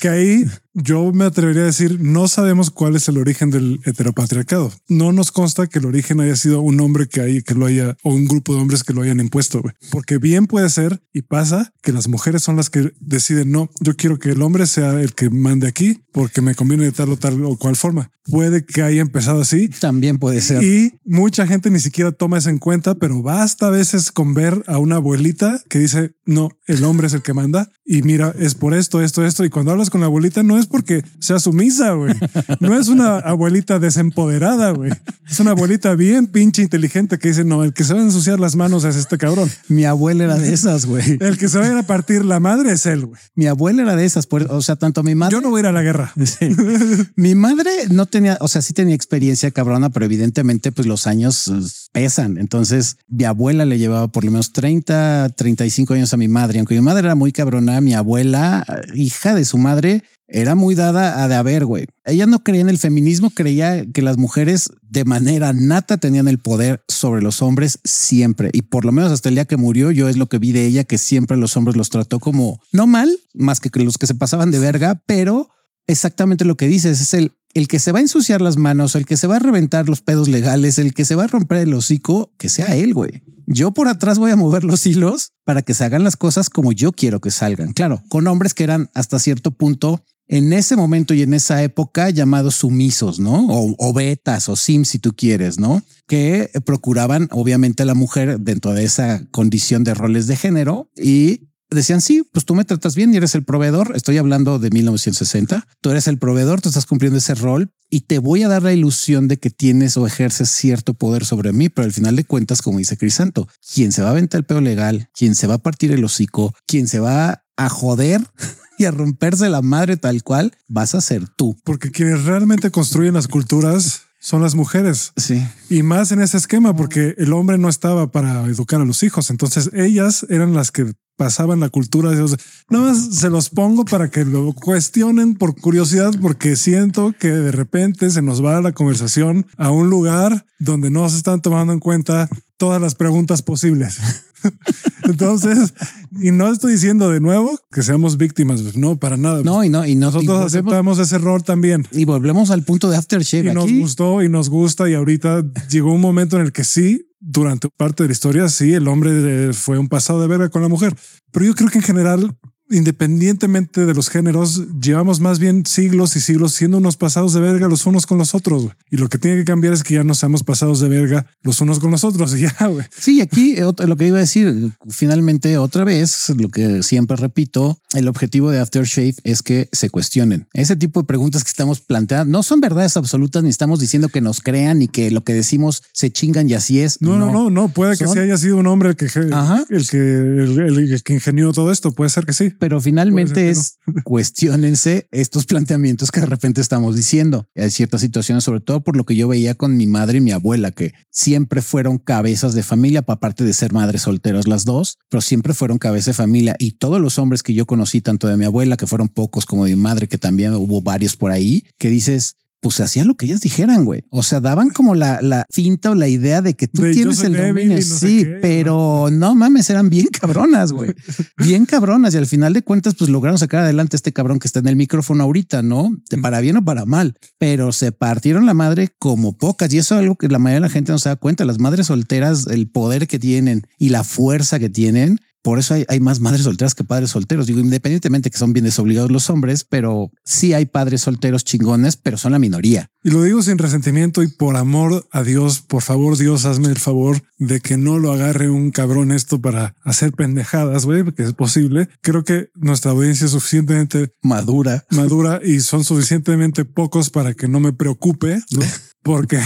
que 0.00 0.08
ahí 0.08 0.44
yo 0.74 1.12
me 1.12 1.24
atrevería 1.24 1.62
a 1.62 1.66
decir, 1.66 2.00
no 2.00 2.28
sabemos 2.28 2.70
cuál 2.70 2.96
es 2.96 3.08
el 3.08 3.18
origen 3.18 3.50
del 3.50 3.80
heteropatriarcado. 3.84 4.72
No 4.88 5.12
nos 5.12 5.32
consta 5.32 5.66
que 5.66 5.78
el 5.78 5.86
origen 5.86 6.20
haya 6.20 6.36
sido 6.36 6.60
un 6.60 6.80
hombre 6.80 7.08
que, 7.08 7.20
hay, 7.20 7.42
que 7.42 7.54
lo 7.54 7.66
haya, 7.66 7.96
o 8.02 8.14
un 8.14 8.26
grupo 8.26 8.54
de 8.54 8.60
hombres 8.60 8.84
que 8.84 8.92
lo 8.92 9.02
hayan 9.02 9.20
impuesto, 9.20 9.62
porque 9.90 10.18
bien 10.18 10.46
puede 10.46 10.68
ser 10.70 11.02
y 11.12 11.22
pasa 11.22 11.72
que 11.82 11.92
las 11.92 12.08
mujeres 12.08 12.42
son 12.42 12.56
las 12.56 12.70
que 12.70 12.92
deciden, 13.00 13.50
no, 13.50 13.70
yo 13.80 13.96
quiero 13.96 14.18
que 14.18 14.30
el 14.30 14.42
hombre 14.42 14.66
sea 14.66 15.00
el 15.00 15.14
que 15.14 15.30
mande 15.30 15.66
aquí 15.66 16.02
porque 16.12 16.40
me 16.40 16.54
conviene 16.54 16.84
de 16.84 16.92
tal 16.92 17.10
o 17.10 17.16
tal 17.16 17.44
o 17.44 17.56
cual 17.56 17.76
forma. 17.76 18.10
Puede 18.24 18.64
que 18.64 18.82
haya 18.82 19.00
empezado 19.00 19.40
así. 19.40 19.68
También 19.68 20.18
puede 20.18 20.40
ser. 20.40 20.62
Y 20.62 21.00
mucha 21.04 21.46
gente 21.46 21.70
ni 21.70 21.80
siquiera 21.80 22.12
toma 22.12 22.38
eso 22.38 22.50
en 22.50 22.58
cuenta, 22.58 22.94
pero 22.94 23.22
basta 23.22 23.66
a 23.66 23.70
veces 23.70 24.12
con 24.12 24.34
ver 24.34 24.62
a 24.66 24.78
una 24.78 24.96
abuelita 24.96 25.60
que 25.68 25.78
dice, 25.78 26.12
no, 26.26 26.50
el 26.66 26.84
hombre 26.84 27.08
es 27.08 27.14
el 27.14 27.22
que 27.22 27.34
manda 27.34 27.70
y 27.84 28.02
mira, 28.02 28.32
es 28.38 28.54
por 28.54 28.72
esto, 28.72 29.02
esto, 29.02 29.24
esto. 29.24 29.44
Y 29.44 29.50
cuando 29.50 29.72
hablas 29.72 29.90
con 29.90 30.00
la 30.00 30.06
abuelita, 30.06 30.44
no 30.44 30.58
es 30.58 30.66
porque 30.66 31.02
sea 31.18 31.40
sumisa, 31.40 31.92
güey. 31.92 32.14
No 32.60 32.78
es 32.78 32.86
una 32.86 33.18
abuelita 33.18 33.80
desempoderada, 33.80 34.70
güey. 34.70 34.92
Es 35.28 35.40
una 35.40 35.52
abuelita 35.52 35.96
bien 35.96 36.28
pinche 36.28 36.62
inteligente 36.62 37.18
que 37.18 37.28
dice, 37.28 37.44
no, 37.44 37.64
el 37.64 37.72
que 37.72 37.82
se 37.82 37.94
va 37.94 38.00
a 38.00 38.04
ensuciar 38.04 38.38
las 38.38 38.54
manos 38.54 38.84
es 38.84 38.94
este 38.94 39.18
cabrón. 39.18 39.50
Mi 39.66 39.86
abuela 39.86 40.22
era 40.22 40.36
de 40.36 40.52
esas, 40.52 40.86
güey. 40.86 41.18
El 41.20 41.36
que 41.36 41.48
se 41.48 41.58
va 41.58 41.64
a 41.64 41.68
ir 41.68 41.76
a 41.76 41.82
partir 41.82 42.24
la 42.24 42.38
madre 42.38 42.72
es 42.72 42.86
él, 42.86 43.06
güey. 43.06 43.20
Mi 43.34 43.46
abuela 43.46 43.82
era 43.82 43.96
de 43.96 44.04
esas, 44.04 44.28
o 44.30 44.62
sea, 44.62 44.76
tanto 44.76 45.02
mi 45.02 45.16
madre. 45.16 45.32
Yo 45.32 45.40
no 45.40 45.50
voy 45.50 45.58
a 45.58 45.62
ir 45.62 45.66
a 45.66 45.72
la 45.72 45.82
guerra. 45.82 45.99
mi 47.16 47.34
madre 47.34 47.70
no 47.90 48.06
tenía, 48.06 48.38
o 48.40 48.48
sea, 48.48 48.62
sí 48.62 48.72
tenía 48.72 48.94
experiencia 48.94 49.50
cabrona, 49.50 49.90
pero 49.90 50.06
evidentemente, 50.06 50.72
pues 50.72 50.86
los 50.86 51.06
años 51.06 51.48
eh, 51.48 51.60
pesan. 51.92 52.38
Entonces, 52.38 52.96
mi 53.08 53.24
abuela 53.24 53.64
le 53.64 53.78
llevaba 53.78 54.08
por 54.08 54.24
lo 54.24 54.30
menos 54.30 54.52
30, 54.52 55.30
35 55.36 55.94
años 55.94 56.12
a 56.14 56.16
mi 56.16 56.28
madre. 56.28 56.58
Aunque 56.58 56.74
mi 56.74 56.80
madre 56.80 57.06
era 57.06 57.14
muy 57.14 57.32
cabrona, 57.32 57.80
mi 57.80 57.94
abuela, 57.94 58.64
hija 58.94 59.34
de 59.34 59.44
su 59.44 59.58
madre, 59.58 60.02
era 60.32 60.54
muy 60.54 60.74
dada 60.74 61.22
a 61.22 61.28
de 61.28 61.34
haber, 61.34 61.64
güey. 61.64 61.86
Ella 62.04 62.26
no 62.26 62.42
creía 62.42 62.62
en 62.62 62.68
el 62.68 62.78
feminismo, 62.78 63.30
creía 63.30 63.84
que 63.92 64.02
las 64.02 64.16
mujeres 64.16 64.70
de 64.82 65.04
manera 65.04 65.52
nata 65.52 65.98
tenían 65.98 66.28
el 66.28 66.38
poder 66.38 66.82
sobre 66.88 67.20
los 67.20 67.42
hombres 67.42 67.80
siempre. 67.84 68.50
Y 68.52 68.62
por 68.62 68.84
lo 68.84 68.92
menos 68.92 69.12
hasta 69.12 69.28
el 69.28 69.34
día 69.34 69.44
que 69.44 69.56
murió, 69.56 69.90
yo 69.90 70.08
es 70.08 70.16
lo 70.16 70.28
que 70.28 70.38
vi 70.38 70.52
de 70.52 70.66
ella, 70.66 70.84
que 70.84 70.98
siempre 70.98 71.36
los 71.36 71.56
hombres 71.56 71.76
los 71.76 71.90
trató 71.90 72.20
como 72.20 72.60
no 72.72 72.86
mal, 72.86 73.10
más 73.34 73.60
que 73.60 73.70
los 73.82 73.98
que 73.98 74.06
se 74.06 74.14
pasaban 74.14 74.50
de 74.50 74.60
verga, 74.60 75.02
pero 75.06 75.50
exactamente 75.86 76.44
lo 76.44 76.56
que 76.56 76.68
dices, 76.68 77.00
es 77.00 77.14
el, 77.14 77.32
el 77.54 77.68
que 77.68 77.78
se 77.78 77.92
va 77.92 77.98
a 77.98 78.02
ensuciar 78.02 78.40
las 78.40 78.56
manos, 78.56 78.94
el 78.94 79.06
que 79.06 79.16
se 79.16 79.26
va 79.26 79.36
a 79.36 79.40
reventar 79.40 79.88
los 79.88 80.00
pedos 80.00 80.28
legales, 80.28 80.78
el 80.78 80.94
que 80.94 81.04
se 81.04 81.14
va 81.14 81.24
a 81.24 81.28
romper 81.28 81.58
el 81.58 81.74
hocico, 81.74 82.32
que 82.38 82.48
sea 82.48 82.76
él, 82.76 82.94
güey. 82.94 83.22
Yo 83.46 83.72
por 83.72 83.88
atrás 83.88 84.18
voy 84.18 84.30
a 84.30 84.36
mover 84.36 84.62
los 84.62 84.86
hilos 84.86 85.32
para 85.44 85.62
que 85.62 85.74
se 85.74 85.84
hagan 85.84 86.04
las 86.04 86.16
cosas 86.16 86.50
como 86.50 86.70
yo 86.70 86.92
quiero 86.92 87.20
que 87.20 87.32
salgan. 87.32 87.72
Claro, 87.72 88.02
con 88.08 88.28
hombres 88.28 88.54
que 88.54 88.62
eran 88.62 88.90
hasta 88.94 89.18
cierto 89.18 89.50
punto 89.50 90.04
en 90.30 90.52
ese 90.52 90.76
momento 90.76 91.12
y 91.12 91.22
en 91.22 91.34
esa 91.34 91.60
época 91.64 92.08
llamados 92.10 92.54
sumisos, 92.54 93.18
¿no? 93.18 93.46
O, 93.48 93.92
betas 93.92 94.48
o 94.48 94.54
sims 94.54 94.90
si 94.90 95.00
tú 95.00 95.12
quieres, 95.16 95.58
¿no? 95.58 95.82
Que 96.06 96.48
procuraban 96.64 97.26
obviamente 97.32 97.82
a 97.82 97.86
la 97.86 97.94
mujer 97.94 98.38
dentro 98.38 98.72
de 98.72 98.84
esa 98.84 99.26
condición 99.32 99.82
de 99.82 99.94
roles 99.94 100.28
de 100.28 100.36
género 100.36 100.88
y 100.96 101.49
decían, 101.70 102.00
sí, 102.00 102.22
pues 102.32 102.44
tú 102.44 102.54
me 102.54 102.64
tratas 102.64 102.94
bien 102.94 103.12
y 103.14 103.16
eres 103.16 103.34
el 103.34 103.44
proveedor. 103.44 103.92
Estoy 103.94 104.18
hablando 104.18 104.58
de 104.58 104.70
1960. 104.70 105.66
Tú 105.80 105.90
eres 105.90 106.08
el 106.08 106.18
proveedor, 106.18 106.60
tú 106.60 106.68
estás 106.68 106.86
cumpliendo 106.86 107.18
ese 107.18 107.34
rol 107.34 107.72
y 107.88 108.02
te 108.02 108.18
voy 108.18 108.42
a 108.42 108.48
dar 108.48 108.62
la 108.62 108.72
ilusión 108.72 109.28
de 109.28 109.38
que 109.38 109.50
tienes 109.50 109.96
o 109.96 110.06
ejerces 110.06 110.50
cierto 110.50 110.94
poder 110.94 111.24
sobre 111.24 111.52
mí. 111.52 111.68
Pero 111.68 111.86
al 111.86 111.92
final 111.92 112.16
de 112.16 112.24
cuentas, 112.24 112.62
como 112.62 112.78
dice 112.78 112.96
Crisanto, 112.96 113.48
quien 113.74 113.92
se 113.92 114.02
va 114.02 114.08
a 114.08 114.12
aventar 114.12 114.40
el 114.40 114.44
peo 114.44 114.60
legal, 114.60 115.08
quien 115.14 115.34
se 115.34 115.46
va 115.46 115.54
a 115.54 115.58
partir 115.58 115.92
el 115.92 116.04
hocico, 116.04 116.54
quien 116.66 116.88
se 116.88 117.00
va 117.00 117.44
a 117.56 117.68
joder 117.68 118.26
y 118.78 118.86
a 118.86 118.90
romperse 118.90 119.48
la 119.48 119.62
madre 119.62 119.96
tal 119.96 120.22
cual, 120.22 120.56
vas 120.68 120.94
a 120.94 121.00
ser 121.00 121.28
tú. 121.28 121.56
Porque 121.64 121.90
quienes 121.90 122.24
realmente 122.24 122.70
construyen 122.70 123.14
las 123.14 123.28
culturas 123.28 124.02
son 124.20 124.42
las 124.42 124.54
mujeres. 124.54 125.12
Sí. 125.16 125.42
Y 125.68 125.82
más 125.82 126.12
en 126.12 126.20
ese 126.20 126.36
esquema, 126.36 126.76
porque 126.76 127.14
el 127.18 127.32
hombre 127.32 127.58
no 127.58 127.68
estaba 127.68 128.12
para 128.12 128.44
educar 128.44 128.80
a 128.80 128.84
los 128.84 129.02
hijos. 129.02 129.30
Entonces 129.30 129.70
ellas 129.72 130.26
eran 130.28 130.54
las 130.54 130.70
que 130.70 130.92
pasaban 131.20 131.60
la 131.60 131.68
cultura. 131.68 132.12
De, 132.12 132.24
nada 132.70 132.84
más 132.86 133.14
se 133.16 133.28
los 133.28 133.50
pongo 133.50 133.84
para 133.84 134.08
que 134.08 134.24
lo 134.24 134.54
cuestionen 134.54 135.34
por 135.34 135.54
curiosidad, 135.54 136.14
porque 136.18 136.56
siento 136.56 137.12
que 137.20 137.28
de 137.28 137.52
repente 137.52 138.08
se 138.08 138.22
nos 138.22 138.42
va 138.42 138.62
la 138.62 138.72
conversación 138.72 139.46
a 139.58 139.70
un 139.70 139.90
lugar 139.90 140.46
donde 140.58 140.88
no 140.88 141.06
se 141.10 141.18
están 141.18 141.42
tomando 141.42 141.74
en 141.74 141.78
cuenta 141.78 142.30
todas 142.56 142.80
las 142.80 142.94
preguntas 142.94 143.42
posibles. 143.42 143.98
Entonces, 145.04 145.74
y 146.12 146.30
no 146.30 146.50
estoy 146.52 146.72
diciendo 146.72 147.10
de 147.10 147.20
nuevo 147.20 147.58
que 147.70 147.82
seamos 147.82 148.16
víctimas, 148.16 148.76
no, 148.76 148.98
para 148.98 149.16
nada. 149.16 149.42
No, 149.42 149.62
y 149.64 149.68
no, 149.68 149.86
y 149.86 149.94
nosotros 149.94 150.44
aceptamos 150.44 150.98
ese 150.98 151.16
error 151.16 151.42
también. 151.42 151.86
Y 151.92 152.04
volvemos 152.04 152.50
al 152.50 152.64
punto 152.64 152.90
de 152.90 152.96
aftershave. 152.96 153.50
Y 153.50 153.54
nos 153.54 153.72
gustó 153.72 154.22
y 154.22 154.28
nos 154.28 154.48
gusta 154.48 154.88
y 154.88 154.94
ahorita 154.94 155.44
llegó 155.68 155.92
un 155.92 156.00
momento 156.00 156.36
en 156.36 156.42
el 156.42 156.52
que 156.52 156.64
sí 156.64 157.06
durante 157.20 157.68
parte 157.68 158.02
de 158.02 158.08
la 158.08 158.12
historia, 158.12 158.48
sí, 158.48 158.72
el 158.72 158.88
hombre 158.88 159.52
fue 159.52 159.78
un 159.78 159.88
pasado 159.88 160.22
de 160.22 160.26
verga 160.26 160.48
con 160.48 160.62
la 160.62 160.68
mujer. 160.68 160.96
Pero 161.30 161.44
yo 161.44 161.54
creo 161.54 161.68
que 161.68 161.78
en 161.78 161.84
general 161.84 162.34
independientemente 162.70 163.84
de 163.84 163.94
los 163.94 164.08
géneros, 164.08 164.62
llevamos 164.80 165.20
más 165.20 165.38
bien 165.38 165.66
siglos 165.66 166.16
y 166.16 166.20
siglos 166.20 166.54
siendo 166.54 166.78
unos 166.78 166.96
pasados 166.96 167.32
de 167.32 167.40
verga 167.40 167.68
los 167.68 167.86
unos 167.86 168.06
con 168.06 168.18
los 168.18 168.34
otros. 168.34 168.68
Y 168.90 168.96
lo 168.96 169.08
que 169.08 169.18
tiene 169.18 169.38
que 169.38 169.44
cambiar 169.44 169.72
es 169.72 169.82
que 169.82 169.94
ya 169.94 170.04
no 170.04 170.14
seamos 170.14 170.42
pasados 170.42 170.80
de 170.80 170.88
verga 170.88 171.26
los 171.42 171.60
unos 171.60 171.78
con 171.78 171.90
los 171.90 172.04
otros. 172.04 172.34
Y 172.36 172.40
ya, 172.60 172.66
güey. 172.66 172.86
Sí, 172.96 173.20
aquí 173.20 173.54
eh, 173.56 173.64
lo 173.86 173.96
que 173.96 174.06
iba 174.06 174.18
a 174.18 174.20
decir, 174.20 174.72
finalmente 174.88 175.58
otra 175.58 175.84
vez, 175.84 176.32
lo 176.36 176.48
que 176.48 176.82
siempre 176.82 177.16
repito, 177.16 177.78
el 177.94 178.08
objetivo 178.08 178.50
de 178.50 178.60
Aftershave 178.60 179.14
es 179.24 179.42
que 179.42 179.68
se 179.72 179.90
cuestionen. 179.90 180.46
Ese 180.52 180.76
tipo 180.76 181.00
de 181.00 181.06
preguntas 181.06 181.44
que 181.44 181.50
estamos 181.50 181.80
planteando 181.80 182.30
no 182.30 182.42
son 182.42 182.60
verdades 182.60 182.96
absolutas, 182.96 183.42
ni 183.42 183.50
estamos 183.50 183.80
diciendo 183.80 184.08
que 184.08 184.20
nos 184.20 184.40
crean 184.40 184.82
y 184.82 184.88
que 184.88 185.10
lo 185.10 185.24
que 185.24 185.34
decimos 185.34 185.82
se 185.92 186.10
chingan 186.10 186.48
y 186.48 186.54
así 186.54 186.80
es. 186.80 187.00
No, 187.02 187.18
no, 187.18 187.32
no, 187.32 187.50
no. 187.50 187.68
Puede 187.68 187.96
que 187.96 188.06
sí 188.06 188.18
haya 188.18 188.36
sido 188.38 188.56
un 188.58 188.66
hombre 188.66 188.90
el 188.90 188.96
que, 188.96 189.06
el 189.06 189.88
que, 189.88 189.96
el 189.96 191.02
que 191.02 191.14
ingenió 191.14 191.52
todo 191.52 191.72
esto. 191.72 191.92
Puede 191.92 192.10
ser 192.10 192.26
que 192.26 192.32
sí 192.32 192.50
pero 192.60 192.80
finalmente 192.80 193.50
es 193.50 193.78
cuestionense 194.04 195.08
estos 195.10 195.46
planteamientos 195.46 196.12
que 196.12 196.20
de 196.20 196.26
repente 196.26 196.60
estamos 196.60 196.94
diciendo. 196.94 197.48
Hay 197.56 197.70
ciertas 197.70 198.02
situaciones, 198.02 198.44
sobre 198.44 198.60
todo 198.60 198.82
por 198.82 198.96
lo 198.96 199.04
que 199.04 199.16
yo 199.16 199.26
veía 199.26 199.54
con 199.54 199.76
mi 199.76 199.86
madre 199.86 200.18
y 200.18 200.20
mi 200.20 200.30
abuela, 200.30 200.70
que 200.70 200.92
siempre 201.10 201.62
fueron 201.62 201.98
cabezas 201.98 202.54
de 202.54 202.62
familia, 202.62 203.02
aparte 203.06 203.42
de 203.42 203.52
ser 203.52 203.72
madres 203.72 204.02
solteras 204.02 204.46
las 204.46 204.64
dos, 204.64 204.98
pero 205.08 205.20
siempre 205.20 205.54
fueron 205.54 205.78
cabezas 205.78 206.06
de 206.06 206.22
familia. 206.22 206.54
Y 206.58 206.72
todos 206.72 207.00
los 207.00 207.18
hombres 207.18 207.42
que 207.42 207.54
yo 207.54 207.66
conocí, 207.66 208.00
tanto 208.00 208.28
de 208.28 208.36
mi 208.36 208.44
abuela, 208.44 208.76
que 208.76 208.86
fueron 208.86 209.08
pocos, 209.08 209.46
como 209.46 209.64
de 209.64 209.74
mi 209.74 209.82
madre, 209.82 210.06
que 210.06 210.18
también 210.18 210.54
hubo 210.54 210.82
varios 210.82 211.16
por 211.16 211.32
ahí, 211.32 211.64
que 211.78 211.88
dices, 211.88 212.36
pues 212.60 212.80
hacían 212.80 213.08
lo 213.08 213.16
que 213.16 213.26
ellas 213.26 213.40
dijeran, 213.40 213.84
güey. 213.84 214.04
O 214.10 214.22
sea, 214.22 214.40
daban 214.40 214.70
como 214.70 214.94
la, 214.94 215.20
la 215.22 215.46
finta 215.50 215.90
o 215.90 215.94
la 215.94 216.08
idea 216.08 216.42
de 216.42 216.54
que 216.54 216.68
tú 216.68 216.82
tienes 216.92 217.22
el 217.22 217.36
dominio. 217.36 217.80
sí, 217.82 218.26
pero 218.42 219.08
no 219.10 219.34
mames, 219.34 219.70
eran 219.70 219.88
bien 219.88 220.06
cabronas, 220.08 220.72
güey. 220.72 220.94
bien 221.38 221.64
cabronas. 221.66 222.14
Y 222.14 222.18
al 222.18 222.26
final 222.26 222.52
de 222.52 222.62
cuentas, 222.62 222.94
pues 222.94 223.10
lograron 223.10 223.38
sacar 223.38 223.62
adelante 223.62 223.96
a 223.96 223.98
este 223.98 224.12
cabrón 224.12 224.38
que 224.38 224.46
está 224.46 224.60
en 224.60 224.68
el 224.68 224.76
micrófono 224.76 225.24
ahorita, 225.24 225.62
¿no? 225.62 225.90
Para 226.20 226.40
bien 226.40 226.58
o 226.58 226.64
para 226.64 226.84
mal. 226.84 227.14
Pero 227.38 227.72
se 227.72 227.92
partieron 227.92 228.46
la 228.46 228.54
madre 228.54 228.88
como 228.98 229.36
pocas. 229.36 229.72
Y 229.72 229.78
eso 229.78 229.94
es 229.94 230.00
algo 230.00 230.16
que 230.16 230.28
la 230.28 230.38
mayoría 230.38 230.60
de 230.60 230.68
la 230.68 230.72
gente 230.72 230.92
no 230.92 230.98
se 230.98 231.08
da 231.08 231.16
cuenta. 231.16 231.44
Las 231.44 231.58
madres 231.58 231.86
solteras, 231.86 232.46
el 232.46 232.68
poder 232.68 233.06
que 233.06 233.18
tienen 233.18 233.66
y 233.78 233.88
la 233.88 234.04
fuerza 234.04 234.58
que 234.58 234.68
tienen, 234.68 235.20
por 235.42 235.58
eso 235.58 235.74
hay, 235.88 236.00
más 236.00 236.20
madres 236.20 236.42
solteras 236.42 236.74
que 236.74 236.84
padres 236.84 237.10
solteros. 237.10 237.46
Digo, 237.46 237.60
independientemente 237.60 238.30
que 238.30 238.38
son 238.38 238.52
bien 238.52 238.64
desobligados 238.64 239.10
los 239.10 239.30
hombres, 239.30 239.64
pero 239.64 240.10
sí 240.24 240.52
hay 240.52 240.66
padres 240.66 241.02
solteros 241.02 241.44
chingones, 241.44 241.96
pero 241.96 242.18
son 242.18 242.32
la 242.32 242.38
minoría. 242.38 242.90
Y 243.02 243.10
lo 243.10 243.22
digo 243.22 243.42
sin 243.42 243.56
resentimiento 243.56 244.22
y 244.22 244.28
por 244.28 244.56
amor 244.56 245.06
a 245.10 245.22
Dios, 245.22 245.60
por 245.60 245.82
favor, 245.82 246.18
Dios, 246.18 246.44
hazme 246.44 246.68
el 246.68 246.78
favor 246.78 247.22
de 247.38 247.60
que 247.60 247.78
no 247.78 247.98
lo 247.98 248.12
agarre 248.12 248.50
un 248.50 248.70
cabrón 248.70 249.12
esto 249.12 249.40
para 249.40 249.74
hacer 249.82 250.12
pendejadas, 250.12 250.84
güey, 250.84 251.04
porque 251.04 251.22
es 251.22 251.32
posible. 251.32 251.88
Creo 252.02 252.24
que 252.24 252.50
nuestra 252.54 252.90
audiencia 252.90 253.24
es 253.24 253.30
suficientemente 253.30 254.12
madura, 254.22 254.84
madura 254.90 255.40
y 255.42 255.60
son 255.60 255.84
suficientemente 255.84 256.66
pocos 256.66 257.08
para 257.08 257.32
que 257.32 257.48
no 257.48 257.60
me 257.60 257.72
preocupe, 257.72 258.40
¿no? 258.50 258.62
porque 259.02 259.40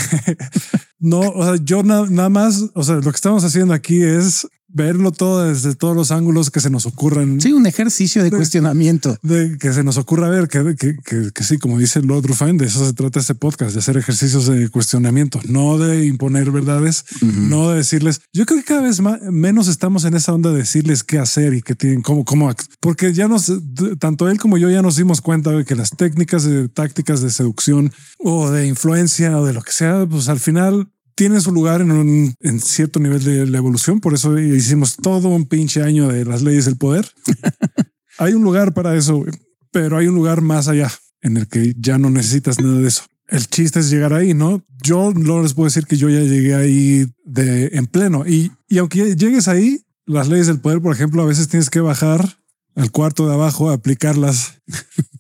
no, 0.99 1.21
o 1.21 1.45
sea, 1.45 1.57
yo 1.63 1.83
nada 1.83 2.29
más, 2.29 2.71
o 2.75 2.83
sea, 2.83 2.97
lo 2.97 3.03
que 3.03 3.11
estamos 3.11 3.45
haciendo 3.45 3.75
aquí 3.75 4.03
es 4.03 4.47
verlo 4.75 5.13
todo 5.13 5.45
desde 5.45 5.75
todos 5.75 5.97
los 5.97 6.11
ángulos 6.11 6.51
que 6.51 6.61
se 6.61 6.69
nos 6.69 6.85
ocurran. 6.85 7.41
Sí, 7.41 7.53
un 7.53 7.67
ejercicio 7.67 8.23
de, 8.23 8.31
cuestionamiento. 8.31 9.17
De 9.23 9.57
que 9.57 9.73
se 9.73 9.85
nos 9.85 9.97
ocurra 9.97 10.29
ver 10.29 10.49
que, 10.49 10.75
que, 10.77 10.97
que, 11.33 11.45
sí, 11.45 11.59
como 11.59 11.79
dice 11.79 12.03
Lord 12.03 12.27
Rufine, 12.27 12.59
de 12.59 12.67
eso 12.67 12.85
se 12.85 12.93
trata 12.93 13.21
este 13.21 13.35
podcast, 13.35 13.73
de 13.73 13.79
hacer 13.79 13.97
ejercicios 13.97 14.47
de 14.47 14.69
cuestionamiento, 14.69 15.41
no 15.49 15.79
de 15.79 16.05
imponer 16.07 16.51
verdades, 16.51 17.05
no 17.23 17.71
de 17.71 17.77
decirles. 17.77 18.21
Yo 18.33 18.45
creo 18.45 18.59
que 18.59 18.65
cada 18.65 18.83
vez 18.83 19.01
más, 19.01 19.23
menos 19.23 19.69
estamos 19.69 20.05
en 20.05 20.15
esa 20.15 20.35
onda 20.35 20.51
de 20.51 20.59
decirles 20.59 21.05
qué 21.05 21.19
hacer 21.19 21.55
y 21.55 21.63
qué 21.63 21.75
tienen, 21.75 22.03
cómo, 22.03 22.25
cómo, 22.25 22.53
porque 22.81 23.13
ya 23.15 23.29
nos, 23.29 23.53
tanto 24.01 24.29
él 24.29 24.39
como 24.39 24.59
yo 24.59 24.69
ya 24.71 24.83
nos 24.83 24.97
dimos 24.97 25.21
cuenta 25.21 25.51
de 25.53 25.65
que 25.65 25.77
las 25.77 25.91
técnicas 25.91 26.43
de 26.43 26.69
tácticas 26.69 27.23
de 27.23 27.31
seducción 27.31 27.93
o 28.19 28.51
de 28.51 28.67
influencia 28.67 29.39
o 29.39 29.47
de 29.47 29.53
lo 29.53 29.63
que 29.63 29.73
sea, 29.73 30.05
pues 30.07 30.29
al 30.29 30.41
final 30.41 30.89
tiene 31.15 31.41
su 31.41 31.53
lugar 31.53 31.81
en 31.81 31.93
un 31.93 32.35
en 32.41 32.61
cierto 32.61 32.99
nivel 33.01 33.23
de 33.23 33.47
la 33.47 33.59
evolución. 33.59 34.01
Por 34.01 34.15
eso 34.15 34.39
hicimos 34.39 34.97
todo 34.97 35.29
un 35.29 35.47
pinche 35.47 35.83
año 35.83 36.09
de 36.09 36.25
las 36.25 36.43
leyes 36.43 36.65
del 36.65 36.77
poder. 36.77 37.09
hay 38.19 38.35
un 38.35 38.43
lugar 38.43 38.75
para 38.75 38.97
eso, 38.97 39.25
pero 39.71 39.97
hay 39.97 40.09
un 40.09 40.15
lugar 40.15 40.41
más 40.41 40.69
allá 40.69 40.91
en 41.23 41.37
el 41.37 41.49
que 41.49 41.75
ya 41.79 41.99
no 41.99 42.11
necesitas 42.11 42.61
nada 42.61 42.79
de 42.79 42.89
eso. 42.89 43.05
El 43.29 43.47
chiste 43.47 43.81
es 43.81 43.91
llegar 43.91 44.13
ahí, 44.13 44.35
¿no? 44.35 44.63
Yo 44.83 45.13
no 45.15 45.43
les 45.43 45.55
puedo 45.55 45.67
decir 45.67 45.87
que 45.87 45.97
yo 45.97 46.11
ya 46.11 46.21
llegué 46.21 46.55
ahí 46.55 47.07
de 47.25 47.69
en 47.73 47.87
pleno 47.87 48.27
y, 48.27 48.53
y 48.69 48.79
aunque 48.79 49.17
llegues 49.17 49.49
ahí, 49.49 49.81
las 50.07 50.29
leyes 50.29 50.47
del 50.47 50.61
poder, 50.61 50.83
por 50.83 50.95
ejemplo, 50.95 51.23
a 51.23 51.27
veces 51.27 51.49
tienes 51.49 51.71
que 51.71 51.81
bajar 51.81 52.39
al 52.75 52.91
cuarto 52.91 53.27
de 53.27 53.35
abajo, 53.35 53.71
a 53.71 53.75
aplicarlas 53.75 54.61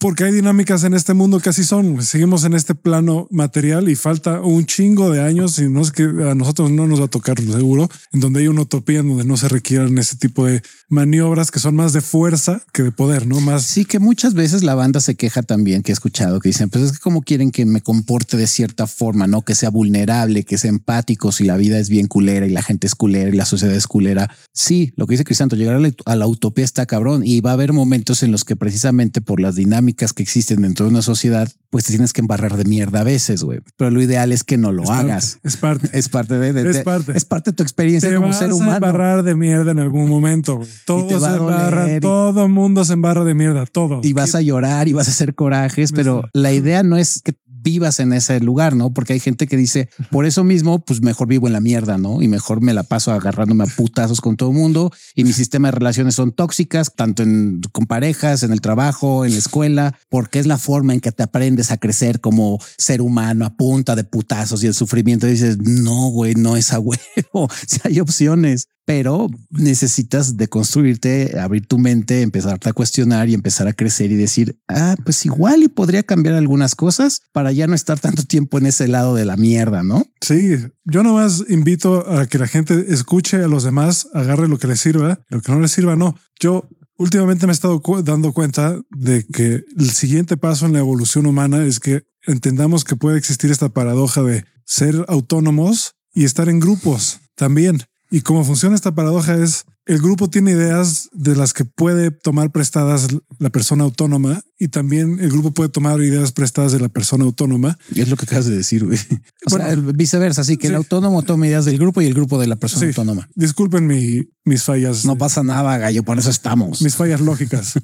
porque 0.00 0.24
hay 0.24 0.32
dinámicas 0.32 0.82
en 0.84 0.94
este 0.94 1.12
mundo 1.12 1.40
que 1.40 1.50
así 1.50 1.62
son. 1.62 2.02
Seguimos 2.02 2.44
en 2.44 2.54
este 2.54 2.74
plano 2.74 3.28
material 3.30 3.90
y 3.90 3.96
falta 3.96 4.40
un 4.40 4.64
chingo 4.64 5.10
de 5.10 5.20
años 5.20 5.58
y 5.58 5.68
no 5.68 5.82
es 5.82 5.92
que 5.92 6.04
a 6.04 6.34
nosotros 6.34 6.70
no 6.70 6.86
nos 6.86 7.00
va 7.00 7.04
a 7.04 7.08
tocar 7.08 7.38
seguro, 7.38 7.88
en 8.12 8.20
donde 8.20 8.40
hay 8.40 8.48
una 8.48 8.62
utopía 8.62 9.00
en 9.00 9.08
donde 9.08 9.24
no 9.24 9.36
se 9.36 9.48
requieran 9.48 9.98
ese 9.98 10.16
tipo 10.16 10.46
de 10.46 10.62
maniobras 10.88 11.50
que 11.50 11.58
son 11.58 11.76
más 11.76 11.92
de 11.92 12.00
fuerza 12.00 12.62
que 12.72 12.82
de 12.82 12.92
poder, 12.92 13.26
no 13.26 13.40
más. 13.40 13.64
Sí, 13.64 13.84
que 13.84 13.98
muchas 13.98 14.32
veces 14.32 14.62
la 14.62 14.74
banda 14.74 15.00
se 15.00 15.16
queja 15.16 15.42
también 15.42 15.82
que 15.82 15.92
he 15.92 15.94
escuchado 15.94 16.40
que 16.40 16.48
dicen, 16.48 16.70
pues 16.70 16.84
es 16.84 16.92
que 16.92 16.98
como 16.98 17.20
quieren 17.20 17.50
que 17.50 17.66
me 17.66 17.82
comporte 17.82 18.38
de 18.38 18.46
cierta 18.46 18.86
forma, 18.86 19.26
no 19.26 19.42
que 19.42 19.54
sea 19.54 19.68
vulnerable, 19.68 20.44
que 20.44 20.56
sea 20.56 20.70
empático 20.70 21.30
si 21.30 21.44
la 21.44 21.58
vida 21.58 21.78
es 21.78 21.90
bien 21.90 22.06
culera 22.06 22.46
y 22.46 22.50
la 22.50 22.62
gente 22.62 22.86
es 22.86 22.94
culera 22.94 23.28
y 23.28 23.36
la 23.36 23.44
sociedad 23.44 23.76
es 23.76 23.86
culera. 23.86 24.34
Sí, 24.54 24.94
lo 24.96 25.06
que 25.06 25.12
dice 25.12 25.24
Crisanto, 25.24 25.56
llegar 25.56 25.76
a 25.76 25.80
la, 25.80 25.92
a 26.06 26.16
la 26.16 26.26
utopía 26.26 26.64
está 26.64 26.86
cabrón 26.86 27.20
y 27.22 27.42
va 27.42 27.50
a 27.50 27.54
haber 27.54 27.74
momentos 27.74 28.22
en 28.22 28.32
los 28.32 28.44
que 28.44 28.56
precisamente 28.56 29.20
por 29.20 29.40
las 29.40 29.56
dinámicas 29.56 29.89
que 29.94 30.22
existen 30.22 30.62
dentro 30.62 30.86
de 30.86 30.90
una 30.90 31.02
sociedad, 31.02 31.50
pues 31.70 31.84
te 31.84 31.92
tienes 31.92 32.12
que 32.12 32.20
embarrar 32.20 32.56
de 32.56 32.64
mierda 32.64 33.00
a 33.00 33.04
veces, 33.04 33.42
güey. 33.42 33.60
Pero 33.76 33.90
lo 33.90 34.02
ideal 34.02 34.32
es 34.32 34.44
que 34.44 34.56
no 34.56 34.72
lo 34.72 34.90
hagas. 34.90 35.38
es 35.42 35.56
parte. 35.56 35.88
Es 35.92 36.08
parte 36.08 36.38
de, 36.38 36.70
es 36.70 36.78
parte. 36.78 37.12
Es 37.16 37.24
parte 37.24 37.50
de 37.50 37.56
tu 37.56 37.62
experiencia 37.62 38.14
como 38.14 38.32
ser 38.32 38.52
humano. 38.52 38.72
A 38.72 38.76
embarrar 38.76 39.22
de 39.22 39.34
mierda 39.34 39.70
en 39.70 39.78
algún 39.78 40.08
momento. 40.08 40.60
Todo 40.84 41.08
se 41.20 41.36
embarra, 41.36 42.00
todo 42.00 42.48
mundo 42.48 42.84
se 42.84 42.92
embarra 42.92 43.24
de 43.24 43.34
mierda, 43.34 43.66
todo. 43.66 44.00
Y 44.02 44.12
vas 44.12 44.34
a 44.34 44.40
llorar 44.40 44.88
y 44.88 44.92
vas 44.92 45.08
a 45.08 45.10
hacer 45.10 45.34
corajes, 45.34 45.92
pero 45.92 46.28
la 46.32 46.52
idea 46.52 46.82
no 46.82 46.96
es 46.96 47.22
que 47.22 47.34
vivas 47.62 48.00
en 48.00 48.12
ese 48.12 48.40
lugar, 48.40 48.74
¿no? 48.74 48.92
Porque 48.92 49.12
hay 49.12 49.20
gente 49.20 49.46
que 49.46 49.56
dice, 49.56 49.88
por 50.10 50.26
eso 50.26 50.44
mismo, 50.44 50.78
pues 50.80 51.02
mejor 51.02 51.28
vivo 51.28 51.46
en 51.46 51.52
la 51.52 51.60
mierda, 51.60 51.98
¿no? 51.98 52.22
Y 52.22 52.28
mejor 52.28 52.60
me 52.60 52.74
la 52.74 52.82
paso 52.82 53.12
agarrándome 53.12 53.64
a 53.64 53.66
putazos 53.66 54.20
con 54.20 54.36
todo 54.36 54.50
el 54.50 54.56
mundo 54.56 54.92
y 55.14 55.24
mi 55.24 55.32
sistema 55.32 55.68
de 55.68 55.72
relaciones 55.72 56.14
son 56.14 56.32
tóxicas, 56.32 56.94
tanto 56.94 57.22
en, 57.22 57.60
con 57.72 57.86
parejas, 57.86 58.42
en 58.42 58.52
el 58.52 58.60
trabajo, 58.60 59.24
en 59.24 59.32
la 59.32 59.38
escuela, 59.38 59.98
porque 60.08 60.38
es 60.38 60.46
la 60.46 60.58
forma 60.58 60.94
en 60.94 61.00
que 61.00 61.12
te 61.12 61.22
aprendes 61.22 61.70
a 61.70 61.76
crecer 61.76 62.20
como 62.20 62.58
ser 62.78 63.02
humano 63.02 63.44
a 63.44 63.54
punta 63.56 63.96
de 63.96 64.04
putazos 64.04 64.62
y 64.62 64.66
el 64.66 64.74
sufrimiento. 64.74 65.26
Y 65.26 65.32
dices, 65.32 65.58
no, 65.58 66.08
güey, 66.08 66.34
no 66.34 66.56
es 66.56 66.72
a 66.72 66.80
huevo. 66.80 67.00
Si 67.66 67.78
hay 67.84 68.00
opciones 68.00 68.68
pero 68.90 69.28
necesitas 69.50 70.36
deconstruirte, 70.36 71.38
abrir 71.38 71.64
tu 71.64 71.78
mente, 71.78 72.22
empezarte 72.22 72.70
a 72.70 72.72
cuestionar 72.72 73.28
y 73.28 73.34
empezar 73.34 73.68
a 73.68 73.72
crecer 73.72 74.10
y 74.10 74.16
decir, 74.16 74.58
ah, 74.66 74.96
pues 75.04 75.24
igual 75.24 75.62
y 75.62 75.68
podría 75.68 76.02
cambiar 76.02 76.34
algunas 76.34 76.74
cosas 76.74 77.22
para 77.30 77.52
ya 77.52 77.68
no 77.68 77.76
estar 77.76 78.00
tanto 78.00 78.24
tiempo 78.24 78.58
en 78.58 78.66
ese 78.66 78.88
lado 78.88 79.14
de 79.14 79.24
la 79.24 79.36
mierda, 79.36 79.84
¿no? 79.84 80.04
Sí, 80.20 80.56
yo 80.84 81.04
nomás 81.04 81.44
invito 81.48 82.04
a 82.10 82.26
que 82.26 82.38
la 82.38 82.48
gente 82.48 82.86
escuche 82.88 83.36
a 83.36 83.46
los 83.46 83.62
demás, 83.62 84.08
agarre 84.12 84.48
lo 84.48 84.58
que 84.58 84.66
les 84.66 84.80
sirva, 84.80 85.20
lo 85.28 85.40
que 85.40 85.52
no 85.52 85.60
les 85.60 85.70
sirva, 85.70 85.94
no. 85.94 86.16
Yo 86.40 86.68
últimamente 86.98 87.46
me 87.46 87.52
he 87.52 87.54
estado 87.54 87.80
dando 88.02 88.32
cuenta 88.32 88.76
de 88.90 89.24
que 89.24 89.62
el 89.78 89.90
siguiente 89.90 90.36
paso 90.36 90.66
en 90.66 90.72
la 90.72 90.80
evolución 90.80 91.26
humana 91.26 91.64
es 91.64 91.78
que 91.78 92.02
entendamos 92.26 92.82
que 92.82 92.96
puede 92.96 93.18
existir 93.18 93.52
esta 93.52 93.68
paradoja 93.68 94.24
de 94.24 94.46
ser 94.64 95.04
autónomos 95.06 95.94
y 96.12 96.24
estar 96.24 96.48
en 96.48 96.58
grupos 96.58 97.20
también. 97.36 97.78
Y 98.10 98.22
cómo 98.22 98.44
funciona 98.44 98.74
esta 98.74 98.94
paradoja 98.94 99.36
es 99.36 99.64
el 99.86 100.00
grupo 100.00 100.30
tiene 100.30 100.52
ideas 100.52 101.08
de 101.12 101.34
las 101.34 101.52
que 101.52 101.64
puede 101.64 102.10
tomar 102.10 102.52
prestadas 102.52 103.08
la 103.38 103.50
persona 103.50 103.84
autónoma 103.84 104.42
y 104.58 104.68
también 104.68 105.18
el 105.20 105.30
grupo 105.30 105.52
puede 105.52 105.68
tomar 105.68 106.00
ideas 106.00 106.32
prestadas 106.32 106.70
de 106.70 106.80
la 106.80 106.88
persona 106.88 107.24
autónoma. 107.24 107.76
Y 107.92 108.00
es 108.00 108.08
lo 108.08 108.16
que 108.16 108.24
acabas 108.24 108.46
de 108.46 108.56
decir, 108.56 108.84
güey. 108.84 108.98
O 109.46 109.50
sea, 109.50 109.74
viceversa, 109.74 110.42
así 110.42 110.58
que 110.58 110.68
el 110.68 110.76
autónomo 110.76 111.22
toma 111.22 111.46
ideas 111.46 111.64
del 111.64 111.78
grupo 111.78 112.02
y 112.02 112.06
el 112.06 112.14
grupo 112.14 112.40
de 112.40 112.46
la 112.46 112.56
persona 112.56 112.86
autónoma. 112.86 113.28
Disculpen 113.34 113.86
mi, 113.86 114.28
mis 114.44 114.62
fallas. 114.62 115.04
No 115.04 115.16
pasa 115.16 115.42
nada, 115.42 115.76
gallo, 115.78 116.04
por 116.04 116.18
eso 116.18 116.30
estamos. 116.30 116.82
Mis 116.82 116.94
fallas 116.94 117.20
lógicas. 117.20 117.74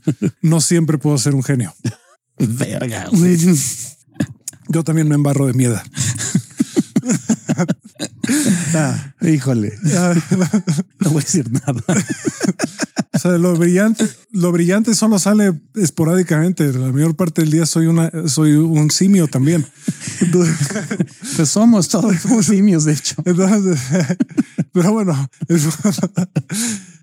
no 0.42 0.60
siempre 0.60 0.98
puedo 0.98 1.18
ser 1.18 1.34
un 1.34 1.42
genio. 1.42 1.74
Verga. 2.38 3.08
Yo 4.68 4.84
también 4.84 5.08
me 5.08 5.14
embarro 5.14 5.46
de 5.46 5.54
miedo. 5.54 5.80
Ah, 8.74 9.14
híjole. 9.22 9.72
no 11.00 11.10
voy 11.10 11.22
a 11.22 11.24
decir 11.24 11.50
nada. 11.50 11.82
O 13.12 13.18
sea, 13.18 13.32
lo 13.32 13.56
brillante, 13.56 14.06
lo 14.32 14.52
brillante 14.52 14.94
solo 14.94 15.18
sale 15.18 15.52
esporádicamente. 15.74 16.72
La 16.72 16.92
mayor 16.92 17.16
parte 17.16 17.42
del 17.42 17.50
día 17.50 17.66
soy 17.66 17.86
una, 17.86 18.10
soy 18.28 18.52
un 18.52 18.90
simio 18.90 19.28
también. 19.28 19.66
Pues 21.36 21.48
somos 21.50 21.88
todos 21.88 22.14
simios, 22.42 22.84
de 22.84 22.92
hecho. 22.92 23.16
pero 24.72 24.92
bueno, 24.92 25.30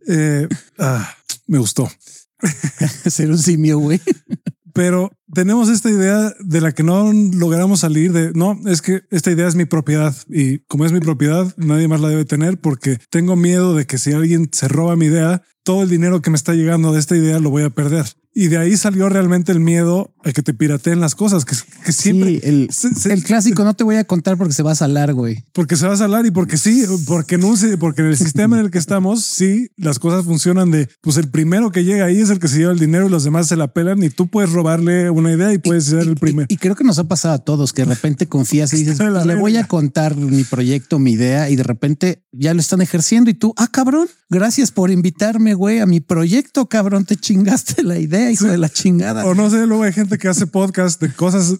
eh, 0.07 0.47
ah, 0.79 1.15
me 1.47 1.57
gustó 1.59 1.89
ser 3.07 3.29
un 3.31 3.37
simio, 3.37 3.79
güey 3.79 4.01
pero 4.73 5.11
tenemos 5.33 5.69
esta 5.69 5.89
idea 5.89 6.33
de 6.39 6.61
la 6.61 6.71
que 6.71 6.83
no 6.83 7.11
logramos 7.11 7.81
salir 7.81 8.11
de 8.11 8.31
no, 8.33 8.59
es 8.65 8.81
que 8.81 9.01
esta 9.11 9.31
idea 9.31 9.47
es 9.47 9.55
mi 9.55 9.65
propiedad 9.65 10.15
y 10.29 10.59
como 10.59 10.85
es 10.85 10.91
mi 10.91 10.99
propiedad, 10.99 11.53
nadie 11.57 11.87
más 11.87 12.01
la 12.01 12.09
debe 12.09 12.25
tener 12.25 12.59
porque 12.59 12.99
tengo 13.09 13.35
miedo 13.35 13.75
de 13.75 13.85
que 13.85 13.97
si 13.97 14.13
alguien 14.13 14.49
se 14.51 14.67
roba 14.67 14.95
mi 14.95 15.05
idea, 15.05 15.43
todo 15.63 15.83
el 15.83 15.89
dinero 15.89 16.21
que 16.21 16.29
me 16.29 16.35
está 16.35 16.53
llegando 16.53 16.93
de 16.93 16.99
esta 16.99 17.15
idea 17.15 17.39
lo 17.39 17.49
voy 17.49 17.63
a 17.63 17.69
perder. 17.69 18.05
Y 18.35 18.47
de 18.47 18.57
ahí 18.57 18.75
salió 18.77 19.09
realmente 19.09 19.51
el 19.51 19.59
miedo 19.59 20.11
a 20.23 20.31
que 20.31 20.41
te 20.41 20.55
pirateen 20.55 20.99
las 20.99 21.13
cosas, 21.13 21.45
que, 21.45 21.53
siempre... 21.91 22.39
el, 22.43 22.67
el, 23.05 23.23
clásico, 23.23 23.63
no 23.63 23.75
te 23.75 23.83
voy 23.83 23.97
a 23.97 24.05
contar 24.05 24.37
porque 24.37 24.53
se 24.53 24.63
va 24.63 24.71
a 24.71 24.75
salar, 24.75 25.13
güey. 25.13 25.43
Porque 25.53 25.75
se 25.75 25.85
va 25.85 25.93
a 25.93 25.97
salar 25.97 26.25
y 26.25 26.31
porque 26.31 26.57
sí, 26.57 26.83
porque 27.05 27.37
no 27.37 27.55
sé, 27.55 27.77
porque 27.77 28.01
en 28.01 28.07
el 28.07 28.17
sistema 28.17 28.57
en 28.57 28.65
el 28.65 28.71
que 28.71 28.79
estamos, 28.79 29.23
sí, 29.23 29.69
las 29.77 29.99
cosas 29.99 30.25
funcionan 30.25 30.71
de, 30.71 30.89
pues 31.01 31.17
el 31.17 31.29
primero 31.29 31.71
que 31.71 31.83
llega 31.83 32.05
ahí 32.05 32.21
es 32.21 32.31
el 32.31 32.39
que 32.39 32.47
se 32.47 32.57
lleva 32.57 32.71
el 32.71 32.79
dinero 32.79 33.05
y 33.05 33.11
los 33.11 33.23
demás 33.23 33.47
se 33.47 33.55
la 33.55 33.71
pelan 33.71 34.01
y 34.01 34.09
tú 34.09 34.27
puedes 34.27 34.51
robarle 34.51 35.11
una 35.11 35.22
idea 35.31 35.53
y 35.53 35.57
puedes 35.57 35.85
ser 35.85 36.01
el 36.01 36.15
primero. 36.15 36.47
Y, 36.49 36.57
creo 36.57 36.75
que 36.75 36.83
nos 36.83 36.99
ha 36.99 37.05
pasado 37.05 37.35
a 37.35 37.39
todos 37.39 37.73
que 37.73 37.83
de 37.83 37.93
repente 37.93 38.27
confías 38.27 38.73
y 38.73 38.77
dices, 38.77 38.97
pues, 38.99 39.25
le 39.25 39.35
voy 39.35 39.57
a 39.57 39.67
contar 39.67 40.15
mi 40.15 40.43
proyecto, 40.43 40.99
mi 40.99 41.13
idea 41.13 41.49
y 41.49 41.55
de 41.55 41.63
repente 41.63 42.23
ya 42.31 42.53
lo 42.53 42.59
están 42.59 42.81
ejerciendo 42.81 43.29
y 43.29 43.33
tú, 43.33 43.53
ah, 43.57 43.67
cabrón, 43.67 44.07
gracias 44.29 44.71
por 44.71 44.91
invitarme 44.91 45.53
güey, 45.53 45.79
a 45.79 45.85
mi 45.85 45.99
proyecto, 45.99 46.67
cabrón. 46.67 47.05
Te 47.05 47.15
chingaste 47.15 47.83
la 47.83 47.97
idea, 47.97 48.31
hijo 48.31 48.45
de 48.45 48.57
la 48.57 48.69
chingada. 48.69 49.25
O 49.25 49.35
no 49.35 49.49
sé, 49.49 49.65
luego 49.67 49.83
hay 49.83 49.93
gente 49.93 50.17
que 50.17 50.27
hace 50.27 50.47
podcast 50.47 51.01
de 51.01 51.13
cosas 51.13 51.55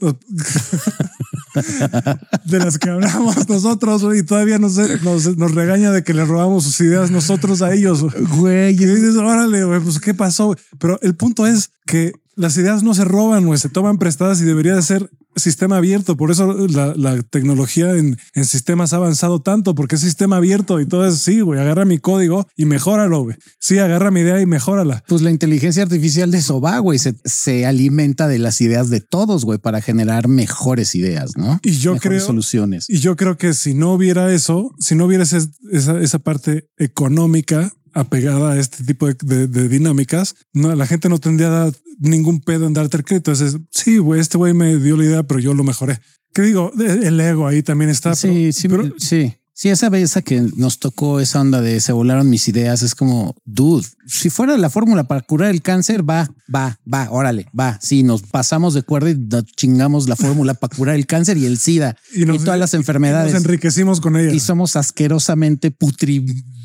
de 2.45 2.59
las 2.59 2.77
que 2.77 2.89
hablamos 2.89 3.47
nosotros 3.47 4.03
y 4.15 4.23
todavía 4.23 4.57
nos, 4.59 4.77
nos, 4.77 5.53
regaña 5.53 5.91
de 5.91 6.03
que 6.03 6.13
le 6.13 6.25
robamos 6.25 6.63
sus 6.63 6.79
ideas 6.81 7.11
nosotros 7.11 7.61
a 7.61 7.73
ellos. 7.73 8.03
Güey, 8.37 8.73
y 8.73 8.85
dices, 8.85 9.15
órale, 9.15 9.63
güey, 9.63 9.79
pues 9.79 9.99
qué 9.99 10.13
pasó. 10.13 10.55
Pero 10.79 10.99
el 11.01 11.15
punto 11.15 11.45
es 11.45 11.71
que 11.85 12.13
las 12.35 12.57
ideas 12.57 12.83
no 12.83 12.93
se 12.93 13.05
roban, 13.05 13.45
güey, 13.45 13.59
se 13.59 13.69
toman 13.69 13.97
prestadas 13.97 14.41
y 14.41 14.45
debería 14.45 14.75
de 14.75 14.81
ser 14.81 15.09
sistema 15.35 15.77
abierto. 15.77 16.17
Por 16.17 16.31
eso 16.31 16.67
la, 16.67 17.21
tecnología 17.23 17.91
en, 17.95 18.17
sistemas 18.43 18.93
ha 18.93 18.97
avanzado 18.97 19.41
tanto, 19.41 19.75
porque 19.75 19.95
es 19.95 20.01
sistema 20.01 20.37
abierto 20.37 20.79
y 20.79 20.85
todo 20.85 21.07
es 21.07 21.19
sí, 21.19 21.41
güey, 21.41 21.59
agarra 21.59 21.85
mi 21.85 21.97
código 21.99 22.47
y 22.55 22.65
mejóralo, 22.65 23.23
güey. 23.23 23.37
Sí, 23.59 23.79
agarra 23.79 24.11
mi 24.11 24.21
idea 24.21 24.41
y 24.41 24.45
mejórala. 24.45 25.03
Pues 25.07 25.21
la 25.21 25.31
inteligencia 25.31 25.83
artificial 25.83 26.31
de 26.31 26.39
eso 26.39 26.61
va, 26.61 26.79
güey, 26.79 26.99
se, 26.99 27.15
se, 27.23 27.65
alimenta 27.65 28.27
de 28.27 28.39
las 28.39 28.61
ideas 28.61 28.89
de 28.89 29.01
todos, 29.01 29.45
güey, 29.45 29.59
para 29.59 29.81
generar 29.81 30.27
mejores 30.27 30.95
ideas, 30.95 31.37
¿no? 31.37 31.59
Y 31.63 31.71
yo 31.71 31.97
creo 31.97 32.19
soluciones. 32.19 32.89
Y 32.89 32.99
yo 32.99 33.15
creo 33.15 33.37
que 33.37 33.53
si 33.53 33.73
no 33.73 33.93
hubiera 33.93 34.33
eso, 34.33 34.71
si 34.79 34.95
no 34.95 35.05
hubiera 35.05 35.23
esa, 35.23 35.39
esa 35.71 36.19
parte 36.19 36.67
económica 36.77 37.71
apegada 37.93 38.53
a 38.53 38.59
este 38.59 38.83
tipo 38.83 39.07
de, 39.07 39.69
dinámicas, 39.69 40.35
no, 40.53 40.75
la 40.75 40.87
gente 40.87 41.09
no 41.09 41.19
tendría 41.19 41.71
ningún 41.99 42.41
pedo 42.41 42.67
en 42.67 42.73
darte 42.73 42.97
el 42.97 43.03
crédito. 43.03 43.31
Entonces, 43.31 43.59
sí, 43.71 43.97
güey, 43.97 44.19
este 44.19 44.37
güey 44.37 44.53
me 44.53 44.77
dio 44.77 44.97
la 44.97 45.05
idea, 45.05 45.23
pero 45.23 45.39
yo 45.39 45.53
lo 45.53 45.63
mejoré. 45.63 45.99
¿Qué 46.33 46.41
digo? 46.41 46.71
El 46.79 47.19
ego 47.19 47.47
ahí 47.47 47.61
también 47.61 47.89
está. 47.89 48.15
Sí, 48.15 48.51
sí, 48.51 48.67
sí. 48.97 49.35
Sí, 49.55 49.69
esa 49.69 49.89
vez 49.89 50.17
que 50.25 50.41
nos 50.57 50.79
tocó 50.79 51.19
esa 51.19 51.39
onda 51.39 51.61
de 51.61 51.79
se 51.79 51.91
volaron 51.91 52.27
mis 52.27 52.47
ideas, 52.47 52.81
es 52.81 52.95
como, 52.95 53.35
dude, 53.45 53.85
si 54.07 54.31
fuera 54.31 54.57
la 54.57 54.71
fórmula 54.71 55.03
para 55.03 55.21
curar 55.21 55.51
el 55.51 55.61
cáncer, 55.61 56.07
va, 56.09 56.27
va, 56.53 56.79
va, 56.91 57.11
órale, 57.11 57.45
va. 57.57 57.77
Sí, 57.79 58.01
nos 58.01 58.23
pasamos 58.23 58.73
de 58.73 58.79
acuerdo 58.79 59.09
y 59.09 59.17
chingamos 59.55 60.09
la 60.09 60.15
fórmula 60.15 60.55
para 60.55 60.75
curar 60.75 60.95
el 60.95 61.05
cáncer 61.05 61.37
y 61.37 61.45
el 61.45 61.59
SIDA 61.59 61.95
y, 62.15 62.25
todas 62.25 62.59
las 62.59 62.73
enfermedades. 62.73 63.31
nos 63.31 63.43
enriquecimos 63.43 64.01
con 64.01 64.17
ella. 64.17 64.33
Y 64.33 64.39
somos 64.39 64.75
asquerosamente 64.75 65.69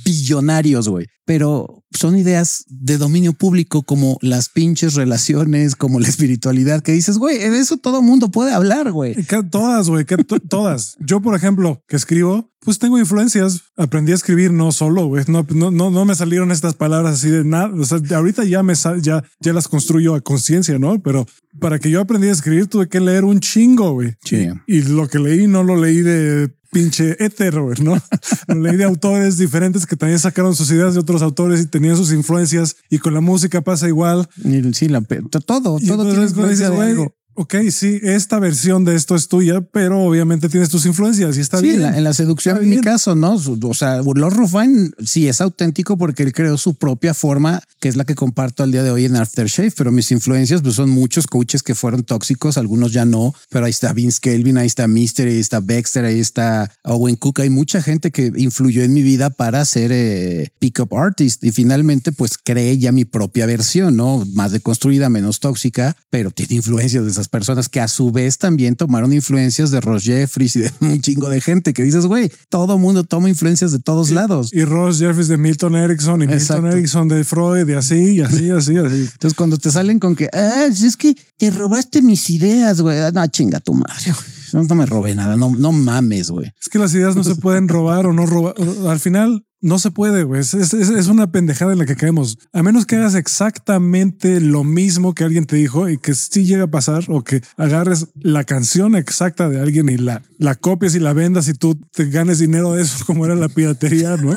putribillonarios, 0.04 0.88
güey. 0.88 1.06
Pero 1.24 1.84
son 1.90 2.16
ideas 2.16 2.64
de 2.68 2.96
dominio 2.96 3.32
público 3.32 3.82
como 3.82 4.18
las 4.22 4.48
pinches 4.48 4.94
relaciones, 4.94 5.76
como 5.76 6.00
la 6.00 6.08
espiritualidad, 6.08 6.82
que 6.82 6.92
dices, 6.92 7.18
güey, 7.18 7.38
de 7.38 7.58
eso 7.58 7.76
todo 7.76 8.02
mundo 8.02 8.30
puede 8.30 8.52
hablar, 8.52 8.92
güey. 8.92 9.14
Todas, 9.50 9.88
güey, 9.88 10.04
todas. 10.48 10.96
Yo, 11.00 11.20
por 11.20 11.34
ejemplo, 11.34 11.82
que 11.86 11.96
escribo, 11.96 12.50
pues 12.60 12.78
tengo 12.78 12.98
influencias. 12.98 13.62
Aprendí 13.76 14.12
a 14.12 14.14
escribir 14.14 14.52
no 14.52 14.72
solo, 14.72 15.06
güey. 15.06 15.24
No, 15.28 15.46
no, 15.50 15.90
no, 15.90 16.04
me 16.04 16.14
salieron 16.14 16.50
estas 16.50 16.74
palabras 16.74 17.14
así 17.14 17.30
de 17.30 17.44
nada. 17.44 17.72
O 17.74 17.84
sea, 17.84 17.98
ahorita 18.16 18.44
ya 18.44 18.62
me 18.62 18.74
ya, 18.74 19.22
ya 19.40 19.52
las 19.52 19.68
construyo 19.68 20.14
a 20.14 20.20
conciencia, 20.20 20.78
¿no? 20.78 21.00
Pero 21.02 21.26
para 21.60 21.78
que 21.78 21.90
yo 21.90 22.00
aprendí 22.00 22.28
a 22.28 22.32
escribir 22.32 22.66
tuve 22.66 22.88
que 22.88 23.00
leer 23.00 23.24
un 23.24 23.40
chingo, 23.40 23.92
güey. 23.92 24.14
Sí. 24.24 24.48
Y, 24.66 24.82
lo 24.82 25.08
que 25.08 25.18
leí 25.18 25.46
no 25.46 25.62
lo 25.62 25.76
leí 25.76 26.00
de 26.00 26.50
pinche 26.70 27.16
éter, 27.24 27.54
¿no? 27.80 27.98
lo 28.48 28.54
leí 28.54 28.76
de 28.76 28.84
autores 28.84 29.38
diferentes 29.38 29.86
que 29.86 29.96
también 29.96 30.18
sacaron 30.18 30.54
sus 30.54 30.70
ideas 30.70 30.94
de 30.94 31.00
otros 31.00 31.22
autores 31.22 31.60
y 31.60 31.66
tenían 31.66 31.96
sus 31.96 32.12
influencias 32.12 32.76
y 32.90 32.98
con 32.98 33.14
la 33.14 33.20
música 33.20 33.60
pasa 33.60 33.88
igual. 33.88 34.28
sí, 34.72 34.88
la, 34.88 35.00
todo, 35.00 35.78
todo 35.78 36.04
tiene 36.04 36.22
influencia 36.22 36.70
de 36.70 36.80
algo 36.80 37.17
ok, 37.38 37.54
sí, 37.70 38.00
esta 38.02 38.40
versión 38.40 38.84
de 38.84 38.96
esto 38.96 39.14
es 39.14 39.28
tuya, 39.28 39.60
pero 39.60 40.02
obviamente 40.02 40.48
tienes 40.48 40.70
tus 40.70 40.86
influencias 40.86 41.36
y 41.36 41.40
está 41.40 41.60
bien. 41.60 41.76
Sí, 41.76 41.82
en 41.84 42.02
la, 42.02 42.12
seducción, 42.12 42.60
en 42.60 42.68
mi 42.68 42.80
caso, 42.80 43.14
¿no? 43.14 43.36
O 43.62 43.74
sea, 43.74 44.02
Lord 44.02 44.34
Rufine 44.34 44.90
sí 45.04 45.28
es 45.28 45.40
auténtico 45.40 45.96
porque 45.96 46.24
él 46.24 46.32
creó 46.32 46.58
su 46.58 46.74
propia 46.74 47.14
forma, 47.14 47.62
que 47.78 47.88
es 47.88 47.94
la 47.94 48.04
que 48.04 48.16
comparto 48.16 48.64
al 48.64 48.72
día 48.72 48.82
de 48.82 48.90
hoy 48.90 49.04
en 49.04 49.14
Aftershave, 49.14 49.70
pero 49.70 49.92
mis 49.92 50.10
influencias 50.10 50.62
pues, 50.62 50.74
son 50.74 50.90
muchos 50.90 51.28
coaches 51.28 51.62
que 51.62 51.76
fueron 51.76 52.02
tóxicos, 52.02 52.58
algunos 52.58 52.92
ya 52.92 53.04
no, 53.04 53.32
pero 53.50 53.66
ahí 53.66 53.70
está 53.70 53.92
Vince 53.92 54.18
Kelvin, 54.20 54.58
ahí 54.58 54.66
está 54.66 54.88
Mister, 54.88 55.28
ahí 55.28 55.38
está 55.38 55.60
Baxter, 55.60 56.06
ahí 56.06 56.18
está 56.18 56.72
Owen 56.82 57.14
Cook, 57.14 57.38
hay 57.40 57.50
mucha 57.50 57.80
gente 57.82 58.10
que 58.10 58.32
influyó 58.36 58.82
en 58.82 58.92
mi 58.92 59.02
vida 59.02 59.30
para 59.30 59.64
ser 59.64 59.92
eh, 59.92 60.50
pick-up 60.58 60.92
artist 60.92 61.44
y 61.44 61.52
finalmente 61.52 62.10
pues 62.10 62.32
creé 62.36 62.78
ya 62.78 62.90
mi 62.90 63.04
propia 63.04 63.46
versión, 63.46 63.96
¿no? 63.96 64.26
Más 64.32 64.50
deconstruida, 64.50 65.08
menos 65.08 65.38
tóxica, 65.38 65.96
pero 66.10 66.32
tiene 66.32 66.56
influencias 66.56 67.04
de 67.04 67.12
esas 67.12 67.27
personas 67.28 67.68
que 67.68 67.80
a 67.80 67.88
su 67.88 68.10
vez 68.10 68.38
también 68.38 68.76
tomaron 68.76 69.12
influencias 69.12 69.70
de 69.70 69.80
Ross 69.80 70.04
Jeffries 70.04 70.56
y 70.56 70.60
de 70.60 70.72
un 70.80 71.00
chingo 71.00 71.28
de 71.28 71.40
gente 71.40 71.72
que 71.72 71.82
dices, 71.82 72.06
güey, 72.06 72.30
todo 72.48 72.78
mundo 72.78 73.04
toma 73.04 73.28
influencias 73.28 73.72
de 73.72 73.78
todos 73.78 74.10
lados. 74.10 74.50
Y 74.52 74.64
Ross 74.64 74.98
Jeffries 74.98 75.28
de 75.28 75.36
Milton 75.36 75.76
Erickson 75.76 76.22
y 76.22 76.26
Milton 76.26 76.66
Erickson 76.66 77.08
de 77.08 77.24
Freud 77.24 77.68
y 77.68 77.74
así, 77.74 78.16
y 78.16 78.20
así, 78.20 78.50
así, 78.50 78.76
así. 78.76 79.08
Entonces 79.12 79.34
cuando 79.34 79.58
te 79.58 79.70
salen 79.70 79.98
con 79.98 80.16
que, 80.16 80.28
ah, 80.32 80.66
es 80.66 80.96
que 80.96 81.14
te 81.36 81.50
robaste 81.50 82.02
mis 82.02 82.28
ideas, 82.30 82.80
güey, 82.80 82.98
no, 83.12 83.26
chinga 83.28 83.60
tu 83.60 83.74
madre. 83.74 84.12
No, 84.52 84.62
no 84.62 84.74
me 84.74 84.86
robé 84.86 85.14
nada, 85.14 85.36
no, 85.36 85.54
no 85.56 85.72
mames, 85.72 86.30
güey. 86.30 86.52
Es 86.60 86.68
que 86.68 86.78
las 86.78 86.94
ideas 86.94 87.14
no 87.14 87.24
se 87.24 87.34
pueden 87.34 87.68
robar 87.68 88.06
o 88.06 88.12
no 88.12 88.24
robar. 88.24 88.54
Al 88.88 88.98
final, 88.98 89.44
no 89.60 89.78
se 89.78 89.90
puede, 89.90 90.22
güey. 90.24 90.40
Es, 90.40 91.06
una 91.08 91.30
pendejada 91.32 91.72
en 91.72 91.78
la 91.78 91.86
que 91.86 91.96
caemos. 91.96 92.38
A 92.52 92.62
menos 92.62 92.86
que 92.86 92.96
hagas 92.96 93.14
exactamente 93.14 94.40
lo 94.40 94.64
mismo 94.64 95.14
que 95.14 95.24
alguien 95.24 95.46
te 95.46 95.56
dijo 95.56 95.88
y 95.88 95.98
que 95.98 96.14
sí 96.14 96.44
llega 96.44 96.64
a 96.64 96.70
pasar 96.70 97.04
o 97.08 97.24
que 97.24 97.42
agarres 97.56 98.08
la 98.14 98.44
canción 98.44 98.94
exacta 98.94 99.48
de 99.48 99.60
alguien 99.60 99.88
y 99.88 99.96
la, 99.96 100.22
la 100.38 100.54
copies 100.54 100.94
y 100.94 101.00
la 101.00 101.12
vendas 101.12 101.48
y 101.48 101.54
tú 101.54 101.74
te 101.92 102.06
ganes 102.06 102.38
dinero 102.38 102.72
de 102.72 102.82
eso 102.82 103.04
como 103.06 103.24
era 103.24 103.34
la 103.34 103.48
piratería, 103.48 104.16
¿no? 104.16 104.30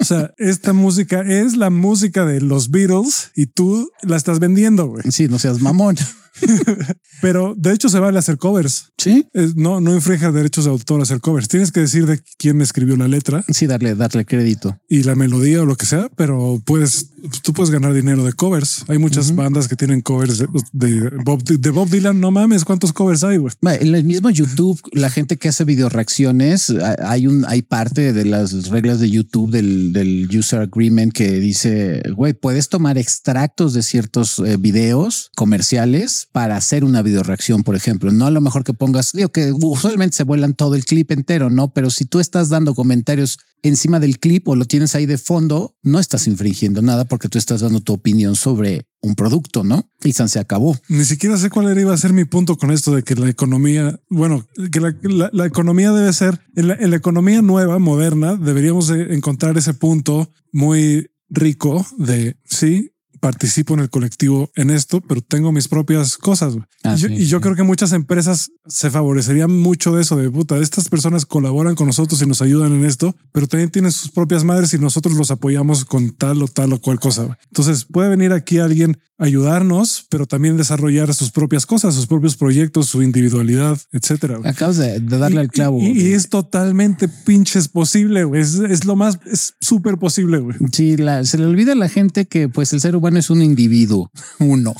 o 0.00 0.04
sea, 0.04 0.32
esta 0.38 0.72
música 0.72 1.20
es 1.20 1.56
la 1.56 1.70
música 1.70 2.24
de 2.24 2.40
los 2.40 2.70
Beatles 2.70 3.32
y 3.34 3.46
tú 3.46 3.90
la 4.02 4.16
estás 4.16 4.38
vendiendo, 4.38 4.86
güey. 4.86 5.04
Sí, 5.10 5.28
no 5.28 5.38
seas 5.38 5.60
mamón. 5.60 5.96
Pero 7.20 7.54
de 7.56 7.72
hecho 7.72 7.88
se 7.88 7.98
vale 7.98 8.18
hacer 8.18 8.38
covers. 8.38 8.92
Sí. 8.98 9.26
no, 9.54 9.80
no 9.80 9.94
infringe 9.94 10.30
derechos 10.32 10.64
de 10.64 10.70
autor 10.70 11.00
hacer 11.02 11.20
covers. 11.20 11.48
Tienes 11.48 11.72
que 11.72 11.80
decir 11.80 12.06
de 12.06 12.20
quién 12.38 12.60
escribió 12.60 12.96
la 12.96 13.08
letra. 13.08 13.44
Sí, 13.48 13.66
darle, 13.66 13.94
darle 13.94 14.24
crédito. 14.24 14.78
Y 14.88 15.02
la 15.02 15.14
melodía 15.14 15.62
o 15.62 15.66
lo 15.66 15.76
que 15.76 15.86
sea, 15.86 16.10
pero 16.16 16.60
puedes, 16.64 17.10
tú 17.42 17.52
puedes 17.52 17.70
ganar 17.70 17.92
dinero 17.94 18.24
de 18.24 18.32
covers. 18.32 18.84
Hay 18.88 18.98
muchas 18.98 19.34
bandas 19.34 19.68
que 19.68 19.76
tienen 19.76 20.00
covers 20.00 20.38
de, 20.72 21.10
Bob, 21.24 21.42
de 21.42 21.70
Bob 21.70 21.88
Dylan. 21.88 22.20
No 22.20 22.30
mames, 22.30 22.64
¿cuántos 22.64 22.92
covers 22.92 23.24
hay? 23.24 23.36
En 23.36 23.94
el 23.94 24.04
mismo 24.04 24.30
YouTube, 24.30 24.80
la 24.92 25.10
gente 25.10 25.36
que 25.36 25.48
hace 25.48 25.64
video 25.64 25.88
reacciones, 25.88 26.72
hay 27.02 27.26
un, 27.26 27.44
hay 27.46 27.62
parte 27.62 28.12
de 28.12 28.24
las 28.24 28.68
reglas 28.68 29.00
de 29.00 29.10
YouTube 29.10 29.50
del, 29.50 29.92
del 29.92 30.28
user 30.36 30.60
agreement 30.60 31.12
que 31.12 31.40
dice, 31.40 32.02
güey, 32.14 32.32
puedes 32.32 32.68
tomar 32.68 32.98
extractos 32.98 33.74
de 33.74 33.82
ciertos 33.82 34.38
eh, 34.38 34.56
videos 34.56 35.30
comerciales 35.36 36.25
para 36.32 36.56
hacer 36.56 36.84
una 36.84 37.02
video 37.02 37.22
reacción, 37.22 37.62
por 37.62 37.76
ejemplo. 37.76 38.12
No 38.12 38.26
a 38.26 38.30
lo 38.30 38.40
mejor 38.40 38.64
que 38.64 38.74
pongas, 38.74 39.12
digo 39.12 39.30
que 39.30 39.52
usualmente 39.52 40.16
se 40.16 40.24
vuelan 40.24 40.54
todo 40.54 40.74
el 40.74 40.84
clip 40.84 41.10
entero, 41.10 41.50
¿no? 41.50 41.72
Pero 41.72 41.90
si 41.90 42.04
tú 42.04 42.20
estás 42.20 42.48
dando 42.48 42.74
comentarios 42.74 43.38
encima 43.62 44.00
del 44.00 44.18
clip 44.18 44.46
o 44.48 44.56
lo 44.56 44.64
tienes 44.64 44.94
ahí 44.94 45.06
de 45.06 45.18
fondo, 45.18 45.74
no 45.82 45.98
estás 45.98 46.26
infringiendo 46.26 46.82
nada 46.82 47.04
porque 47.04 47.28
tú 47.28 47.38
estás 47.38 47.60
dando 47.60 47.80
tu 47.80 47.92
opinión 47.92 48.36
sobre 48.36 48.86
un 49.00 49.14
producto, 49.14 49.64
¿no? 49.64 49.90
Y 50.02 50.12
se 50.12 50.38
acabó. 50.38 50.76
Ni 50.88 51.04
siquiera 51.04 51.36
sé 51.36 51.50
cuál 51.50 51.78
iba 51.78 51.92
a 51.92 51.98
ser 51.98 52.12
mi 52.12 52.24
punto 52.24 52.56
con 52.56 52.70
esto 52.70 52.94
de 52.94 53.02
que 53.02 53.14
la 53.14 53.28
economía, 53.28 54.00
bueno, 54.08 54.46
que 54.70 54.80
la, 54.80 55.46
economía 55.46 55.92
debe 55.92 56.12
ser, 56.12 56.40
en 56.54 56.90
la 56.90 56.96
economía 56.96 57.42
nueva, 57.42 57.78
moderna, 57.78 58.36
deberíamos 58.36 58.90
encontrar 58.90 59.56
ese 59.58 59.74
punto 59.74 60.32
muy 60.52 61.10
rico 61.28 61.86
de, 61.98 62.36
sí, 62.44 62.92
participo 63.20 63.74
en 63.74 63.80
el 63.80 63.90
colectivo 63.90 64.50
en 64.54 64.70
esto, 64.70 65.00
pero 65.00 65.20
tengo 65.20 65.52
mis 65.52 65.68
propias 65.68 66.16
cosas. 66.16 66.56
Ah, 66.84 66.96
y, 66.96 67.26
yo, 67.26 67.40
creo 67.40 67.54
que 67.54 67.62
muchas 67.62 67.92
empresas 67.92 68.50
se 68.66 68.90
favorecerían 68.90 69.50
mucho 69.50 69.94
de 69.94 70.02
eso, 70.02 70.16
de 70.16 70.30
puta, 70.30 70.56
estas 70.58 70.88
personas 70.88 71.26
colaboran 71.26 71.74
con 71.74 71.86
nosotros 71.86 72.20
y 72.22 72.26
nos 72.26 72.42
ayudan 72.42 72.72
en 72.72 72.84
esto, 72.84 73.14
pero 73.32 73.46
también 73.46 73.70
tienen 73.70 73.92
sus 73.92 74.10
propias 74.10 74.44
madres 74.44 74.72
y 74.74 74.78
nosotros 74.78 75.14
los 75.14 75.30
apoyamos 75.30 75.84
con 75.84 76.10
tal 76.10 76.42
o 76.42 76.48
tal 76.48 76.72
o 76.72 76.80
cual 76.80 77.00
cosa. 77.00 77.38
Entonces 77.46 77.84
puede 77.84 78.08
venir 78.08 78.32
aquí 78.32 78.58
alguien 78.58 78.98
ayudarnos, 79.18 80.06
pero 80.10 80.26
también 80.26 80.56
desarrollar 80.56 81.12
sus 81.14 81.30
propias 81.30 81.64
cosas, 81.64 81.94
sus 81.94 82.06
propios 82.06 82.36
proyectos, 82.36 82.88
su 82.88 83.02
individualidad, 83.02 83.78
etcétera. 83.92 84.38
Acabas 84.44 84.76
de, 84.76 85.00
darle 85.00 85.40
al 85.40 85.50
clavo. 85.50 85.80
Y, 85.80 86.12
es 86.12 86.28
totalmente 86.28 87.08
pinches 87.08 87.68
posible. 87.68 88.26
Es, 88.34 88.54
es 88.56 88.84
lo 88.84 88.96
más, 88.96 89.18
es 89.30 89.54
súper 89.60 89.96
posible. 89.96 90.38
Güey. 90.38 90.56
Sí, 90.72 90.96
se 91.22 91.38
le 91.38 91.46
olvida 91.46 91.72
a 91.72 91.76
la 91.76 91.88
gente 91.88 92.26
que 92.26 92.48
pues 92.48 92.72
el 92.72 92.80
ser 92.80 92.96
humano 92.96 93.18
es 93.18 93.30
un 93.30 93.42
individuo, 93.42 94.10
uno, 94.38 94.74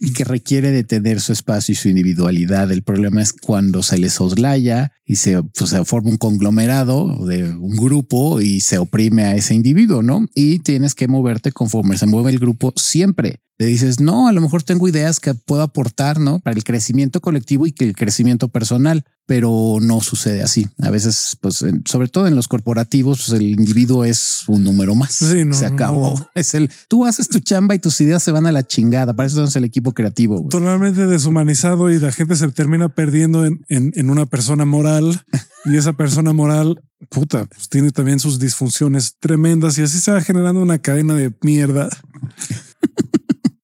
y 0.00 0.12
que 0.12 0.24
requiere 0.24 0.70
de 0.70 0.84
tener 0.84 1.20
su 1.20 1.32
espacio 1.32 1.72
y 1.72 1.76
su 1.76 1.88
individualidad. 1.88 2.70
El 2.72 2.82
problema 2.82 3.22
es 3.22 3.32
cuando 3.32 3.82
se 3.82 3.98
le 3.98 4.10
soslaya 4.10 4.92
y 5.04 5.16
se, 5.16 5.42
pues, 5.42 5.70
se 5.70 5.84
forma 5.84 6.10
un 6.10 6.16
conglomerado 6.16 7.24
de 7.26 7.50
un 7.50 7.76
grupo 7.76 8.40
y 8.40 8.60
se 8.60 8.78
oprime 8.78 9.24
a 9.24 9.36
ese 9.36 9.54
individuo, 9.54 10.02
¿no? 10.02 10.26
Y 10.34 10.58
tienes 10.60 10.94
que 10.94 11.06
moverte 11.06 11.52
conforme 11.52 11.96
se 11.96 12.06
mueve 12.06 12.30
el 12.30 12.38
grupo 12.40 12.72
siempre 12.76 13.40
Le 13.58 13.66
dices, 13.66 14.00
no, 14.00 14.28
a 14.28 14.32
lo 14.32 14.40
mejor 14.42 14.62
tengo 14.62 14.86
ideas 14.86 15.18
que 15.18 15.34
puedo 15.34 15.62
aportar, 15.62 16.20
¿no? 16.20 16.40
Para 16.40 16.56
el 16.56 16.64
crecimiento 16.64 17.20
colectivo 17.22 17.66
y 17.66 17.72
que 17.72 17.84
el 17.84 17.96
crecimiento 17.96 18.48
personal, 18.48 19.04
pero 19.24 19.78
no 19.80 20.02
sucede 20.02 20.42
así. 20.42 20.68
A 20.82 20.90
veces, 20.90 21.38
pues, 21.40 21.64
sobre 21.86 22.08
todo 22.08 22.26
en 22.26 22.36
los 22.36 22.48
corporativos, 22.48 23.24
pues, 23.26 23.40
el 23.40 23.48
individuo 23.48 24.04
es 24.04 24.42
un 24.46 24.62
número 24.62 24.94
más. 24.94 25.14
se 25.14 25.66
acabó. 25.66 26.28
Es 26.34 26.54
el, 26.54 26.70
tú 26.88 27.06
haces 27.06 27.28
tu 27.28 27.40
chamba 27.40 27.74
y 27.74 27.78
tus 27.78 27.98
ideas 28.02 28.22
se 28.22 28.30
van 28.30 28.46
a 28.46 28.52
la 28.52 28.66
chingada. 28.66 29.14
Para 29.14 29.26
eso 29.26 29.42
es 29.44 29.56
el 29.56 29.64
equipo 29.64 29.92
creativo. 29.92 30.46
Totalmente 30.50 31.06
deshumanizado 31.06 31.90
y 31.90 31.98
la 31.98 32.12
gente 32.12 32.36
se 32.36 32.48
termina 32.48 32.90
perdiendo 32.90 33.46
en, 33.46 33.64
en 33.68 34.10
una 34.10 34.26
persona 34.26 34.66
moral 34.66 35.24
y 35.64 35.76
esa 35.76 35.94
persona 35.94 36.34
moral 36.34 36.82
puta, 37.10 37.46
pues 37.46 37.68
tiene 37.68 37.90
también 37.90 38.18
sus 38.18 38.38
disfunciones 38.38 39.16
tremendas 39.18 39.78
y 39.78 39.82
así 39.82 39.98
se 39.98 40.12
va 40.12 40.20
generando 40.20 40.60
una 40.60 40.78
cadena 40.78 41.14
de 41.14 41.32
mierda. 41.42 41.88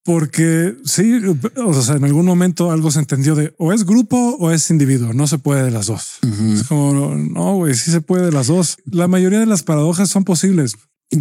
Porque 0.05 0.75
sí, 0.85 1.21
o 1.57 1.83
sea, 1.83 1.97
en 1.97 2.05
algún 2.05 2.27
momento 2.27 2.73
algo 2.73 2.91
se 2.91 2.99
entendió 2.99 3.37
de 3.37 3.55
o 3.59 3.73
es 3.73 3.85
grupo 3.85 4.37
o 4.41 4.51
es 4.51 4.69
individuo, 4.71 5.13
no 5.13 5.29
se 5.29 5.39
puede 5.39 5.63
de 5.63 5.71
las 5.71 5.87
dos. 5.87 6.19
Es 6.55 6.65
como, 6.65 7.15
no, 7.15 7.55
güey, 7.55 7.75
sí 7.75 7.93
se 7.93 8.01
puede 8.01 8.27
de 8.27 8.33
las 8.33 8.49
dos. 8.49 8.79
La 8.85 9.07
mayoría 9.07 9.39
de 9.39 9.47
las 9.47 9.63
paradojas 9.63 10.09
son 10.09 10.25
posibles. 10.25 10.75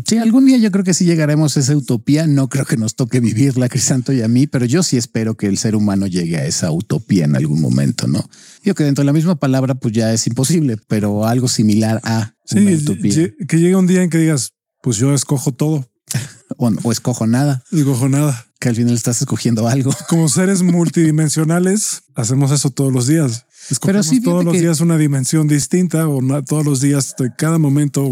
Sí, 0.08 0.18
algún 0.18 0.46
día 0.46 0.58
yo 0.58 0.72
creo 0.72 0.86
que 0.86 0.94
sí 0.94 1.04
llegaremos 1.04 1.58
a 1.58 1.60
esa 1.60 1.76
utopía. 1.76 2.26
No 2.26 2.48
creo 2.48 2.66
que 2.66 2.78
nos 2.78 2.96
toque 2.96 3.20
vivirla, 3.20 3.68
Crisanto 3.68 4.14
y 4.14 4.22
a 4.22 4.28
mí, 4.28 4.48
pero 4.48 4.66
yo 4.66 4.84
sí 4.84 4.96
espero 4.96 5.36
que 5.36 5.48
el 5.48 5.58
ser 5.58 5.76
humano 5.76 6.08
llegue 6.08 6.38
a 6.38 6.46
esa 6.46 6.72
utopía 6.72 7.26
en 7.26 7.36
algún 7.36 7.60
momento, 7.60 8.08
¿no? 8.08 8.28
Yo 8.64 8.74
que 8.74 8.86
dentro 8.86 9.02
de 9.02 9.08
la 9.08 9.14
misma 9.14 9.36
palabra, 9.36 9.76
pues 9.76 9.94
ya 9.94 10.14
es 10.14 10.26
imposible, 10.28 10.78
pero 10.88 11.28
algo 11.28 11.50
similar 11.50 12.00
a 12.04 12.34
una 12.52 12.72
utopía. 12.72 13.32
Que 13.48 13.60
llegue 13.60 13.76
un 13.76 13.88
día 13.88 14.02
en 14.02 14.10
que 14.10 14.18
digas, 14.18 14.54
pues 14.82 14.96
yo 14.96 15.14
escojo 15.14 15.52
todo. 15.52 15.86
o, 16.58 16.92
escojo 16.92 17.28
nada. 17.28 17.64
Escojo 17.72 18.08
nada. 18.08 18.46
Que 18.62 18.70
al 18.70 18.76
final 18.76 18.94
estás 18.94 19.20
escogiendo 19.20 19.68
algo. 19.68 19.92
Como 20.08 20.30
seres 20.30 20.62
multidimensionales, 20.62 22.04
hacemos 22.14 22.52
eso 22.52 22.70
todos 22.70 22.94
los 22.94 23.08
días. 23.08 23.48
Pero 23.84 24.04
sí, 24.04 24.22
todos 24.22 24.44
los 24.46 24.54
días 24.54 24.82
una 24.82 24.98
dimensión 24.98 25.48
distinta 25.48 26.08
o 26.08 26.22
todos 26.44 26.64
los 26.64 26.80
días, 26.80 27.16
cada 27.38 27.58
momento 27.58 28.06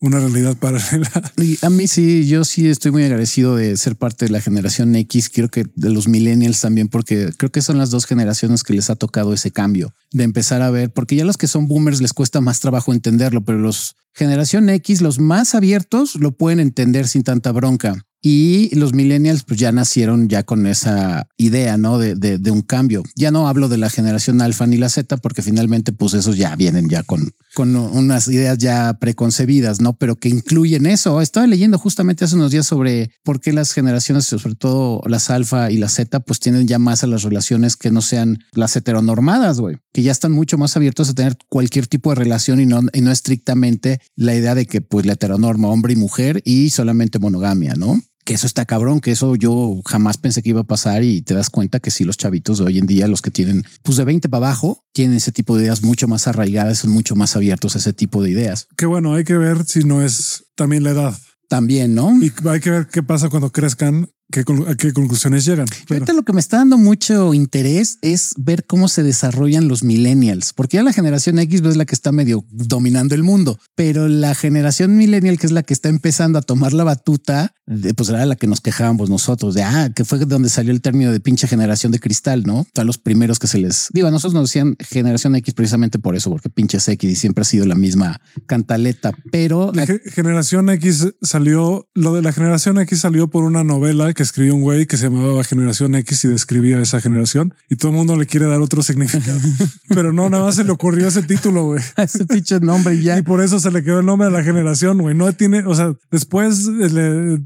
una 0.00 0.20
realidad 0.20 0.56
paralela. 0.60 1.10
Y 1.38 1.58
a 1.60 1.70
mí 1.70 1.88
sí, 1.88 2.26
yo 2.28 2.44
sí 2.44 2.68
estoy 2.68 2.92
muy 2.92 3.02
agradecido 3.02 3.56
de 3.56 3.76
ser 3.76 3.96
parte 3.96 4.26
de 4.26 4.30
la 4.30 4.40
generación 4.40 4.94
X. 4.94 5.28
Creo 5.28 5.48
que 5.48 5.66
de 5.74 5.90
los 5.90 6.06
millennials 6.06 6.60
también, 6.60 6.86
porque 6.86 7.32
creo 7.36 7.50
que 7.50 7.60
son 7.60 7.76
las 7.76 7.90
dos 7.90 8.06
generaciones 8.06 8.62
que 8.62 8.74
les 8.74 8.90
ha 8.90 8.94
tocado 8.94 9.32
ese 9.32 9.50
cambio 9.50 9.92
de 10.12 10.22
empezar 10.22 10.62
a 10.62 10.70
ver, 10.70 10.92
porque 10.92 11.16
ya 11.16 11.24
los 11.24 11.36
que 11.36 11.48
son 11.48 11.66
boomers 11.66 12.00
les 12.00 12.12
cuesta 12.12 12.40
más 12.40 12.60
trabajo 12.60 12.92
entenderlo, 12.92 13.44
pero 13.44 13.58
los 13.58 13.96
generación 14.16 14.68
X, 14.70 15.02
los 15.02 15.18
más 15.18 15.54
abiertos, 15.54 16.14
lo 16.14 16.32
pueden 16.32 16.58
entender 16.58 17.06
sin 17.06 17.22
tanta 17.22 17.52
bronca. 17.52 18.06
Y 18.28 18.74
los 18.74 18.92
millennials 18.92 19.44
pues 19.44 19.60
ya 19.60 19.70
nacieron 19.70 20.28
ya 20.28 20.42
con 20.42 20.66
esa 20.66 21.28
idea, 21.36 21.76
¿no? 21.76 21.96
De, 21.96 22.16
de, 22.16 22.50
un 22.50 22.62
cambio. 22.62 23.04
Ya 23.14 23.30
no 23.30 23.46
hablo 23.46 23.68
de 23.68 23.76
la 23.76 23.88
generación 23.88 24.40
alfa 24.40 24.66
ni 24.66 24.78
la 24.78 24.88
Z 24.88 25.16
porque 25.18 25.42
finalmente 25.42 25.92
pues 25.92 26.12
esos 26.12 26.36
ya 26.36 26.56
vienen 26.56 26.88
ya 26.88 27.04
con, 27.04 27.30
con 27.54 27.76
unas 27.76 28.26
ideas 28.26 28.58
ya 28.58 28.94
preconcebidas, 28.94 29.80
¿no? 29.80 29.92
Pero 29.92 30.16
que 30.16 30.28
incluyen 30.28 30.86
eso. 30.86 31.20
Estaba 31.20 31.46
leyendo 31.46 31.78
justamente 31.78 32.24
hace 32.24 32.34
unos 32.34 32.50
días 32.50 32.66
sobre 32.66 33.12
por 33.22 33.40
qué 33.40 33.52
las 33.52 33.70
generaciones, 33.70 34.24
sobre 34.24 34.56
todo 34.56 35.02
las 35.06 35.30
alfa 35.30 35.70
y 35.70 35.76
la 35.76 35.88
Z, 35.88 36.18
pues 36.18 36.40
tienen 36.40 36.66
ya 36.66 36.80
más 36.80 37.04
a 37.04 37.06
las 37.06 37.22
relaciones 37.22 37.76
que 37.76 37.92
no 37.92 38.02
sean 38.02 38.40
las 38.50 38.74
heteronormadas, 38.74 39.60
güey, 39.60 39.76
que 39.92 40.02
ya 40.02 40.10
están 40.10 40.32
mucho 40.32 40.58
más 40.58 40.76
abiertos 40.76 41.08
a 41.10 41.14
tener 41.14 41.38
cualquier 41.48 41.86
tipo 41.86 42.10
de 42.10 42.16
relación 42.16 42.60
y 42.60 42.66
no, 42.66 42.80
y 42.92 43.02
no 43.02 43.12
estrictamente 43.12 44.00
la 44.16 44.34
idea 44.34 44.56
de 44.56 44.66
que 44.66 44.80
pues 44.80 45.06
la 45.06 45.12
heteronorma 45.12 45.68
hombre 45.68 45.92
y 45.92 45.96
mujer 45.96 46.42
y 46.44 46.70
solamente 46.70 47.20
monogamia, 47.20 47.74
¿no? 47.76 48.00
Que 48.26 48.34
eso 48.34 48.46
está 48.46 48.66
cabrón, 48.66 49.00
que 49.00 49.12
eso 49.12 49.36
yo 49.36 49.80
jamás 49.86 50.18
pensé 50.18 50.42
que 50.42 50.50
iba 50.50 50.60
a 50.60 50.64
pasar 50.64 51.04
y 51.04 51.22
te 51.22 51.32
das 51.32 51.48
cuenta 51.48 51.80
que 51.80 51.92
sí, 51.92 52.04
los 52.04 52.18
chavitos 52.18 52.58
de 52.58 52.64
hoy 52.64 52.78
en 52.78 52.86
día, 52.86 53.06
los 53.06 53.22
que 53.22 53.30
tienen 53.30 53.64
pues 53.82 53.96
de 53.96 54.04
20 54.04 54.28
para 54.28 54.48
abajo, 54.48 54.82
tienen 54.92 55.16
ese 55.16 55.32
tipo 55.32 55.56
de 55.56 55.64
ideas 55.64 55.82
mucho 55.82 56.08
más 56.08 56.26
arraigadas, 56.26 56.78
son 56.78 56.90
mucho 56.90 57.14
más 57.14 57.36
abiertos 57.36 57.76
a 57.76 57.78
ese 57.78 57.92
tipo 57.92 58.22
de 58.22 58.30
ideas. 58.30 58.66
Qué 58.76 58.84
bueno, 58.84 59.14
hay 59.14 59.24
que 59.24 59.38
ver 59.38 59.64
si 59.64 59.84
no 59.84 60.02
es 60.02 60.44
también 60.56 60.82
la 60.82 60.90
edad. 60.90 61.16
También, 61.48 61.94
¿no? 61.94 62.12
Y 62.20 62.32
hay 62.48 62.58
que 62.58 62.70
ver 62.70 62.88
qué 62.88 63.04
pasa 63.04 63.28
cuando 63.28 63.52
crezcan 63.52 64.08
¿Qué, 64.30 64.40
¿A 64.40 64.74
qué 64.74 64.92
conclusiones 64.92 65.44
llegan? 65.44 65.66
Ahorita 65.88 66.12
lo 66.12 66.22
que 66.22 66.32
me 66.32 66.40
está 66.40 66.58
dando 66.58 66.78
mucho 66.78 67.32
interés 67.32 67.98
es 68.02 68.34
ver 68.36 68.66
cómo 68.66 68.88
se 68.88 69.04
desarrollan 69.04 69.68
los 69.68 69.84
millennials, 69.84 70.52
porque 70.52 70.78
ya 70.78 70.82
la 70.82 70.92
generación 70.92 71.38
X 71.38 71.62
es 71.64 71.76
la 71.76 71.84
que 71.84 71.94
está 71.94 72.10
medio 72.10 72.44
dominando 72.50 73.14
el 73.14 73.22
mundo, 73.22 73.58
pero 73.76 74.08
la 74.08 74.34
generación 74.34 74.96
millennial, 74.96 75.38
que 75.38 75.46
es 75.46 75.52
la 75.52 75.62
que 75.62 75.72
está 75.72 75.88
empezando 75.88 76.38
a 76.40 76.42
tomar 76.42 76.72
la 76.72 76.82
batuta, 76.82 77.54
pues 77.96 78.08
era 78.08 78.26
la 78.26 78.34
que 78.34 78.48
nos 78.48 78.60
quejábamos 78.60 79.10
nosotros 79.10 79.54
de, 79.54 79.62
ah, 79.62 79.90
que 79.94 80.04
fue 80.04 80.18
donde 80.18 80.48
salió 80.48 80.72
el 80.72 80.80
término 80.80 81.12
de 81.12 81.20
pinche 81.20 81.46
generación 81.46 81.92
de 81.92 82.00
cristal, 82.00 82.42
¿no? 82.44 82.66
Todos 82.72 82.86
los 82.86 82.98
primeros 82.98 83.38
que 83.38 83.46
se 83.46 83.58
les... 83.58 83.88
Digo, 83.92 84.08
a 84.08 84.10
nosotros 84.10 84.34
nos 84.34 84.50
decían 84.50 84.76
generación 84.80 85.36
X 85.36 85.54
precisamente 85.54 86.00
por 86.00 86.16
eso, 86.16 86.30
porque 86.30 86.50
pinches 86.50 86.88
X 86.88 87.10
y 87.10 87.14
siempre 87.14 87.42
ha 87.42 87.44
sido 87.44 87.64
la 87.64 87.76
misma 87.76 88.20
cantaleta, 88.46 89.12
pero... 89.30 89.70
La 89.72 89.86
generación 89.86 90.68
X 90.70 91.14
salió, 91.22 91.88
lo 91.94 92.14
de 92.14 92.22
la 92.22 92.32
generación 92.32 92.78
X 92.78 93.00
salió 93.00 93.28
por 93.28 93.44
una 93.44 93.62
novela 93.62 94.12
que 94.16 94.24
escribió 94.24 94.54
un 94.54 94.62
güey 94.62 94.86
que 94.86 94.96
se 94.96 95.04
llamaba 95.04 95.44
Generación 95.44 95.94
X 95.94 96.24
y 96.24 96.28
describía 96.28 96.80
esa 96.80 97.00
generación 97.00 97.54
y 97.68 97.76
todo 97.76 97.92
el 97.92 97.96
mundo 97.96 98.16
le 98.16 98.26
quiere 98.26 98.46
dar 98.46 98.60
otro 98.60 98.82
significado, 98.82 99.38
pero 99.88 100.12
no, 100.12 100.28
nada 100.28 100.44
más 100.44 100.56
se 100.56 100.64
le 100.64 100.72
ocurrió 100.72 101.06
ese 101.06 101.22
título, 101.22 101.66
güey. 101.66 101.82
ese 101.96 102.24
pinche 102.24 102.58
nombre 102.58 103.00
ya. 103.00 103.18
Y 103.18 103.22
por 103.22 103.42
eso 103.42 103.60
se 103.60 103.70
le 103.70 103.84
quedó 103.84 104.00
el 104.00 104.06
nombre 104.06 104.26
a 104.26 104.30
la 104.30 104.42
generación, 104.42 104.98
güey. 104.98 105.14
No 105.14 105.32
tiene, 105.34 105.64
o 105.64 105.74
sea, 105.74 105.94
después 106.10 106.66
le, 106.66 107.38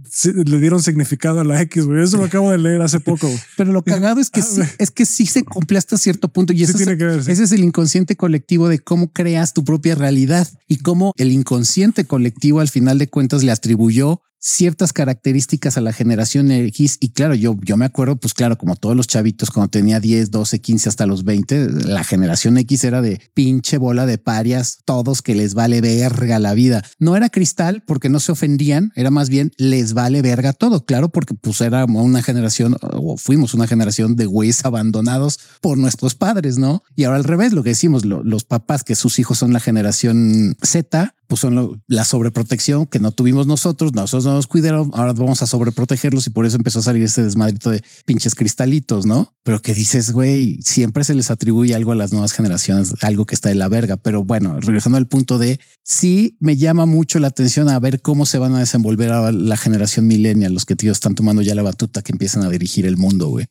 dieron 0.58 0.82
significado 0.82 1.40
a 1.40 1.44
la 1.44 1.60
X, 1.62 1.84
güey. 1.84 2.02
Eso 2.02 2.16
lo 2.16 2.24
acabo 2.24 2.50
de 2.50 2.58
leer 2.58 2.80
hace 2.80 3.00
poco. 3.00 3.28
Pero 3.56 3.72
lo 3.72 3.82
cagado 3.82 4.20
es 4.20 4.30
que 4.30 4.40
sí, 4.42 4.62
es 4.78 4.90
que 4.90 5.04
sí 5.04 5.26
se 5.26 5.42
cumple 5.42 5.76
hasta 5.76 5.98
cierto 5.98 6.28
punto 6.28 6.52
y 6.52 6.62
eso 6.62 6.74
tiene 6.74 6.96
que 6.96 7.04
ver, 7.04 7.18
ese 7.18 7.42
es 7.42 7.52
el 7.52 7.64
inconsciente 7.64 8.16
colectivo 8.16 8.68
de 8.68 8.78
cómo 8.78 9.12
creas 9.12 9.52
tu 9.52 9.64
propia 9.64 9.96
realidad 9.96 10.48
y 10.68 10.78
cómo 10.78 11.12
el 11.16 11.32
inconsciente 11.32 12.04
colectivo 12.04 12.60
al 12.60 12.68
final 12.68 12.98
de 12.98 13.08
cuentas 13.08 13.42
le 13.42 13.50
atribuyó 13.50 14.22
ciertas 14.40 14.92
características 14.92 15.76
a 15.76 15.80
la 15.80 15.92
generación 15.92 16.50
X. 16.50 16.96
Y 17.00 17.10
claro, 17.10 17.34
yo, 17.34 17.56
yo 17.62 17.76
me 17.76 17.84
acuerdo, 17.84 18.16
pues 18.16 18.34
claro, 18.34 18.58
como 18.58 18.74
todos 18.74 18.96
los 18.96 19.06
chavitos, 19.06 19.50
cuando 19.50 19.70
tenía 19.70 20.00
10, 20.00 20.30
12, 20.30 20.60
15 20.60 20.88
hasta 20.88 21.06
los 21.06 21.24
20, 21.24 21.68
la 21.86 22.02
generación 22.02 22.56
X 22.58 22.84
era 22.84 23.02
de 23.02 23.20
pinche 23.34 23.78
bola 23.78 24.06
de 24.06 24.18
parias, 24.18 24.78
todos 24.84 25.22
que 25.22 25.34
les 25.34 25.54
vale 25.54 25.80
verga 25.80 26.38
la 26.38 26.54
vida. 26.54 26.82
No 26.98 27.16
era 27.16 27.28
cristal 27.28 27.82
porque 27.86 28.08
no 28.08 28.18
se 28.18 28.32
ofendían, 28.32 28.92
era 28.96 29.10
más 29.10 29.28
bien 29.28 29.52
les 29.58 29.92
vale 29.92 30.22
verga 30.22 30.52
todo. 30.52 30.84
Claro, 30.84 31.10
porque 31.10 31.34
pues 31.34 31.60
era 31.60 31.84
una 31.84 32.22
generación 32.22 32.76
o 32.80 33.16
fuimos 33.16 33.54
una 33.54 33.66
generación 33.66 34.16
de 34.16 34.26
güeyes 34.26 34.64
abandonados 34.64 35.38
por 35.60 35.76
nuestros 35.76 36.14
padres, 36.14 36.58
¿no? 36.58 36.82
Y 36.96 37.04
ahora 37.04 37.18
al 37.18 37.24
revés, 37.24 37.52
lo 37.52 37.62
que 37.62 37.70
decimos, 37.70 38.04
los 38.04 38.44
papás 38.44 38.84
que 38.84 38.94
sus 38.94 39.18
hijos 39.18 39.38
son 39.38 39.52
la 39.52 39.60
generación 39.60 40.56
Z, 40.62 41.14
pues 41.30 41.42
son 41.42 41.80
la 41.86 42.04
sobreprotección 42.04 42.86
que 42.86 42.98
no 42.98 43.12
tuvimos 43.12 43.46
nosotros, 43.46 43.94
nosotros 43.94 44.24
no 44.24 44.34
nos 44.34 44.48
cuidaron, 44.48 44.90
ahora 44.94 45.12
vamos 45.12 45.40
a 45.42 45.46
sobreprotegerlos 45.46 46.26
y 46.26 46.30
por 46.30 46.44
eso 46.44 46.56
empezó 46.56 46.80
a 46.80 46.82
salir 46.82 47.04
este 47.04 47.22
desmadrito 47.22 47.70
de 47.70 47.84
pinches 48.04 48.34
cristalitos, 48.34 49.06
¿no? 49.06 49.32
Pero 49.44 49.62
que 49.62 49.72
dices, 49.72 50.10
güey, 50.10 50.60
siempre 50.60 51.04
se 51.04 51.14
les 51.14 51.30
atribuye 51.30 51.76
algo 51.76 51.92
a 51.92 51.94
las 51.94 52.10
nuevas 52.10 52.32
generaciones, 52.32 52.94
algo 53.02 53.26
que 53.26 53.36
está 53.36 53.48
de 53.48 53.54
la 53.54 53.68
verga. 53.68 53.96
Pero 53.96 54.24
bueno, 54.24 54.58
regresando 54.58 54.98
al 54.98 55.06
punto 55.06 55.38
de 55.38 55.60
sí 55.84 56.36
me 56.40 56.56
llama 56.56 56.84
mucho 56.84 57.20
la 57.20 57.28
atención 57.28 57.68
a 57.68 57.78
ver 57.78 58.02
cómo 58.02 58.26
se 58.26 58.38
van 58.38 58.56
a 58.56 58.58
desenvolver 58.58 59.12
a 59.12 59.30
la 59.30 59.56
generación 59.56 60.08
millennial, 60.08 60.52
los 60.52 60.64
que 60.64 60.74
tíos 60.74 60.96
están 60.96 61.14
tomando 61.14 61.42
ya 61.42 61.54
la 61.54 61.62
batuta 61.62 62.02
que 62.02 62.10
empiezan 62.10 62.42
a 62.42 62.50
dirigir 62.50 62.86
el 62.86 62.96
mundo, 62.96 63.28
güey. 63.28 63.46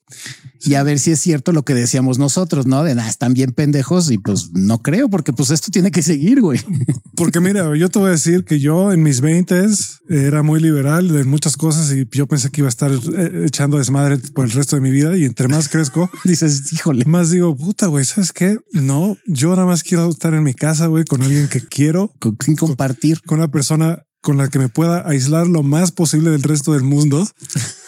Y 0.61 0.75
a 0.75 0.83
ver 0.83 0.99
si 0.99 1.11
es 1.11 1.19
cierto 1.19 1.51
lo 1.51 1.63
que 1.63 1.73
decíamos 1.73 2.19
nosotros, 2.19 2.65
¿no? 2.65 2.83
De 2.83 2.95
nada, 2.95 3.09
están 3.09 3.33
bien 3.33 3.51
pendejos 3.51 4.11
y 4.11 4.17
pues 4.17 4.51
no 4.53 4.81
creo, 4.81 5.09
porque 5.09 5.33
pues 5.33 5.51
esto 5.51 5.71
tiene 5.71 5.91
que 5.91 6.01
seguir, 6.01 6.41
güey. 6.41 6.59
Porque 7.15 7.41
mira, 7.41 7.75
yo 7.75 7.89
te 7.89 7.99
voy 7.99 8.07
a 8.07 8.11
decir 8.11 8.45
que 8.45 8.59
yo 8.59 8.93
en 8.93 9.03
mis 9.03 9.19
veintes 9.19 9.99
era 10.07 10.41
muy 10.41 10.61
liberal 10.61 11.09
de 11.09 11.25
muchas 11.25 11.57
cosas 11.57 11.91
y 11.91 12.07
yo 12.11 12.27
pensé 12.27 12.49
que 12.49 12.61
iba 12.61 12.67
a 12.67 12.69
estar 12.69 12.91
eh, 12.91 13.43
echando 13.45 13.77
desmadre 13.77 14.17
por 14.33 14.45
el 14.45 14.51
resto 14.51 14.77
de 14.77 14.81
mi 14.81 14.89
vida 14.89 15.17
y 15.17 15.25
entre 15.25 15.49
más 15.49 15.67
crezco, 15.67 16.09
dices, 16.23 16.71
híjole, 16.71 17.03
más 17.05 17.29
digo, 17.29 17.55
puta, 17.57 17.87
güey, 17.87 18.05
¿sabes 18.05 18.31
qué? 18.31 18.57
No, 18.71 19.17
yo 19.25 19.49
nada 19.49 19.65
más 19.65 19.83
quiero 19.83 20.09
estar 20.09 20.33
en 20.33 20.43
mi 20.43 20.53
casa, 20.53 20.87
güey, 20.87 21.03
con 21.03 21.21
alguien 21.21 21.49
que 21.49 21.61
quiero. 21.61 22.13
Con 22.19 22.35
quien 22.35 22.55
compartir. 22.55 23.21
Con 23.25 23.39
una 23.39 23.51
persona 23.51 24.05
con 24.21 24.37
la 24.37 24.49
que 24.49 24.59
me 24.59 24.69
pueda 24.69 25.07
aislar 25.07 25.47
lo 25.47 25.63
más 25.63 25.91
posible 25.91 26.29
del 26.31 26.43
resto 26.43 26.73
del 26.73 26.83
mundo 26.83 27.27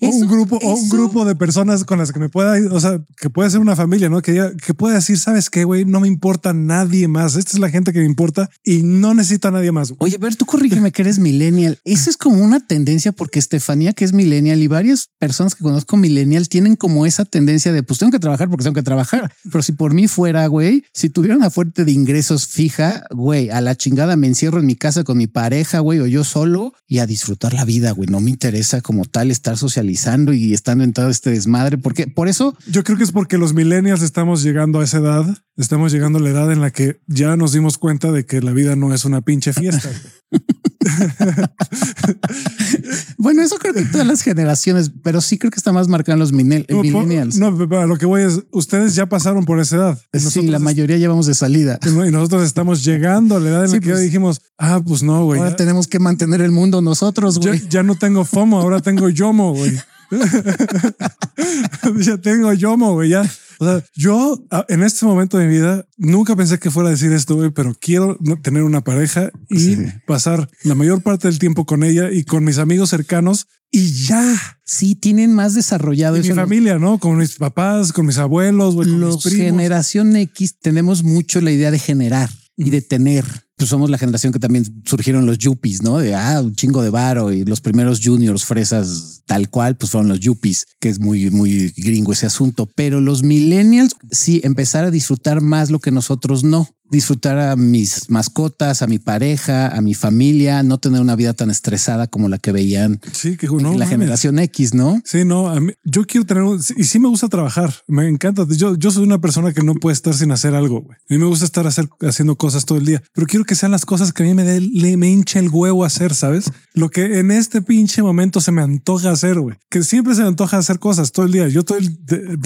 un 0.00 0.26
grupo 0.28 0.58
o 0.62 0.74
un 0.74 0.88
grupo 0.88 1.24
de 1.24 1.34
personas 1.34 1.84
con 1.84 1.98
las 1.98 2.12
que 2.12 2.20
me 2.20 2.28
pueda, 2.28 2.54
o 2.72 2.80
sea, 2.80 3.00
que 3.16 3.30
puede 3.30 3.50
ser 3.50 3.60
una 3.60 3.76
familia, 3.76 4.08
¿no? 4.08 4.20
Que, 4.22 4.52
que 4.64 4.74
pueda 4.74 4.96
decir, 4.96 5.18
¿sabes 5.18 5.50
qué, 5.50 5.64
güey? 5.64 5.84
No 5.84 6.00
me 6.00 6.08
importa 6.08 6.52
nadie 6.52 7.08
más. 7.08 7.36
Esta 7.36 7.52
es 7.52 7.58
la 7.58 7.70
gente 7.70 7.92
que 7.92 8.00
me 8.00 8.04
importa 8.04 8.50
y 8.64 8.82
no 8.82 9.14
necesita 9.14 9.48
a 9.48 9.52
nadie 9.52 9.72
más. 9.72 9.94
Oye, 9.98 10.16
a 10.16 10.18
ver, 10.18 10.36
tú 10.36 10.44
corrígeme 10.44 10.92
que 10.92 11.02
eres 11.02 11.18
millennial. 11.18 11.78
Esa 11.84 12.10
es 12.10 12.16
como 12.16 12.42
una 12.42 12.60
tendencia 12.60 13.12
porque 13.12 13.38
Estefanía, 13.38 13.92
que 13.92 14.04
es 14.04 14.12
millennial 14.12 14.60
y 14.60 14.66
varias 14.66 15.10
personas 15.18 15.54
que 15.54 15.64
conozco 15.64 15.96
millennial 15.96 16.48
tienen 16.48 16.76
como 16.76 17.06
esa 17.06 17.24
tendencia 17.24 17.72
de, 17.72 17.82
pues 17.82 17.98
tengo 17.98 18.12
que 18.12 18.18
trabajar 18.18 18.48
porque 18.48 18.64
tengo 18.64 18.74
que 18.74 18.82
trabajar. 18.82 19.32
Pero 19.50 19.62
si 19.62 19.72
por 19.72 19.94
mí 19.94 20.06
fuera, 20.06 20.46
güey, 20.46 20.84
si 20.92 21.08
tuviera 21.08 21.36
una 21.36 21.50
fuente 21.50 21.84
de 21.84 21.92
ingresos 21.92 22.46
fija, 22.46 23.04
güey, 23.10 23.50
a 23.50 23.60
la 23.60 23.74
chingada 23.74 24.16
me 24.16 24.26
encierro 24.26 24.60
en 24.60 24.66
mi 24.66 24.76
casa 24.76 25.04
con 25.04 25.16
mi 25.16 25.26
pareja, 25.26 25.78
güey, 25.80 26.00
o 26.00 26.06
yo 26.06 26.24
solo 26.24 26.74
y 26.86 26.98
a 26.98 27.06
disfrutar 27.06 27.54
la 27.54 27.64
vida, 27.64 27.92
güey. 27.92 28.08
No 28.08 28.20
me 28.20 28.30
interesa 28.30 28.49
interesa 28.50 28.80
como 28.80 29.04
tal 29.04 29.30
estar 29.30 29.56
socializando 29.56 30.32
y 30.32 30.52
estando 30.52 30.82
en 30.82 30.92
todo 30.92 31.08
este 31.08 31.30
desmadre, 31.30 31.78
porque 31.78 32.08
por 32.08 32.26
eso 32.26 32.56
yo 32.66 32.82
creo 32.82 32.98
que 32.98 33.04
es 33.04 33.12
porque 33.12 33.38
los 33.38 33.54
millennials 33.54 34.02
estamos 34.02 34.42
llegando 34.42 34.80
a 34.80 34.84
esa 34.84 34.98
edad, 34.98 35.38
estamos 35.56 35.92
llegando 35.92 36.18
a 36.18 36.22
la 36.22 36.30
edad 36.30 36.50
en 36.50 36.60
la 36.60 36.72
que 36.72 37.00
ya 37.06 37.36
nos 37.36 37.52
dimos 37.52 37.78
cuenta 37.78 38.10
de 38.10 38.26
que 38.26 38.40
la 38.40 38.50
vida 38.50 38.74
no 38.74 38.92
es 38.92 39.04
una 39.04 39.20
pinche 39.20 39.52
fiesta. 39.52 39.88
bueno, 43.18 43.42
eso 43.42 43.58
creo 43.58 43.74
que 43.74 43.84
todas 43.84 44.06
las 44.06 44.22
generaciones, 44.22 44.90
pero 45.02 45.20
sí 45.20 45.36
creo 45.38 45.50
que 45.50 45.58
está 45.58 45.72
más 45.72 45.88
marcado 45.88 46.14
en 46.14 46.20
los 46.20 46.32
millennials. 46.32 47.38
No, 47.38 47.50
lo 47.50 47.98
que 47.98 48.06
voy 48.06 48.22
es, 48.22 48.40
ustedes 48.50 48.94
ya 48.94 49.06
pasaron 49.06 49.44
por 49.44 49.60
esa 49.60 49.76
edad. 49.76 49.98
sí, 50.14 50.48
la 50.48 50.58
mayoría 50.58 50.96
llevamos 50.96 51.26
de 51.26 51.34
salida. 51.34 51.78
Y 51.84 52.10
nosotros 52.10 52.44
estamos 52.44 52.82
llegando 52.82 53.36
a 53.36 53.40
la 53.40 53.50
edad 53.50 53.64
en 53.66 53.72
la 53.72 53.80
que 53.80 53.90
pues, 53.90 54.00
dijimos, 54.00 54.40
ah, 54.58 54.80
pues 54.84 55.02
no, 55.02 55.24
güey. 55.24 55.40
Ahora 55.40 55.56
tenemos 55.56 55.86
que 55.86 55.98
mantener 55.98 56.40
el 56.40 56.50
mundo 56.50 56.80
nosotros, 56.80 57.38
güey. 57.38 57.60
Ya, 57.60 57.68
ya, 57.68 57.82
no 57.82 57.96
tengo 57.96 58.24
FOMO, 58.24 58.60
ahora 58.60 58.80
tengo 58.80 59.08
YOMO, 59.08 59.54
güey. 59.54 59.72
ya 62.00 62.18
tengo 62.18 62.52
YOMO, 62.52 62.94
güey, 62.94 63.10
ya. 63.10 63.30
O 63.60 63.66
sea, 63.66 63.84
yo 63.94 64.42
en 64.68 64.82
este 64.82 65.04
momento 65.04 65.36
de 65.36 65.46
mi 65.46 65.52
vida 65.52 65.86
nunca 65.98 66.34
pensé 66.34 66.58
que 66.58 66.70
fuera 66.70 66.88
a 66.88 66.92
decir 66.92 67.12
esto, 67.12 67.36
güey, 67.36 67.50
pero 67.50 67.76
quiero 67.78 68.18
tener 68.42 68.62
una 68.62 68.80
pareja 68.80 69.30
y 69.50 69.76
pasar 70.06 70.48
la 70.64 70.74
mayor 70.74 71.02
parte 71.02 71.28
del 71.28 71.38
tiempo 71.38 71.66
con 71.66 71.84
ella 71.84 72.10
y 72.10 72.24
con 72.24 72.42
mis 72.42 72.56
amigos 72.56 72.88
cercanos 72.88 73.48
y 73.70 73.92
ya. 74.06 74.58
Sí, 74.64 74.94
tienen 74.94 75.34
más 75.34 75.52
desarrollado 75.52 76.16
y 76.16 76.22
Mi 76.22 76.30
familia, 76.30 76.78
¿no? 76.78 76.98
Con 76.98 77.18
mis 77.18 77.36
papás, 77.36 77.92
con 77.92 78.06
mis 78.06 78.16
abuelos, 78.16 78.74
güey, 78.74 78.88
con 78.88 79.00
Los 79.00 79.24
generación 79.24 80.16
X 80.16 80.58
tenemos 80.58 81.04
mucho 81.04 81.42
la 81.42 81.50
idea 81.50 81.70
de 81.70 81.78
generar 81.78 82.30
y 82.56 82.70
de 82.70 82.80
tener 82.80 83.26
pues 83.60 83.68
somos 83.68 83.90
la 83.90 83.98
generación 83.98 84.32
que 84.32 84.38
también 84.38 84.64
surgieron 84.86 85.26
los 85.26 85.36
yuppies, 85.36 85.82
¿no? 85.82 85.98
De 85.98 86.14
ah, 86.14 86.40
un 86.42 86.54
chingo 86.54 86.82
de 86.82 86.88
varo 86.88 87.30
y 87.30 87.44
los 87.44 87.60
primeros 87.60 88.00
juniors 88.02 88.46
fresas 88.46 89.20
tal 89.26 89.50
cual, 89.50 89.76
pues 89.76 89.90
fueron 89.90 90.08
los 90.08 90.18
yuppies, 90.18 90.66
que 90.80 90.88
es 90.88 90.98
muy, 90.98 91.30
muy 91.30 91.70
gringo 91.76 92.14
ese 92.14 92.24
asunto. 92.24 92.66
Pero 92.74 93.02
los 93.02 93.22
millennials 93.22 93.94
sí 94.10 94.40
empezar 94.44 94.86
a 94.86 94.90
disfrutar 94.90 95.42
más 95.42 95.70
lo 95.70 95.78
que 95.78 95.90
nosotros 95.90 96.42
no 96.42 96.70
disfrutar 96.90 97.38
a 97.38 97.56
mis 97.56 98.10
mascotas, 98.10 98.82
a 98.82 98.86
mi 98.86 98.98
pareja, 98.98 99.68
a 99.68 99.80
mi 99.80 99.94
familia, 99.94 100.62
no 100.62 100.78
tener 100.78 101.00
una 101.00 101.16
vida 101.16 101.34
tan 101.34 101.50
estresada 101.50 102.06
como 102.08 102.28
la 102.28 102.38
que 102.38 102.52
veían 102.52 103.00
sí, 103.12 103.36
que, 103.36 103.46
no, 103.46 103.74
la 103.74 103.86
generación 103.86 104.38
X, 104.38 104.74
¿no? 104.74 105.00
Sí, 105.04 105.24
no, 105.24 105.48
a 105.48 105.60
mí, 105.60 105.72
yo 105.84 106.04
quiero 106.04 106.26
tener, 106.26 106.44
y 106.76 106.84
sí 106.84 106.98
me 106.98 107.08
gusta 107.08 107.28
trabajar, 107.28 107.74
me 107.86 108.08
encanta. 108.08 108.44
Yo, 108.48 108.74
yo 108.76 108.90
soy 108.90 109.04
una 109.04 109.20
persona 109.20 109.52
que 109.52 109.62
no 109.62 109.74
puede 109.74 109.94
estar 109.94 110.14
sin 110.14 110.32
hacer 110.32 110.54
algo. 110.54 110.86
A 110.90 111.14
mí 111.14 111.18
me 111.18 111.26
gusta 111.26 111.44
estar 111.44 111.66
hacer, 111.66 111.88
haciendo 112.00 112.36
cosas 112.36 112.64
todo 112.64 112.78
el 112.78 112.86
día, 112.86 113.02
pero 113.14 113.26
quiero 113.26 113.44
que 113.44 113.54
sean 113.54 113.72
las 113.72 113.86
cosas 113.86 114.12
que 114.12 114.22
a 114.22 114.26
mí 114.26 114.34
me, 114.34 114.44
dé, 114.44 114.96
me 114.96 115.08
hinche 115.08 115.38
el 115.38 115.48
huevo 115.48 115.84
hacer, 115.84 116.14
¿sabes? 116.14 116.50
Lo 116.74 116.90
que 116.90 117.20
en 117.20 117.30
este 117.30 117.62
pinche 117.62 118.02
momento 118.02 118.40
se 118.40 118.52
me 118.52 118.62
antoja 118.62 119.10
hacer, 119.10 119.38
güey, 119.38 119.56
que 119.68 119.82
siempre 119.82 120.14
se 120.14 120.22
me 120.22 120.28
antoja 120.28 120.58
hacer 120.58 120.78
cosas 120.78 121.12
todo 121.12 121.26
el 121.26 121.32
día. 121.32 121.48
Yo 121.48 121.64
todo 121.64 121.78
el, 121.78 121.98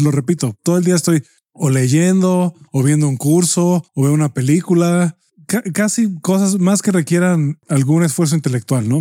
lo 0.03 0.11
repito, 0.11 0.55
todo 0.63 0.79
el 0.79 0.85
día 0.85 0.97
estoy 0.97 1.23
o 1.55 1.71
leyendo, 1.71 2.55
o 2.73 2.83
viendo 2.83 3.09
un 3.09 3.17
curso, 3.17 3.85
o 3.95 4.03
veo 4.03 4.13
una 4.13 4.35
película, 4.35 5.17
casi 5.73 6.13
cosas 6.21 6.59
más 6.59 6.83
que 6.83 6.93
requieran 6.93 7.59
algún 7.69 8.03
esfuerzo 8.03 8.35
intelectual, 8.35 8.89
¿no? 8.89 9.01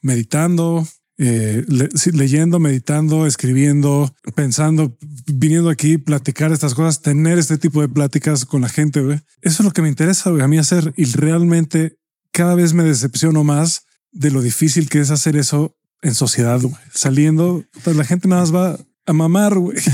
Meditando, 0.00 0.86
eh, 1.18 1.64
leyendo, 2.12 2.58
meditando, 2.58 3.26
escribiendo, 3.26 4.12
pensando, 4.34 4.98
viniendo 5.26 5.70
aquí, 5.70 5.98
platicar 5.98 6.52
estas 6.52 6.74
cosas, 6.74 7.02
tener 7.02 7.38
este 7.38 7.58
tipo 7.58 7.80
de 7.80 7.88
pláticas 7.88 8.44
con 8.44 8.62
la 8.62 8.68
gente. 8.68 9.00
Eso 9.40 9.62
es 9.62 9.64
lo 9.64 9.70
que 9.70 9.82
me 9.82 9.88
interesa 9.88 10.30
a 10.30 10.48
mí 10.48 10.58
hacer 10.58 10.92
y 10.96 11.04
realmente 11.04 11.96
cada 12.32 12.54
vez 12.54 12.72
me 12.74 12.82
decepciono 12.82 13.44
más 13.44 13.84
de 14.10 14.30
lo 14.30 14.42
difícil 14.42 14.88
que 14.88 15.00
es 15.00 15.10
hacer 15.10 15.36
eso 15.36 15.76
en 16.00 16.14
sociedad. 16.14 16.60
Saliendo, 16.92 17.64
pues 17.84 17.96
la 17.96 18.04
gente 18.04 18.26
nada 18.26 18.42
más 18.42 18.54
va 18.54 18.78
a 19.06 19.12
mamar. 19.12 19.58
Güey. 19.58 19.78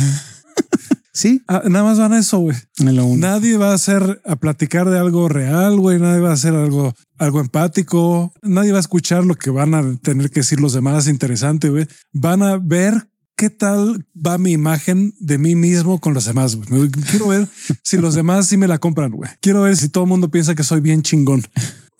Sí. 1.19 1.43
Ah, 1.49 1.62
nada 1.69 1.85
más 1.85 1.99
van 1.99 2.12
a 2.12 2.21
eso, 2.21 2.39
güey. 2.39 2.57
Nadie 2.79 3.57
va 3.57 3.73
a 3.73 3.75
hacer 3.75 4.23
a 4.25 4.37
platicar 4.37 4.89
de 4.89 5.01
algo 5.01 5.29
real, 5.29 5.77
güey. 5.77 5.99
Nadie 5.99 6.21
va 6.21 6.31
a 6.31 6.35
hacer 6.35 6.55
algo, 6.55 6.95
algo 7.19 7.41
empático. 7.41 8.33
Nadie 8.41 8.71
va 8.71 8.79
a 8.79 8.81
escuchar 8.81 9.25
lo 9.25 9.35
que 9.35 9.51
van 9.51 9.75
a 9.75 9.97
tener 9.99 10.31
que 10.31 10.41
decir 10.41 10.61
los 10.61 10.75
demás 10.75 11.09
interesante, 11.09 11.71
güey. 11.71 11.89
Van 12.12 12.45
a 12.45 12.57
ver 12.59 13.09
qué 13.37 13.51
tal 13.51 14.07
va 14.14 14.39
mi 14.39 14.53
imagen 14.53 15.12
de 15.19 15.39
mí 15.39 15.57
mismo 15.57 15.99
con 15.99 16.14
los 16.14 16.25
demás. 16.25 16.57
Quiero 17.11 17.27
ver 17.27 17.49
si 17.83 17.97
los 17.97 18.14
demás 18.14 18.47
sí 18.47 18.57
me 18.57 18.69
la 18.69 18.79
compran, 18.79 19.11
güey. 19.11 19.29
Quiero 19.41 19.62
ver 19.62 19.77
si 19.77 19.89
todo 19.89 20.05
el 20.05 20.11
mundo 20.11 20.31
piensa 20.31 20.55
que 20.55 20.62
soy 20.62 20.81
bien 20.81 21.03
chingón. 21.03 21.43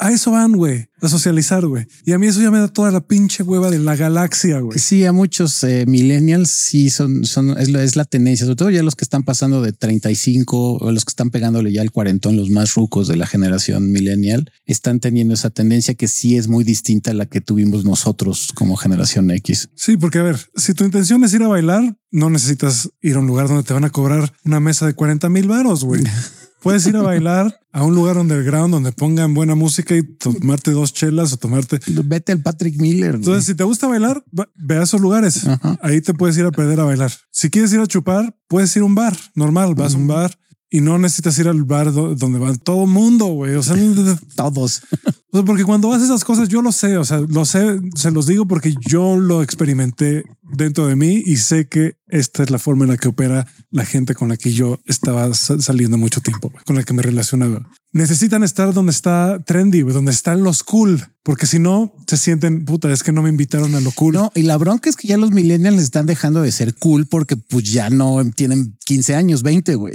A 0.01 0.13
eso 0.13 0.31
van, 0.31 0.53
güey, 0.53 0.89
a 1.01 1.09
socializar, 1.09 1.67
güey. 1.67 1.87
Y 2.05 2.13
a 2.13 2.19
mí 2.19 2.29
eso 2.29 2.41
ya 2.41 2.53
me 2.53 2.61
da 2.61 2.69
toda 2.69 2.93
la 2.93 3.01
pinche 3.01 3.43
hueva 3.43 3.69
de 3.69 3.81
la 3.81 3.97
galaxia, 3.97 4.61
güey. 4.61 4.79
Sí, 4.79 5.05
a 5.05 5.13
muchos 5.13 5.65
eh, 5.65 5.87
millennials 5.87 6.51
sí 6.51 6.89
son, 6.91 7.25
son, 7.25 7.59
es, 7.59 7.69
es, 7.69 7.97
la 7.97 8.05
tendencia, 8.05 8.47
sobre 8.47 8.57
todo 8.57 8.71
ya 8.71 8.85
los 8.85 8.95
que 8.95 9.05
están 9.05 9.25
pasando 9.25 9.61
de 9.61 9.73
35 9.73 10.75
o 10.75 10.93
los 10.93 11.05
que 11.05 11.11
están 11.11 11.31
pegándole 11.31 11.73
ya 11.73 11.83
el 11.83 11.91
cuarentón, 11.91 12.37
los 12.37 12.49
más 12.49 12.75
rucos 12.75 13.09
de 13.09 13.17
la 13.17 13.27
generación 13.27 13.91
millennial, 13.91 14.53
están 14.67 15.01
teniendo 15.01 15.35
esa 15.35 15.51
tendencia 15.51 15.95
que 15.95 16.07
sí 16.07 16.37
es 16.37 16.47
muy 16.47 16.63
distinta 16.63 17.11
a 17.11 17.15
la 17.15 17.27
que 17.27 17.41
tuvimos 17.41 17.85
nosotros 17.85 18.53
como 18.55 18.77
generación 18.77 19.31
X. 19.33 19.69
Sí, 19.75 19.97
porque 19.97 20.19
a 20.19 20.23
ver, 20.23 20.39
si 20.55 20.75
tu 20.75 20.85
intención 20.85 21.25
es 21.25 21.35
ir 21.35 21.43
a 21.43 21.49
bailar, 21.49 21.97
no 22.13 22.31
necesitas 22.31 22.91
ir 23.01 23.17
a 23.17 23.19
un 23.19 23.27
lugar 23.27 23.49
donde 23.49 23.65
te 23.65 23.75
van 23.75 23.85
a 23.85 23.91
cobrar 23.91 24.33
una 24.45 24.61
mesa 24.61 24.87
de 24.87 24.95
40 24.95 25.29
mil 25.29 25.49
varos, 25.49 25.85
güey. 25.85 26.03
Puedes 26.63 26.87
ir 26.87 26.97
a 26.97 27.03
bailar 27.03 27.61
a 27.73 27.85
un 27.85 27.95
lugar 27.95 28.19
underground 28.19 28.75
donde 28.75 28.93
pongan 28.93 29.35
buena 29.35 29.55
música 29.55 29.95
y 29.97 30.03
tomarte 30.03 30.73
dos 30.73 30.93
chelas 30.93 31.33
o 31.33 31.37
tomarte. 31.37 31.79
Vete 32.05 32.33
al 32.33 32.43
Patrick 32.43 32.81
Miller. 32.81 33.15
Entonces, 33.17 33.45
si 33.45 33.55
te 33.55 33.65
gusta 33.65 33.87
bailar, 33.87 34.25
ve 34.57 34.79
a 34.79 34.83
esos 34.83 35.01
lugares. 35.01 35.47
Ahí 35.83 36.01
te 36.01 36.15
puedes 36.15 36.37
ir 36.37 36.45
a 36.45 36.51
perder 36.51 36.81
a 36.81 36.85
bailar. 36.85 37.13
Si 37.31 37.51
quieres 37.51 37.73
ir 37.73 37.81
a 37.81 37.87
chupar, 37.87 38.37
puedes 38.49 38.75
ir 38.77 38.83
a 38.83 38.87
un 38.87 38.95
bar 38.95 39.17
normal. 39.35 39.75
Vas 39.75 39.95
a 39.95 39.99
un 39.99 40.09
bar 40.09 40.37
y 40.71 40.81
no 40.81 40.99
necesitas 40.99 41.39
ir 41.39 41.49
al 41.49 41.65
bar 41.65 41.93
donde 41.93 42.39
va 42.39 42.55
todo 42.57 42.87
mundo, 42.87 43.27
güey. 43.27 43.55
O 43.55 43.63
sea, 43.63 43.77
todos. 44.37 44.83
O 45.31 45.37
sea, 45.37 45.45
porque 45.45 45.65
cuando 45.65 45.93
haces 45.93 46.07
esas 46.07 46.25
cosas, 46.25 46.49
yo 46.49 46.63
lo 46.63 46.73
sé. 46.73 46.97
O 46.97 47.05
sea, 47.05 47.19
lo 47.21 47.45
sé, 47.45 47.81
se 47.95 48.11
los 48.11 48.27
digo 48.27 48.47
porque 48.47 48.75
yo 48.81 49.17
lo 49.17 49.43
experimenté 49.43 50.25
dentro 50.43 50.87
de 50.87 50.97
mí 50.97 51.23
y 51.25 51.37
sé 51.37 51.69
que 51.69 51.97
esta 52.07 52.43
es 52.43 52.51
la 52.51 52.59
forma 52.59 52.85
en 52.85 52.91
la 52.91 52.97
que 52.97 53.09
opera 53.09 53.47
la 53.71 53.85
gente 53.85 54.15
con 54.15 54.29
la 54.29 54.37
que 54.37 54.53
yo 54.53 54.79
estaba 54.87 55.33
saliendo 55.35 55.99
mucho 55.99 56.21
tiempo, 56.21 56.53
con 56.65 56.77
la 56.77 56.83
que 56.83 56.95
me 56.95 57.03
relacionaba. 57.03 57.71
Necesitan 57.93 58.43
estar 58.43 58.73
donde 58.75 58.93
está 58.93 59.43
trendy, 59.45 59.81
donde 59.83 60.13
están 60.13 60.43
los 60.43 60.63
cool, 60.63 61.07
porque 61.23 61.47
si 61.47 61.59
no 61.59 61.95
se 62.07 62.17
sienten 62.17 62.65
puta, 62.65 62.93
es 62.93 63.03
que 63.03 63.13
no 63.13 63.23
me 63.23 63.31
invitaron 63.31 63.75
a 63.75 63.81
lo 63.81 63.91
cool. 63.93 64.15
No, 64.15 64.33
y 64.35 64.43
la 64.43 64.57
bronca 64.57 64.89
es 64.91 64.97
que 64.97 65.09
ya 65.09 65.17
los 65.17 65.31
millennials 65.31 65.83
están 65.83 66.07
dejando 66.07 66.43
de 66.43 66.53
ser 66.53 66.75
cool 66.75 67.07
porque 67.07 67.37
pues 67.37 67.65
ya 67.65 67.91
no 67.91 68.19
tienen 68.35 68.77
15 68.85 69.15
años, 69.15 69.43
20, 69.43 69.75
güey. 69.75 69.95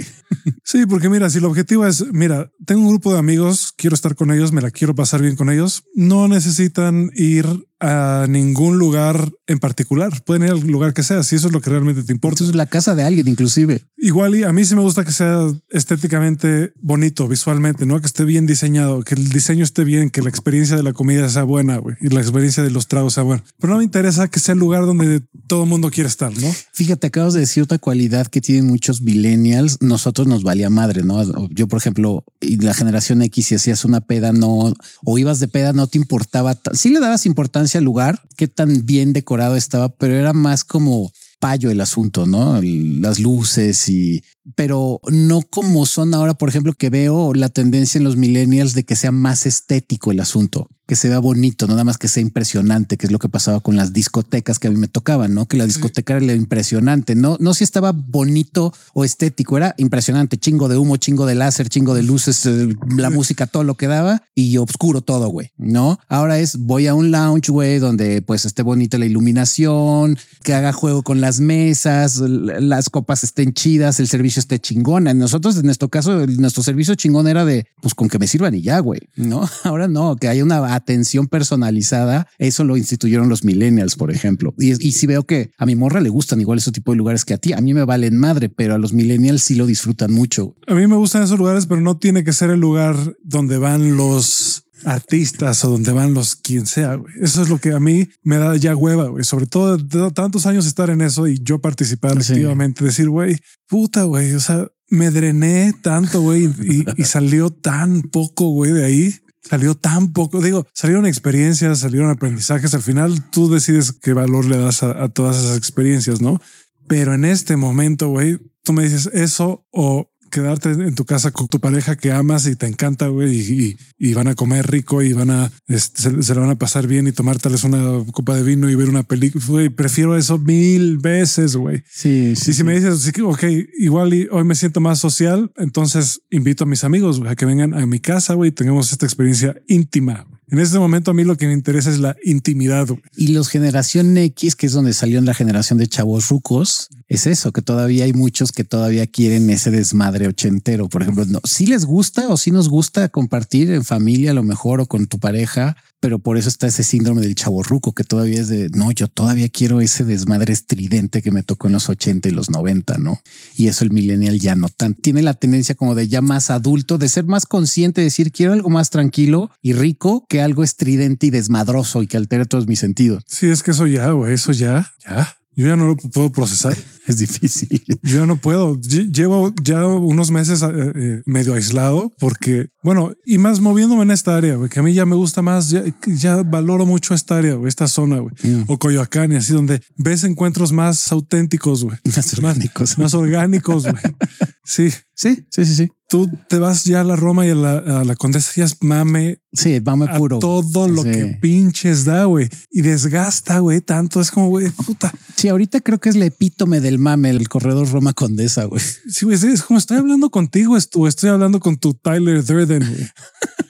Sí, 0.64 0.86
porque 0.86 1.08
mira, 1.08 1.30
si 1.30 1.38
el 1.38 1.44
objetivo 1.44 1.86
es, 1.86 2.04
mira, 2.12 2.50
tengo 2.66 2.82
un 2.82 2.88
grupo 2.88 3.12
de 3.12 3.18
amigos, 3.18 3.72
quiero 3.76 3.94
estar 3.94 4.14
con 4.14 4.32
ellos, 4.32 4.52
me 4.52 4.60
la 4.60 4.70
quiero 4.70 4.94
pasar 4.94 5.22
bien 5.24 5.36
con 5.36 5.50
ellos, 5.50 5.84
no 5.94 6.28
necesitan 6.28 7.10
ir 7.14 7.46
a 7.80 8.26
ningún 8.28 8.78
lugar 8.78 9.32
en 9.46 9.58
particular. 9.58 10.22
Pueden 10.24 10.44
ir 10.44 10.50
al 10.50 10.60
lugar 10.60 10.94
que 10.94 11.02
sea, 11.02 11.22
si 11.22 11.36
eso 11.36 11.48
es 11.48 11.52
lo 11.52 11.60
que 11.60 11.70
realmente 11.70 12.02
te 12.02 12.12
importa. 12.12 12.42
Eso 12.42 12.50
es 12.50 12.56
la 12.56 12.66
casa 12.66 12.94
de 12.94 13.02
alguien, 13.02 13.28
inclusive. 13.28 13.82
Igual 13.96 14.36
y 14.36 14.44
a 14.44 14.52
mí 14.52 14.64
sí 14.64 14.74
me 14.74 14.82
gusta 14.82 15.04
que 15.04 15.12
sea 15.12 15.38
estéticamente 15.70 16.72
bonito, 16.80 17.26
visualmente, 17.28 17.86
¿no? 17.86 18.00
Que 18.00 18.06
esté 18.06 18.24
bien 18.24 18.46
diseñado, 18.46 19.02
que 19.02 19.14
el 19.14 19.28
diseño 19.28 19.64
esté 19.64 19.84
bien, 19.84 20.10
que 20.10 20.22
la 20.22 20.28
experiencia 20.28 20.76
de 20.76 20.82
la 20.82 20.92
comida 20.92 21.28
sea 21.28 21.44
buena, 21.44 21.78
güey, 21.78 21.96
y 22.00 22.08
la 22.08 22.20
experiencia 22.20 22.62
de 22.62 22.70
los 22.70 22.86
tragos 22.86 23.14
sea 23.14 23.22
buena. 23.22 23.42
Pero 23.58 23.72
no 23.72 23.78
me 23.78 23.84
interesa 23.84 24.28
que 24.28 24.40
sea 24.40 24.52
el 24.52 24.58
lugar 24.58 24.86
donde 24.86 25.22
todo 25.46 25.64
el 25.64 25.68
mundo 25.68 25.90
quiere 25.90 26.08
estar, 26.08 26.36
¿no? 26.36 26.52
Fíjate, 26.72 27.06
acabas 27.06 27.34
de 27.34 27.40
decir 27.40 27.62
otra 27.62 27.78
cualidad 27.78 28.26
que 28.26 28.40
tienen 28.40 28.66
muchos 28.66 29.00
millennials. 29.02 29.78
Nosotros 29.80 30.26
nos 30.26 30.42
valía 30.42 30.70
madre, 30.70 31.02
¿no? 31.02 31.48
Yo, 31.50 31.66
por 31.66 31.78
ejemplo, 31.78 32.24
y 32.40 32.56
la 32.56 32.74
generación 32.74 33.22
X, 33.22 33.46
si 33.46 33.54
hacías 33.54 33.84
una 33.84 34.00
peda, 34.00 34.32
no, 34.32 34.74
o 35.04 35.18
ibas 35.18 35.40
de 35.40 35.48
peda, 35.48 35.72
no 35.72 35.86
te 35.86 35.98
importaba. 35.98 36.58
Sí 36.72 36.90
le 36.90 37.00
dabas 37.00 37.26
importancia 37.26 37.63
lugar, 37.80 38.20
qué 38.36 38.48
tan 38.48 38.86
bien 38.86 39.12
decorado 39.12 39.56
estaba, 39.56 39.88
pero 39.88 40.14
era 40.14 40.32
más 40.32 40.64
como 40.64 41.12
payo 41.40 41.70
el 41.70 41.80
asunto, 41.80 42.26
¿no? 42.26 42.60
Las 42.62 43.18
luces 43.18 43.88
y, 43.88 44.22
pero 44.54 45.00
no 45.10 45.42
como 45.42 45.86
son 45.86 46.14
ahora, 46.14 46.34
por 46.34 46.48
ejemplo, 46.48 46.72
que 46.74 46.90
veo 46.90 47.34
la 47.34 47.48
tendencia 47.48 47.98
en 47.98 48.04
los 48.04 48.16
millennials 48.16 48.74
de 48.74 48.84
que 48.84 48.96
sea 48.96 49.12
más 49.12 49.46
estético 49.46 50.12
el 50.12 50.20
asunto 50.20 50.68
que 50.86 50.96
se 50.96 51.08
vea 51.08 51.18
bonito, 51.18 51.66
no 51.66 51.72
nada 51.74 51.84
más 51.84 51.96
que 51.96 52.08
sea 52.08 52.22
impresionante, 52.22 52.98
que 52.98 53.06
es 53.06 53.12
lo 53.12 53.18
que 53.18 53.28
pasaba 53.28 53.60
con 53.60 53.74
las 53.76 53.92
discotecas 53.92 54.58
que 54.58 54.68
a 54.68 54.70
mí 54.70 54.76
me 54.76 54.88
tocaban, 54.88 55.34
¿no? 55.34 55.46
Que 55.46 55.56
la 55.56 55.64
discoteca 55.64 56.16
era 56.16 56.34
impresionante, 56.34 57.14
no, 57.14 57.38
no 57.40 57.54
si 57.54 57.64
estaba 57.64 57.92
bonito 57.92 58.72
o 58.92 59.04
estético, 59.04 59.56
era 59.56 59.74
impresionante, 59.78 60.36
chingo 60.36 60.68
de 60.68 60.76
humo, 60.76 60.98
chingo 60.98 61.24
de 61.24 61.36
láser, 61.36 61.70
chingo 61.70 61.94
de 61.94 62.02
luces, 62.02 62.44
eh, 62.44 62.74
la 62.96 63.08
música, 63.08 63.46
todo 63.46 63.64
lo 63.64 63.76
que 63.76 63.86
daba 63.86 64.22
y 64.34 64.58
oscuro 64.58 65.00
todo, 65.00 65.28
güey, 65.28 65.52
¿no? 65.56 65.98
Ahora 66.08 66.38
es 66.38 66.58
voy 66.58 66.86
a 66.86 66.94
un 66.94 67.10
lounge, 67.10 67.50
güey, 67.50 67.78
donde 67.78 68.20
pues 68.20 68.44
esté 68.44 68.62
bonita 68.62 68.98
la 68.98 69.06
iluminación, 69.06 70.18
que 70.42 70.52
haga 70.52 70.72
juego 70.72 71.02
con 71.02 71.22
las 71.22 71.40
mesas, 71.40 72.18
las 72.18 72.90
copas 72.90 73.24
estén 73.24 73.54
chidas, 73.54 74.00
el 74.00 74.08
servicio 74.08 74.33
servicio 74.34 74.40
esté 74.40 74.58
chingona. 74.58 75.14
Nosotros, 75.14 75.56
en 75.56 75.66
nuestro 75.66 75.88
caso, 75.88 76.26
nuestro 76.26 76.62
servicio 76.62 76.94
chingón 76.94 77.28
era 77.28 77.44
de, 77.44 77.66
pues 77.80 77.94
con 77.94 78.08
que 78.08 78.18
me 78.18 78.26
sirvan 78.26 78.54
y 78.54 78.62
ya, 78.62 78.78
güey. 78.80 79.00
No, 79.16 79.48
ahora 79.64 79.88
no, 79.88 80.16
que 80.16 80.28
haya 80.28 80.44
una 80.44 80.74
atención 80.74 81.28
personalizada. 81.28 82.26
Eso 82.38 82.64
lo 82.64 82.76
instituyeron 82.76 83.28
los 83.28 83.44
millennials, 83.44 83.96
por 83.96 84.10
ejemplo. 84.10 84.54
Y, 84.58 84.72
y 84.86 84.92
si 84.92 85.06
veo 85.06 85.24
que 85.24 85.50
a 85.58 85.66
mi 85.66 85.76
morra 85.76 86.00
le 86.00 86.08
gustan 86.08 86.40
igual 86.40 86.58
ese 86.58 86.72
tipo 86.72 86.92
de 86.92 86.98
lugares 86.98 87.24
que 87.24 87.34
a 87.34 87.38
ti, 87.38 87.52
a 87.52 87.60
mí 87.60 87.74
me 87.74 87.84
valen 87.84 88.18
madre, 88.18 88.48
pero 88.48 88.74
a 88.74 88.78
los 88.78 88.92
millennials 88.92 89.42
sí 89.42 89.54
lo 89.54 89.66
disfrutan 89.66 90.12
mucho. 90.12 90.56
A 90.66 90.74
mí 90.74 90.86
me 90.86 90.96
gustan 90.96 91.22
esos 91.22 91.38
lugares, 91.38 91.66
pero 91.66 91.80
no 91.80 91.98
tiene 91.98 92.24
que 92.24 92.32
ser 92.32 92.50
el 92.50 92.60
lugar 92.60 92.96
donde 93.22 93.58
van 93.58 93.96
los 93.96 94.63
artistas 94.84 95.64
o 95.64 95.70
donde 95.70 95.92
van 95.92 96.14
los 96.14 96.36
quien 96.36 96.66
sea. 96.66 97.00
Eso 97.20 97.42
es 97.42 97.48
lo 97.48 97.58
que 97.58 97.72
a 97.72 97.80
mí 97.80 98.08
me 98.22 98.36
da 98.36 98.56
ya 98.56 98.76
hueva, 98.76 99.08
güey. 99.08 99.24
Sobre 99.24 99.46
todo 99.46 99.76
de 99.76 100.10
tantos 100.12 100.46
años 100.46 100.66
estar 100.66 100.90
en 100.90 101.00
eso 101.00 101.26
y 101.26 101.38
yo 101.42 101.60
participar 101.60 102.12
activamente, 102.18 102.84
decir, 102.84 103.08
güey, 103.08 103.38
puta, 103.66 104.04
güey. 104.04 104.32
O 104.34 104.40
sea, 104.40 104.68
me 104.88 105.10
drené 105.10 105.72
tanto, 105.82 106.20
güey, 106.20 106.48
y, 106.96 107.04
salió 107.04 107.50
tan 107.50 108.02
poco, 108.02 108.48
güey, 108.50 108.72
de 108.72 108.84
ahí. 108.84 109.14
Salió 109.42 109.74
tan 109.74 110.12
poco. 110.12 110.40
Digo, 110.40 110.66
salieron 110.72 111.04
experiencias, 111.04 111.80
salieron 111.80 112.08
aprendizajes. 112.08 112.72
Al 112.72 112.82
final 112.82 113.30
tú 113.30 113.50
decides 113.50 113.92
qué 113.92 114.14
valor 114.14 114.46
le 114.46 114.56
das 114.56 114.82
a, 114.82 115.02
a 115.04 115.08
todas 115.10 115.36
esas 115.36 115.58
experiencias, 115.58 116.22
no? 116.22 116.40
Pero 116.86 117.12
en 117.12 117.26
este 117.26 117.56
momento, 117.56 118.08
güey, 118.08 118.38
tú 118.62 118.72
me 118.72 118.84
dices 118.84 119.10
eso 119.12 119.66
o 119.70 120.10
quedarte 120.34 120.70
en 120.70 120.94
tu 120.96 121.04
casa 121.04 121.30
con 121.30 121.46
tu 121.46 121.60
pareja 121.60 121.96
que 121.96 122.10
amas 122.10 122.46
y 122.46 122.56
te 122.56 122.66
encanta, 122.66 123.06
güey, 123.06 123.76
y, 123.98 124.14
van 124.14 124.26
a 124.26 124.34
comer 124.34 124.68
rico 124.68 125.00
y 125.00 125.12
van 125.12 125.30
a, 125.30 125.52
este, 125.68 126.02
se, 126.02 126.22
se, 126.22 126.34
lo 126.34 126.40
van 126.40 126.50
a 126.50 126.58
pasar 126.58 126.86
bien 126.88 127.06
y 127.06 127.12
tomárteles 127.12 127.62
una 127.62 128.04
copa 128.12 128.34
de 128.34 128.42
vino 128.42 128.68
y 128.68 128.74
ver 128.74 128.88
una 128.88 129.04
película. 129.04 129.44
Güey, 129.46 129.68
prefiero 129.68 130.16
eso 130.16 130.38
mil 130.38 130.98
veces, 130.98 131.54
güey. 131.54 131.82
Sí, 131.88 132.34
sí. 132.34 132.50
Y 132.50 132.54
si 132.54 132.64
me 132.64 132.74
dices, 132.74 133.12
ok, 133.22 133.44
igual 133.78 134.12
y 134.12 134.26
hoy 134.30 134.44
me 134.44 134.56
siento 134.56 134.80
más 134.80 134.98
social, 134.98 135.52
entonces 135.56 136.22
invito 136.30 136.64
a 136.64 136.66
mis 136.66 136.82
amigos 136.82 137.20
a 137.26 137.36
que 137.36 137.46
vengan 137.46 137.72
a 137.74 137.86
mi 137.86 138.00
casa, 138.00 138.34
güey, 138.34 138.50
y 138.50 138.52
tengamos 138.52 138.92
esta 138.92 139.06
experiencia 139.06 139.54
íntima. 139.68 140.26
En 140.48 140.58
este 140.58 140.78
momento 140.78 141.10
a 141.10 141.14
mí 141.14 141.24
lo 141.24 141.36
que 141.36 141.46
me 141.46 141.52
interesa 141.52 141.90
es 141.90 141.98
la 141.98 142.16
intimidad. 142.22 142.86
Y 143.16 143.28
los 143.28 143.48
generación 143.48 144.16
X, 144.16 144.56
que 144.56 144.66
es 144.66 144.72
donde 144.72 144.92
salió 144.92 145.18
en 145.18 145.24
la 145.24 145.34
generación 145.34 145.78
de 145.78 145.86
chavos 145.86 146.28
rucos, 146.28 146.90
es 147.08 147.26
eso, 147.26 147.52
que 147.52 147.62
todavía 147.62 148.04
hay 148.04 148.12
muchos 148.12 148.52
que 148.52 148.64
todavía 148.64 149.06
quieren 149.06 149.48
ese 149.50 149.70
desmadre 149.70 150.28
ochentero. 150.28 150.88
Por 150.88 151.02
ejemplo, 151.02 151.24
no, 151.26 151.40
si 151.44 151.66
les 151.66 151.84
gusta 151.84 152.28
o 152.28 152.36
si 152.36 152.50
nos 152.50 152.68
gusta 152.68 153.08
compartir 153.08 153.70
en 153.70 153.84
familia 153.84 154.32
a 154.32 154.34
lo 154.34 154.42
mejor 154.42 154.80
o 154.80 154.86
con 154.86 155.06
tu 155.06 155.18
pareja, 155.18 155.76
pero 156.04 156.18
por 156.18 156.36
eso 156.36 156.50
está 156.50 156.66
ese 156.66 156.84
síndrome 156.84 157.22
del 157.22 157.34
chavo 157.34 157.62
ruco 157.62 157.92
que 157.94 158.04
todavía 158.04 158.38
es 158.38 158.48
de 158.48 158.68
no, 158.74 158.92
yo 158.92 159.08
todavía 159.08 159.48
quiero 159.48 159.80
ese 159.80 160.04
desmadre 160.04 160.52
estridente 160.52 161.22
que 161.22 161.30
me 161.30 161.42
tocó 161.42 161.68
en 161.68 161.72
los 161.72 161.88
80 161.88 162.28
y 162.28 162.32
los 162.32 162.50
90, 162.50 162.98
no? 162.98 163.22
Y 163.56 163.68
eso 163.68 163.84
el 163.84 163.90
millennial 163.90 164.38
ya 164.38 164.54
no 164.54 164.68
tan 164.68 164.92
tiene 164.92 165.22
la 165.22 165.32
tendencia 165.32 165.74
como 165.74 165.94
de 165.94 166.06
ya 166.06 166.20
más 166.20 166.50
adulto, 166.50 166.98
de 166.98 167.08
ser 167.08 167.24
más 167.24 167.46
consciente, 167.46 168.02
de 168.02 168.08
decir 168.08 168.32
quiero 168.32 168.52
algo 168.52 168.68
más 168.68 168.90
tranquilo 168.90 169.50
y 169.62 169.72
rico 169.72 170.26
que 170.28 170.42
algo 170.42 170.62
estridente 170.62 171.28
y 171.28 171.30
desmadroso 171.30 172.02
y 172.02 172.06
que 172.06 172.18
altere 172.18 172.44
todos 172.44 172.66
mis 172.66 172.80
sentidos. 172.80 173.24
Sí, 173.26 173.46
es 173.46 173.62
que 173.62 173.70
eso 173.70 173.86
ya, 173.86 174.10
güey, 174.10 174.34
eso 174.34 174.52
ya, 174.52 174.92
ya. 175.08 175.38
Yo 175.56 175.68
ya 175.68 175.76
no 175.76 175.86
lo 175.86 175.96
puedo 175.96 176.30
procesar. 176.30 176.76
Es 177.06 177.18
difícil. 177.18 177.84
Yo 178.02 178.20
ya 178.20 178.26
no 178.26 178.36
puedo. 178.36 178.80
Llevo 178.80 179.52
ya 179.62 179.86
unos 179.86 180.30
meses 180.30 180.62
eh, 180.62 180.68
eh, 180.94 181.22
medio 181.26 181.52
aislado 181.52 182.10
porque, 182.18 182.68
bueno, 182.82 183.12
y 183.26 183.36
más 183.36 183.60
moviéndome 183.60 184.04
en 184.04 184.10
esta 184.10 184.34
área, 184.34 184.56
que 184.70 184.80
a 184.80 184.82
mí 184.82 184.94
ya 184.94 185.04
me 185.04 185.14
gusta 185.14 185.42
más, 185.42 185.68
ya, 186.06 186.42
valoro 186.42 186.86
mucho 186.86 187.12
esta 187.12 187.36
área, 187.36 187.58
esta 187.66 187.88
zona, 187.88 188.20
güey. 188.20 188.32
Mm. 188.42 188.64
O 188.68 188.78
Coyoacán 188.78 189.32
y 189.32 189.36
así 189.36 189.52
donde 189.52 189.82
ves 189.98 190.24
encuentros 190.24 190.72
más 190.72 191.12
auténticos, 191.12 191.84
güey. 191.84 191.98
Más 192.04 192.32
orgánicos. 192.38 192.96
Más, 192.96 193.12
orgánicos, 193.12 193.82
güey. 193.82 193.96
Sí. 194.66 194.90
Sí, 195.14 195.44
sí, 195.50 195.64
sí, 195.66 195.74
sí. 195.74 195.90
Tú 196.14 196.30
te 196.46 196.60
vas 196.60 196.84
ya 196.84 197.00
a 197.00 197.04
la 197.04 197.16
Roma 197.16 197.44
y 197.44 197.50
a 197.50 197.56
la, 197.56 198.14
Condesa 198.14 198.52
y 198.54 198.60
es 198.60 198.80
mame. 198.84 199.40
Sí, 199.52 199.80
mame 199.84 200.06
puro. 200.16 200.38
Todo 200.38 200.86
lo 200.86 201.02
que 201.02 201.36
pinches 201.42 202.04
da, 202.04 202.26
güey. 202.26 202.48
Y 202.70 202.82
desgasta, 202.82 203.58
güey, 203.58 203.80
tanto. 203.80 204.20
Es 204.20 204.30
como, 204.30 204.46
güey, 204.46 204.70
puta. 204.70 205.12
Sí, 205.34 205.48
ahorita 205.48 205.80
creo 205.80 205.98
que 205.98 206.10
es 206.10 206.14
la 206.14 206.26
epítome 206.26 206.80
del 206.80 207.00
mame, 207.00 207.30
el 207.30 207.48
corredor 207.48 207.90
Roma 207.90 208.12
Condesa, 208.12 208.62
güey. 208.66 208.80
Sí, 209.08 209.24
güey, 209.24 209.36
es 209.36 209.62
como 209.64 209.76
estoy 209.76 209.96
hablando 209.96 210.30
contigo, 210.30 210.76
o 210.94 211.08
estoy 211.08 211.30
hablando 211.30 211.58
con 211.58 211.78
tu 211.78 211.94
Tyler 211.94 212.44
Durden, 212.44 212.88
güey. 212.88 213.08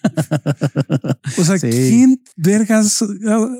o 1.38 1.44
sea, 1.46 1.58
¿quién 1.58 2.22
vergas? 2.36 3.00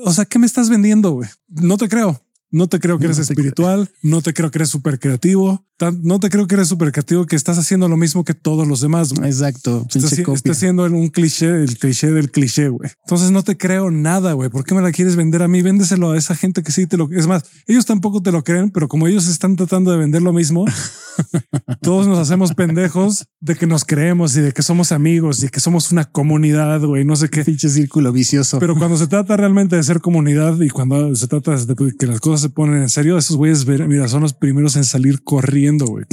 O 0.03 0.13
sea, 0.13 0.25
¿qué 0.25 0.37
me 0.37 0.45
estás 0.45 0.69
vendiendo, 0.69 1.09
güey? 1.09 1.27
No 1.47 1.77
te 1.77 1.89
creo. 1.89 2.21
No 2.51 2.67
te 2.67 2.79
creo 2.79 2.99
que 2.99 3.05
eres 3.05 3.19
espiritual, 3.19 3.89
no 4.01 4.21
te 4.21 4.33
creo 4.33 4.51
que 4.51 4.59
eres 4.59 4.69
súper 4.69 4.99
creativo, 4.99 5.65
no 6.01 6.19
te 6.19 6.29
creo 6.29 6.47
que 6.47 6.55
eres 6.55 6.69
súper 6.69 6.91
creativo, 6.91 7.25
que 7.25 7.35
estás 7.35 7.57
haciendo 7.57 7.89
lo 7.89 7.97
mismo 7.97 8.23
que 8.23 8.33
todos 8.33 8.65
los 8.67 8.79
demás. 8.79 9.11
Exacto. 9.23 9.85
Estás, 9.93 10.43
haciendo 10.49 10.85
un 10.85 11.09
cliché, 11.09 11.47
el 11.47 11.77
cliché 11.77 12.11
del 12.11 12.31
cliché, 12.31 12.69
güey. 12.69 12.91
Entonces 13.03 13.31
no 13.31 13.43
te 13.43 13.57
creo 13.57 13.91
nada, 13.91 14.33
güey. 14.33 14.49
¿Por 14.49 14.63
qué 14.63 14.73
me 14.73 14.81
la 14.81 14.91
quieres 14.91 15.15
vender 15.15 15.43
a 15.43 15.47
mí? 15.47 15.61
Véndeselo 15.61 16.11
a 16.11 16.17
esa 16.17 16.35
gente 16.35 16.63
que 16.63 16.71
sí 16.71 16.87
te 16.87 16.95
lo... 16.95 17.09
Es 17.11 17.27
más, 17.27 17.43
ellos 17.67 17.85
tampoco 17.85 18.21
te 18.21 18.31
lo 18.31 18.43
creen, 18.43 18.69
pero 18.69 18.87
como 18.87 19.07
ellos 19.07 19.27
están 19.27 19.57
tratando 19.57 19.91
de 19.91 19.97
vender 19.97 20.21
lo 20.21 20.31
mismo, 20.31 20.65
todos 21.81 22.07
nos 22.07 22.19
hacemos 22.19 22.53
pendejos 22.53 23.25
de 23.41 23.55
que 23.55 23.67
nos 23.67 23.83
creemos 23.83 24.37
y 24.37 24.41
de 24.41 24.53
que 24.53 24.61
somos 24.61 24.93
amigos 24.93 25.43
y 25.43 25.49
que 25.49 25.59
somos 25.59 25.91
una 25.91 26.05
comunidad, 26.05 26.81
güey. 26.81 27.03
No 27.03 27.17
sé 27.17 27.29
qué. 27.29 27.43
Pinche 27.43 27.67
círculo 27.67 28.13
vicioso. 28.13 28.59
Pero 28.59 28.77
cuando 28.77 28.97
se 28.97 29.07
trata 29.07 29.35
realmente 29.35 29.75
de 29.75 29.83
ser 29.83 29.99
comunidad 29.99 30.59
y 30.61 30.69
cuando 30.69 31.13
se 31.15 31.27
trata 31.27 31.55
de 31.57 31.75
que 31.97 32.07
las 32.07 32.21
cosas 32.21 32.34
se 32.37 32.49
ponen 32.49 32.81
en 32.81 32.89
serio, 32.89 33.17
esos 33.17 33.37
güeyes, 33.37 33.65
mira, 33.65 34.07
son 34.07 34.21
los 34.21 34.33
primeros 34.33 34.75
en 34.75 34.83
salir 34.83 35.23
corriendo, 35.23 35.85
güey. 35.85 36.05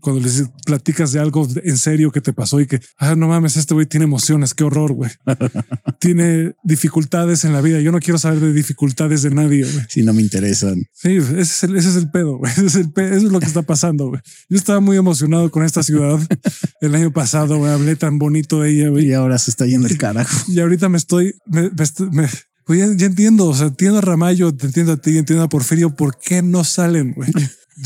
Cuando 0.00 0.20
les 0.20 0.44
platicas 0.64 1.12
de 1.12 1.20
algo 1.20 1.48
en 1.62 1.78
serio 1.78 2.10
que 2.10 2.20
te 2.20 2.32
pasó 2.32 2.60
y 2.60 2.66
que, 2.66 2.80
ah, 2.98 3.14
no 3.14 3.28
mames, 3.28 3.56
este 3.56 3.74
güey 3.74 3.86
tiene 3.86 4.04
emociones, 4.04 4.54
qué 4.54 4.64
horror, 4.64 4.92
güey. 4.92 5.10
tiene 6.00 6.54
dificultades 6.62 7.44
en 7.44 7.52
la 7.52 7.60
vida. 7.60 7.80
Yo 7.80 7.92
no 7.92 8.00
quiero 8.00 8.18
saber 8.18 8.40
de 8.40 8.52
dificultades 8.52 9.22
de 9.22 9.30
nadie, 9.30 9.64
güey. 9.64 9.84
Si 9.88 10.02
no 10.02 10.12
me 10.12 10.22
interesan. 10.22 10.84
Sí, 10.92 11.16
ese 11.16 11.40
es 11.40 11.64
el, 11.64 11.76
ese 11.76 11.88
es 11.90 11.96
el 11.96 12.10
pedo, 12.10 12.38
güey. 12.38 12.52
Ese 12.52 12.66
es 12.66 12.74
el 12.76 12.92
pedo. 12.92 13.16
Eso 13.16 13.26
es 13.26 13.32
lo 13.32 13.40
que 13.40 13.46
está 13.46 13.62
pasando, 13.62 14.08
güey. 14.08 14.20
Yo 14.48 14.56
estaba 14.56 14.80
muy 14.80 14.96
emocionado 14.96 15.50
con 15.50 15.64
esta 15.64 15.82
ciudad 15.82 16.20
el 16.80 16.94
año 16.94 17.12
pasado, 17.12 17.58
güey. 17.58 17.72
Hablé 17.72 17.96
tan 17.96 18.18
bonito 18.18 18.60
de 18.60 18.70
ella, 18.70 18.88
güey. 18.88 19.08
Y 19.08 19.12
ahora 19.12 19.38
se 19.38 19.50
está 19.50 19.66
yendo 19.66 19.88
el 19.88 19.98
carajo. 19.98 20.52
Y 20.52 20.60
ahorita 20.60 20.88
me 20.88 20.98
estoy, 20.98 21.34
me, 21.46 21.70
me, 22.10 22.28
pues 22.64 22.98
ya, 22.98 23.06
entiendo, 23.06 23.46
o 23.46 23.54
sea, 23.54 23.66
entiendo 23.66 23.98
a 23.98 24.02
Ramayo, 24.02 24.54
te 24.54 24.66
entiendo 24.66 24.92
a 24.92 24.96
ti, 24.96 25.18
entiendo 25.18 25.44
a 25.44 25.48
Porfirio, 25.48 25.94
¿por 25.94 26.18
qué 26.18 26.42
no 26.42 26.64
salen, 26.64 27.12
güey? 27.12 27.30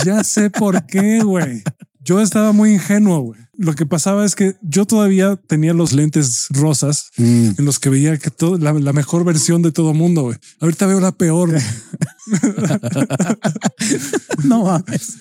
Ya 0.04 0.22
sé 0.22 0.50
por 0.50 0.86
qué, 0.86 1.22
güey. 1.22 1.62
Yo 2.04 2.20
estaba 2.20 2.52
muy 2.52 2.74
ingenuo, 2.74 3.20
güey. 3.20 3.40
Lo 3.56 3.74
que 3.74 3.86
pasaba 3.86 4.24
es 4.24 4.34
que 4.34 4.54
yo 4.62 4.86
todavía 4.86 5.36
tenía 5.36 5.74
los 5.74 5.92
lentes 5.92 6.46
rosas 6.50 7.10
mm. 7.16 7.50
en 7.58 7.64
los 7.64 7.78
que 7.78 7.90
veía 7.90 8.16
que 8.18 8.30
todo 8.30 8.56
la, 8.56 8.72
mejor 8.92 9.24
versión 9.24 9.62
de 9.62 9.72
todo 9.72 9.94
mundo. 9.94 10.22
Güey. 10.22 10.36
Ahorita 10.60 10.86
veo 10.86 11.00
la 11.00 11.12
peor. 11.12 11.50
no 14.44 14.64
mames. 14.64 15.18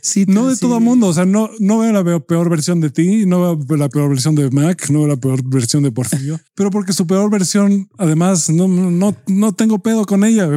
Sí, 0.00 0.24
no 0.26 0.48
de 0.48 0.56
todo 0.56 0.80
mundo. 0.80 1.08
O 1.08 1.12
sea, 1.12 1.24
no, 1.24 1.50
no 1.58 1.78
veo 1.78 1.92
la 1.92 2.20
peor 2.20 2.50
versión 2.50 2.80
de 2.80 2.90
ti, 2.90 3.26
no 3.26 3.56
veo 3.56 3.76
la 3.76 3.88
peor 3.88 4.08
versión 4.08 4.34
de 4.34 4.50
Mac, 4.50 4.88
no 4.90 5.00
veo 5.00 5.08
la 5.08 5.16
peor 5.16 5.42
versión 5.44 5.82
de 5.82 5.92
Porfirio, 5.92 6.40
pero 6.54 6.70
porque 6.70 6.92
su 6.92 7.06
peor 7.06 7.30
versión, 7.30 7.88
además, 7.98 8.50
no, 8.50 8.68
no, 8.68 9.16
no 9.26 9.52
tengo 9.54 9.78
pedo 9.78 10.04
con 10.04 10.24
ella. 10.24 10.48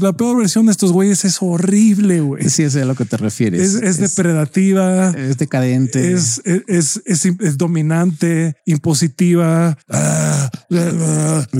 La, 0.00 0.12
peor 0.12 0.38
versión 0.38 0.66
de 0.66 0.72
estos 0.72 0.92
güeyes 0.92 1.24
es 1.24 1.38
horrible, 1.40 2.20
güey. 2.20 2.48
Sí, 2.48 2.62
es 2.62 2.76
a 2.76 2.84
lo 2.84 2.94
que 2.94 3.04
te 3.04 3.16
refieres. 3.16 3.74
Es, 3.74 3.98
depredativa. 3.98 5.10
Es 5.10 5.38
decadente. 5.38 6.12
Es, 6.12 6.40
es, 6.44 7.02
es, 7.04 7.58
dominante, 7.58 8.56
impositiva. 8.64 9.78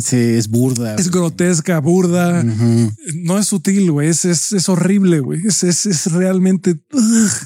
sí, 0.00 0.16
es 0.16 0.48
burda. 0.48 0.96
Es 0.96 1.10
grotesca, 1.10 1.80
burda. 1.80 2.44
No 3.14 3.38
es 3.38 3.46
sutil, 3.46 3.90
güey. 3.92 4.08
Es, 4.08 4.24
es, 4.24 4.68
horrible, 4.68 5.20
güey. 5.20 5.46
Es, 5.46 5.62
es, 5.62 6.12
realmente 6.12 6.77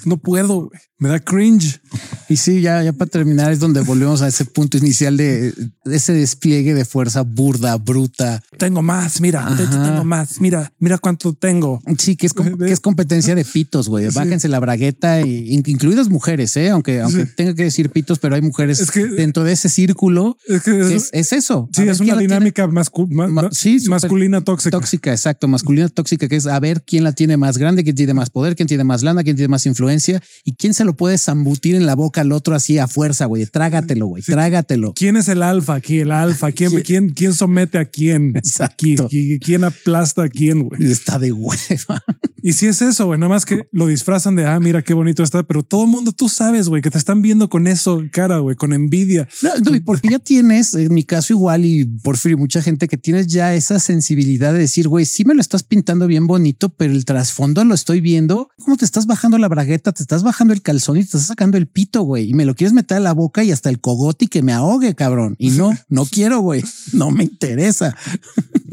no 0.07 0.17
puedo, 0.19 0.71
me 1.03 1.09
da 1.09 1.19
cringe. 1.19 1.81
Y 2.29 2.37
sí, 2.37 2.61
ya, 2.61 2.83
ya 2.83 2.93
para 2.93 3.11
terminar 3.11 3.51
es 3.51 3.59
donde 3.59 3.81
volvemos 3.81 4.23
a 4.23 4.29
ese 4.29 4.45
punto 4.45 4.79
inicial 4.79 5.17
de, 5.17 5.53
ese 5.85 6.13
despliegue 6.15 6.75
de 6.75 6.85
fuerza 6.85 7.23
burda, 7.23 7.77
bruta. 7.77 8.41
Tengo 8.57 8.83
más, 8.83 9.21
mira, 9.21 9.55
tengo 9.57 10.05
más, 10.05 10.41
mira, 10.41 10.73
mira 10.79 10.99
cuánto 10.99 11.35
tengo. 11.35 11.83
Sí, 11.99 12.15
que 12.15 12.27
es, 12.27 12.33
que 12.59 12.73
es 12.73 12.79
competencia 12.79 13.35
de 13.35 13.45
pitos, 13.45 13.89
güey. 13.89 14.09
Bájense 14.11 14.49
la 14.49 14.61
bragueta, 14.61 15.21
y, 15.23 15.53
incluidas 15.67 16.09
mujeres, 16.09 16.57
¿eh? 16.57 16.71
aunque, 16.71 17.01
aunque 17.01 17.27
tenga 17.27 17.55
que 17.55 17.65
decir 17.65 17.91
pitos, 17.91 18.21
pero 18.21 18.37
hay 18.37 18.43
mujeres 18.43 18.89
que, 18.91 19.05
dentro 19.05 19.43
de 19.43 19.53
ese 19.53 19.69
círculo. 19.69 20.39
Es, 20.47 20.63
que 20.63 20.95
es, 20.95 21.33
eso. 21.33 21.69
Sí, 21.73 21.83
es 21.83 21.99
una 21.99 22.17
dinámica 22.17 22.69
masculina 22.69 24.41
tóxica. 24.41 24.71
Tóxica, 24.71 25.11
exacto. 25.11 25.49
Masculina 25.49 25.89
tóxica, 25.89 26.29
que 26.29 26.37
es 26.37 26.47
a 26.47 26.61
ver 26.61 26.85
quién 26.87 27.03
la 27.03 27.13
tiene 27.13 27.37
más 27.37 27.59
grande, 27.59 27.83
quién 27.83 27.97
tiene 27.97 28.15
más 28.15 28.31
poder, 28.31 28.55
quién 28.55 28.69
tiene 28.69 28.85
más 28.85 29.03
lana, 29.03 29.25
quién 29.25 29.35
tiene 29.35 29.49
más 29.49 29.67
influencia 29.67 30.23
y 30.45 30.55
quién 30.55 30.73
se 30.73 30.85
lo 30.85 30.92
puede 30.95 31.19
zambutir 31.19 31.75
en 31.75 31.87
la 31.87 31.95
boca 31.95 32.21
al 32.21 32.33
otro 32.33 32.55
así 32.55 32.79
a 32.79 32.89
fuerza, 32.89 33.27
güey. 33.27 33.47
Trágatelo, 33.47 34.07
güey. 34.07 34.23
Trágatelo. 34.23 34.95
¿Quién 34.95 35.17
es 35.17 35.29
el 35.29 35.43
alfa 35.43 35.75
aquí? 35.75 36.01
El 36.01 36.13
alfa. 36.13 36.53
¿Quién, 36.53 36.81
¿Quién, 36.85 37.11
quién 37.11 37.35
somete 37.35 37.79
a 37.79 37.85
quién? 37.85 38.37
Exacto. 38.37 39.09
¿Quién, 39.09 39.65
aplasta 39.65 40.25
a 40.25 40.29
quién, 40.29 40.69
güey? 40.69 40.91
Está 40.91 41.19
de 41.19 41.33
hueva. 41.33 42.03
Y 42.43 42.55
si 42.55 42.67
es 42.67 42.83
eso, 42.83 43.07
güey, 43.07 43.19
nada 43.19 43.31
más 43.31 43.47
que 43.47 43.69
lo 43.71 43.87
disfrazan 43.87 44.35
de, 44.35 44.47
ah, 44.47 44.59
mira 44.59 44.83
qué 44.83 44.95
bonito 44.95 45.23
está, 45.23 45.45
pero 45.45 45.63
todo 45.63 45.85
el 45.85 45.91
mundo 45.91 46.13
tú 46.13 46.29
sabes, 46.29 46.69
güey, 46.69 46.83
que 46.83 46.91
te 46.91 46.99
están 46.99 47.23
viendo 47.23 47.49
con 47.49 47.69
eso 47.69 48.03
cara, 48.11 48.39
güey, 48.39 48.57
con 48.57 48.73
envidia. 48.73 49.29
No, 49.43 49.75
y 49.75 49.81
porque 49.81 50.09
ya 50.09 50.19
tienes, 50.19 50.75
en 50.75 50.93
mi 50.93 51.05
caso 51.05 51.33
igual 51.33 51.65
y 51.65 51.85
por 51.85 52.17
fin 52.17 52.39
mucha 52.39 52.61
gente 52.63 52.89
que 52.89 52.97
tienes 52.97 53.29
ya 53.29 53.55
esa 53.55 53.79
sensibilidad 53.79 54.53
de 54.53 54.61
decir, 54.61 54.89
güey, 54.89 55.05
sí 55.05 55.25
me 55.25 55.35
lo 55.35 55.41
estás 55.41 55.63
pintando 55.63 56.07
bien 56.07 56.27
bonito, 56.27 56.71
pero 56.71 56.93
el 56.93 57.05
trasfondo 57.05 57.65
lo 57.65 57.75
estoy 57.75 58.01
viendo. 58.01 58.49
¿Cómo 58.59 58.77
te 58.77 58.85
estás 58.85 59.07
bajando 59.07 59.39
la 59.39 59.49
bragueta? 59.49 59.93
Te 59.93 60.03
estás 60.03 60.23
bajando 60.23 60.53
el 60.53 60.63
calzón 60.63 60.97
y 60.97 61.01
te 61.01 61.07
estás 61.07 61.27
sacando 61.27 61.59
el 61.59 61.69
pito, 61.69 62.03
güey, 62.03 62.31
y 62.31 62.35
me 62.35 62.45
lo 62.45 62.55
quieres 62.55 62.73
meter 62.73 62.97
a 62.97 63.01
la 63.01 63.13
boca 63.13 63.45
y 63.45 63.53
hasta 63.53 63.71
el 63.71 63.81
cogote 63.81 64.25
y 64.25 64.29
que 64.29 64.43
me 64.43 64.53
ahogue, 64.53 64.95
cabrón. 64.95 65.37
Y 65.39 65.51
no, 65.51 65.73
no 65.89 66.07
quiero, 66.07 66.41
güey, 66.41 66.65
no 66.93 67.11
me 67.11 67.25
interesa. 67.25 67.97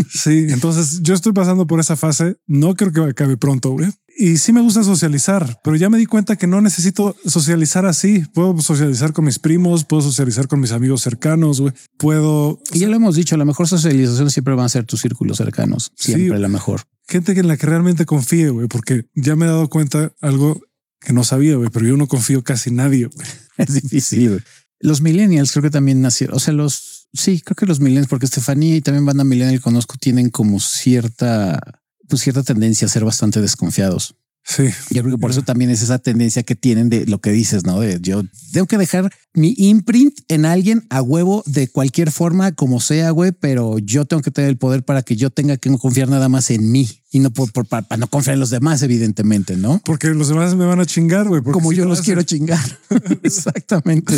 Sí, 0.09 0.47
entonces 0.49 1.01
yo 1.01 1.13
estoy 1.13 1.34
pasando 1.34 1.67
por 1.67 1.80
esa 1.80 1.95
fase. 1.95 2.38
No 2.47 2.76
creo 2.76 2.91
que 2.91 3.01
acabe 3.01 3.38
pronto, 3.38 3.59
güey. 3.62 3.89
Y 4.18 4.38
sí 4.38 4.51
me 4.51 4.62
gusta 4.62 4.84
socializar, 4.84 5.62
pero 5.64 5.76
ya 5.76 5.89
me 5.89 5.97
di 5.97 6.05
cuenta 6.05 6.36
que 6.36 6.47
no 6.47 6.60
necesito 6.62 7.16
socializar 7.26 7.86
así. 7.86 8.24
Puedo 8.34 8.60
socializar 8.60 9.14
con 9.14 9.26
mis 9.26 9.39
primos, 9.39 9.86
puedo 9.86 10.01
socializar 10.01 10.47
con 10.47 10.60
mis 10.60 10.72
amigos 10.72 11.01
cercanos, 11.01 11.62
güey. 11.62 11.74
Puedo... 11.97 12.62
Y 12.74 12.80
ya 12.80 12.89
lo 12.89 12.95
hemos 12.95 13.16
dicho, 13.16 13.38
la 13.38 13.45
mejor 13.45 13.68
socialización 13.68 14.30
siempre 14.30 14.55
van 14.55 14.66
a 14.66 14.70
ser 14.70 14.86
tus 14.86 15.01
círculos 15.01 15.38
cercanos. 15.38 15.91
Siempre 15.95 16.38
la 16.39 16.49
mejor. 16.49 16.82
Gente 17.07 17.32
en 17.32 17.47
la 17.47 17.57
que 17.57 17.66
realmente 17.66 18.05
confíe, 18.05 18.49
güey, 18.49 18.68
porque 18.68 19.05
ya 19.16 19.36
me 19.36 19.45
he 19.45 19.49
dado 19.49 19.70
cuenta 19.70 20.12
algo 20.22 20.62
que 20.99 21.14
no 21.14 21.24
sabía, 21.24 21.55
güey, 21.55 21.70
pero 21.70 21.88
yo 21.88 21.95
no 21.95 22.07
confío 22.07 22.43
casi 22.43 22.72
nadie. 22.72 23.05
Güey. 23.05 23.28
Es 23.57 23.74
difícil. 23.74 24.30
Güey. 24.30 24.41
Los 24.80 25.01
millennials 25.01 25.51
creo 25.51 25.64
que 25.64 25.70
también 25.70 26.01
nacieron, 26.01 26.38
o 26.38 26.39
sea, 26.39 26.53
los 26.53 26.99
sí, 27.14 27.41
creo 27.41 27.55
que 27.55 27.66
los 27.66 27.80
millennials, 27.80 28.07
porque 28.07 28.26
Estefanía 28.26 28.76
y 28.76 28.82
también 28.82 29.05
banda 29.05 29.24
millennial 29.24 29.62
conozco, 29.62 29.95
tienen 29.99 30.30
como 30.30 30.60
cierta, 30.60 31.78
pues 32.10 32.22
cierta 32.22 32.43
tendencia 32.43 32.86
a 32.86 32.89
ser 32.89 33.05
bastante 33.05 33.39
desconfiados. 33.41 34.16
Sí. 34.43 34.64
Yo 34.89 35.03
creo 35.03 35.16
que 35.16 35.22
por 35.22 35.30
eso 35.30 35.43
también 35.43 35.70
es 35.70 35.84
esa 35.84 35.99
tendencia 35.99 36.41
que 36.41 36.55
tienen 36.55 36.89
de 36.89 37.05
lo 37.05 37.20
que 37.20 37.32
dices, 37.32 37.66
¿no? 37.66 37.80
De 37.82 37.99
yo 38.01 38.24
tengo 38.51 38.66
que 38.66 38.80
dejar 38.80 39.14
mi 39.34 39.53
imprint 39.57 40.18
en 40.28 40.45
alguien 40.45 40.88
a 40.89 41.03
huevo 41.03 41.43
de 41.45 41.68
cualquier 41.68 42.12
forma, 42.12 42.53
como 42.53 42.80
sea, 42.80 43.12
güey, 43.12 43.32
pero 43.32 43.78
yo 43.78 44.05
tengo 44.05 44.24
que 44.24 44.32
tener 44.32 44.49
el 44.49 44.57
poder 44.57 44.84
para 44.84 45.03
que 45.03 45.16
yo 45.16 45.30
tenga 45.30 45.57
que 45.57 45.70
confiar 45.78 46.10
nada 46.10 46.30
más 46.30 46.49
en 46.49 46.72
mí 46.72 46.89
y 47.12 47.20
no 47.20 47.30
por, 47.32 47.66
para, 47.68 47.86
no 47.97 48.07
confiar 48.07 48.36
en 48.36 48.39
los 48.39 48.49
demás, 48.49 48.82
evidentemente, 48.82 49.55
¿no? 49.55 49.82
Porque 49.86 50.07
los 50.07 50.30
demás 50.30 50.55
me 50.55 50.66
van 50.66 50.80
a 50.80 50.86
chingar, 50.86 51.28
güey. 51.28 51.43
Como 51.43 51.72
yo 51.72 51.86
los 51.86 52.01
quiero 52.01 52.24
chingar. 52.24 52.80
Exactamente. 53.24 54.16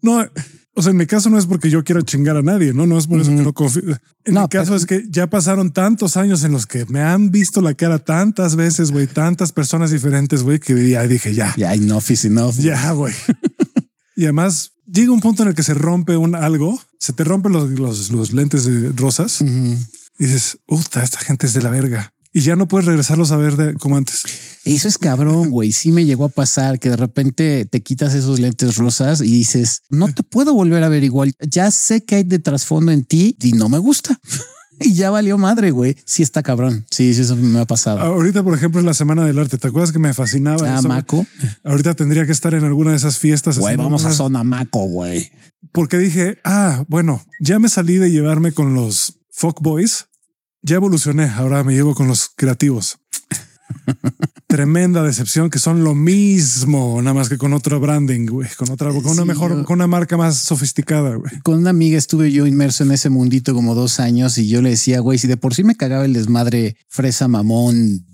no, 0.00 0.24
o 0.78 0.82
sea, 0.82 0.92
en 0.92 0.96
mi 0.96 1.06
caso 1.06 1.28
no 1.28 1.38
es 1.38 1.46
porque 1.46 1.70
yo 1.70 1.82
quiera 1.82 2.02
chingar 2.02 2.36
a 2.36 2.42
nadie, 2.42 2.72
no, 2.72 2.86
no 2.86 2.98
es 2.98 3.08
por 3.08 3.20
eso 3.20 3.30
que 3.30 3.42
no 3.42 3.52
confío. 3.52 3.82
En 4.24 4.34
mi 4.34 4.48
caso 4.48 4.76
es 4.76 4.86
que 4.86 5.02
ya 5.10 5.28
pasaron 5.28 5.72
tantos 5.72 6.16
años 6.16 6.44
en 6.44 6.52
los 6.52 6.66
que 6.66 6.86
me 6.86 7.00
han 7.00 7.32
visto 7.32 7.60
la 7.60 7.74
cara 7.74 7.98
tantas 7.98 8.54
veces, 8.54 8.92
güey, 8.92 9.08
tantas 9.08 9.50
personas 9.50 9.90
diferentes, 9.90 10.44
güey, 10.44 10.60
que 10.60 10.88
ya 10.88 11.04
dije 11.08 11.34
ya. 11.34 11.52
Ya, 11.56 11.74
enough 11.74 12.10
is 12.10 12.24
enough. 12.24 12.54
Ya, 12.58 12.92
güey. 12.92 13.12
y 14.14 14.22
además 14.22 14.70
llega 14.86 15.10
un 15.10 15.20
punto 15.20 15.42
en 15.42 15.48
el 15.48 15.56
que 15.56 15.64
se 15.64 15.74
rompe 15.74 16.16
un 16.16 16.36
algo, 16.36 16.80
se 17.00 17.12
te 17.12 17.24
rompen 17.24 17.50
los, 17.50 18.10
los, 18.12 18.32
lentes 18.32 18.64
de 18.64 18.92
rosas 18.92 19.40
y 19.40 19.76
dices, 20.16 20.58
puta, 20.64 21.02
esta 21.02 21.18
gente 21.18 21.48
es 21.48 21.54
de 21.54 21.62
la 21.62 21.70
verga 21.70 22.12
y 22.38 22.40
ya 22.40 22.54
no 22.54 22.68
puedes 22.68 22.86
regresarlos 22.86 23.32
a 23.32 23.36
ver 23.36 23.56
de, 23.56 23.74
como 23.74 23.96
antes. 23.96 24.22
Eso 24.64 24.86
es 24.86 24.96
cabrón, 24.96 25.50
güey. 25.50 25.72
Sí 25.72 25.90
me 25.90 26.04
llegó 26.04 26.26
a 26.26 26.28
pasar 26.28 26.78
que 26.78 26.88
de 26.88 26.96
repente 26.96 27.66
te 27.66 27.82
quitas 27.82 28.14
esos 28.14 28.38
lentes 28.38 28.76
rosas 28.76 29.20
y 29.22 29.32
dices, 29.32 29.82
no 29.90 30.06
te 30.06 30.22
puedo 30.22 30.54
volver 30.54 30.84
a 30.84 30.88
ver 30.88 31.02
igual. 31.02 31.32
Ya 31.40 31.72
sé 31.72 32.04
que 32.04 32.14
hay 32.14 32.22
de 32.22 32.38
trasfondo 32.38 32.92
en 32.92 33.04
ti 33.04 33.36
y 33.42 33.54
no 33.54 33.68
me 33.68 33.78
gusta. 33.78 34.20
y 34.80 34.94
ya 34.94 35.10
valió 35.10 35.36
madre, 35.36 35.72
güey. 35.72 35.96
Sí 36.04 36.22
está 36.22 36.44
cabrón. 36.44 36.86
Sí, 36.92 37.12
sí, 37.12 37.22
eso 37.22 37.34
me 37.34 37.58
ha 37.58 37.64
pasado. 37.64 37.98
Ahorita, 37.98 38.44
por 38.44 38.54
ejemplo, 38.54 38.78
es 38.78 38.86
la 38.86 38.94
Semana 38.94 39.24
del 39.24 39.40
Arte. 39.40 39.58
¿Te 39.58 39.66
acuerdas 39.66 39.90
que 39.90 39.98
me 39.98 40.14
fascinaba? 40.14 40.76
Ah, 40.76 40.82
Maco. 40.82 41.26
Ahorita 41.64 41.94
tendría 41.94 42.24
que 42.24 42.32
estar 42.32 42.54
en 42.54 42.62
alguna 42.62 42.92
de 42.92 42.98
esas 42.98 43.18
fiestas. 43.18 43.58
Güey, 43.58 43.74
vamos 43.74 44.04
a 44.04 44.12
zona 44.12 44.44
Maco, 44.44 44.84
güey. 44.84 45.32
Porque 45.72 45.98
dije, 45.98 46.38
ah, 46.44 46.84
bueno, 46.86 47.20
ya 47.40 47.58
me 47.58 47.68
salí 47.68 47.96
de 47.96 48.12
llevarme 48.12 48.52
con 48.52 48.74
los 48.74 49.18
folk 49.28 49.60
boys 49.60 50.07
ya 50.68 50.76
evolucioné, 50.76 51.24
ahora 51.24 51.64
me 51.64 51.74
llevo 51.74 51.94
con 51.94 52.06
los 52.08 52.30
creativos. 52.36 52.98
Tremenda 54.46 55.02
decepción 55.02 55.50
que 55.50 55.58
son 55.58 55.84
lo 55.84 55.94
mismo, 55.94 57.00
nada 57.02 57.14
más 57.14 57.28
que 57.28 57.36
con 57.36 57.52
otro 57.52 57.80
branding, 57.80 58.26
güey, 58.26 58.48
con 58.56 58.70
otra, 58.70 58.90
con 58.90 59.06
una 59.06 59.24
mejor, 59.24 59.64
con 59.64 59.74
una 59.76 59.86
marca 59.86 60.16
más 60.16 60.38
sofisticada. 60.38 61.16
Güey. 61.16 61.40
Con 61.42 61.58
una 61.58 61.70
amiga 61.70 61.98
estuve 61.98 62.32
yo 62.32 62.46
inmerso 62.46 62.84
en 62.84 62.92
ese 62.92 63.10
mundito 63.10 63.54
como 63.54 63.74
dos 63.74 64.00
años 64.00 64.38
y 64.38 64.48
yo 64.48 64.62
le 64.62 64.70
decía, 64.70 65.00
güey, 65.00 65.18
si 65.18 65.26
de 65.26 65.36
por 65.36 65.54
sí 65.54 65.64
me 65.64 65.74
cagaba 65.74 66.04
el 66.04 66.12
desmadre 66.12 66.76
fresa 66.88 67.28
mamón 67.28 68.06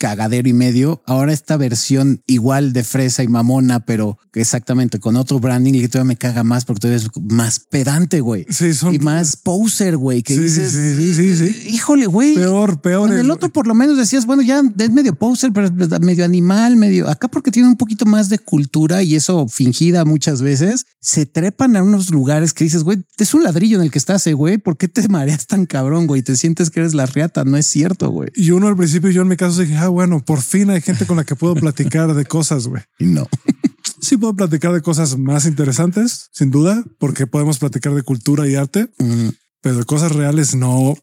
cagadero 0.00 0.48
y 0.48 0.54
medio. 0.54 1.02
Ahora 1.04 1.34
esta 1.34 1.58
versión 1.58 2.22
igual 2.26 2.72
de 2.72 2.84
fresa 2.84 3.22
y 3.22 3.28
mamona, 3.28 3.80
pero 3.80 4.18
exactamente 4.32 4.98
con 4.98 5.16
otro 5.16 5.40
branding 5.40 5.74
y 5.74 5.82
que 5.82 5.88
todavía 5.88 6.08
me 6.08 6.16
caga 6.16 6.42
más 6.42 6.64
porque 6.64 6.80
todavía 6.80 7.04
es 7.04 7.10
más 7.22 7.60
pedante, 7.60 8.20
güey. 8.20 8.46
Sí, 8.48 8.72
son... 8.72 8.94
Y 8.94 8.98
más 8.98 9.36
poser, 9.36 9.98
güey. 9.98 10.22
Que 10.22 10.34
sí, 10.34 10.40
dices, 10.40 10.72
sí, 10.72 11.14
sí, 11.14 11.36
sí, 11.36 11.68
híjole, 11.68 12.06
güey. 12.06 12.34
Peor, 12.34 12.80
peor. 12.80 13.12
En 13.12 13.18
el 13.18 13.30
otro 13.30 13.50
por 13.50 13.66
lo 13.66 13.74
menos 13.74 13.98
decías, 13.98 14.24
bueno, 14.24 14.42
ya 14.42 14.62
es 14.78 14.90
medio 14.90 15.14
poser, 15.14 15.52
pero 15.52 15.66
es 15.66 16.00
medio 16.00 16.24
animal, 16.24 16.76
medio 16.76 17.06
acá 17.10 17.28
porque 17.28 17.50
tiene 17.50 17.68
un 17.68 17.76
poquito 17.76 18.06
más 18.06 18.30
de 18.30 18.38
cultura 18.38 19.02
y 19.02 19.16
eso 19.16 19.48
fingida 19.48 20.06
muchas 20.06 20.40
veces. 20.40 20.86
Se 21.00 21.26
trepan 21.26 21.76
a 21.76 21.82
unos 21.82 22.10
lugares 22.10 22.54
que 22.54 22.64
dices, 22.64 22.84
güey, 22.84 23.04
es 23.18 23.34
un 23.34 23.44
ladrillo 23.44 23.76
en 23.76 23.82
el 23.82 23.90
que 23.90 23.98
estás, 23.98 24.26
eh, 24.26 24.32
güey. 24.32 24.56
¿Por 24.56 24.78
qué 24.78 24.88
te 24.88 25.06
mareas 25.10 25.46
tan 25.46 25.66
cabrón, 25.66 26.06
güey? 26.06 26.22
Te 26.22 26.36
sientes 26.36 26.70
que 26.70 26.80
eres 26.80 26.94
la 26.94 27.04
riata. 27.04 27.44
No 27.44 27.58
es 27.58 27.66
cierto, 27.66 28.10
güey. 28.10 28.30
Y 28.34 28.52
uno 28.52 28.68
al 28.68 28.76
principio, 28.76 29.10
yo 29.10 29.20
en 29.20 29.28
mi 29.28 29.36
caso 29.36 29.60
dije, 29.60 29.76
ah, 29.76 29.89
bueno, 29.92 30.24
por 30.24 30.40
fin 30.40 30.70
hay 30.70 30.80
gente 30.80 31.06
con 31.06 31.16
la 31.16 31.24
que 31.24 31.36
puedo 31.36 31.54
platicar 31.54 32.14
de 32.14 32.24
cosas, 32.24 32.66
güey. 32.66 32.82
Y 32.98 33.06
no. 33.06 33.28
Sí 34.00 34.16
puedo 34.16 34.34
platicar 34.34 34.72
de 34.72 34.80
cosas 34.80 35.18
más 35.18 35.44
interesantes, 35.44 36.30
sin 36.32 36.50
duda, 36.50 36.82
porque 36.98 37.26
podemos 37.26 37.58
platicar 37.58 37.94
de 37.94 38.02
cultura 38.02 38.48
y 38.48 38.54
arte, 38.54 38.88
pero 39.60 39.76
de 39.76 39.84
cosas 39.84 40.12
reales 40.12 40.54
no. 40.54 40.94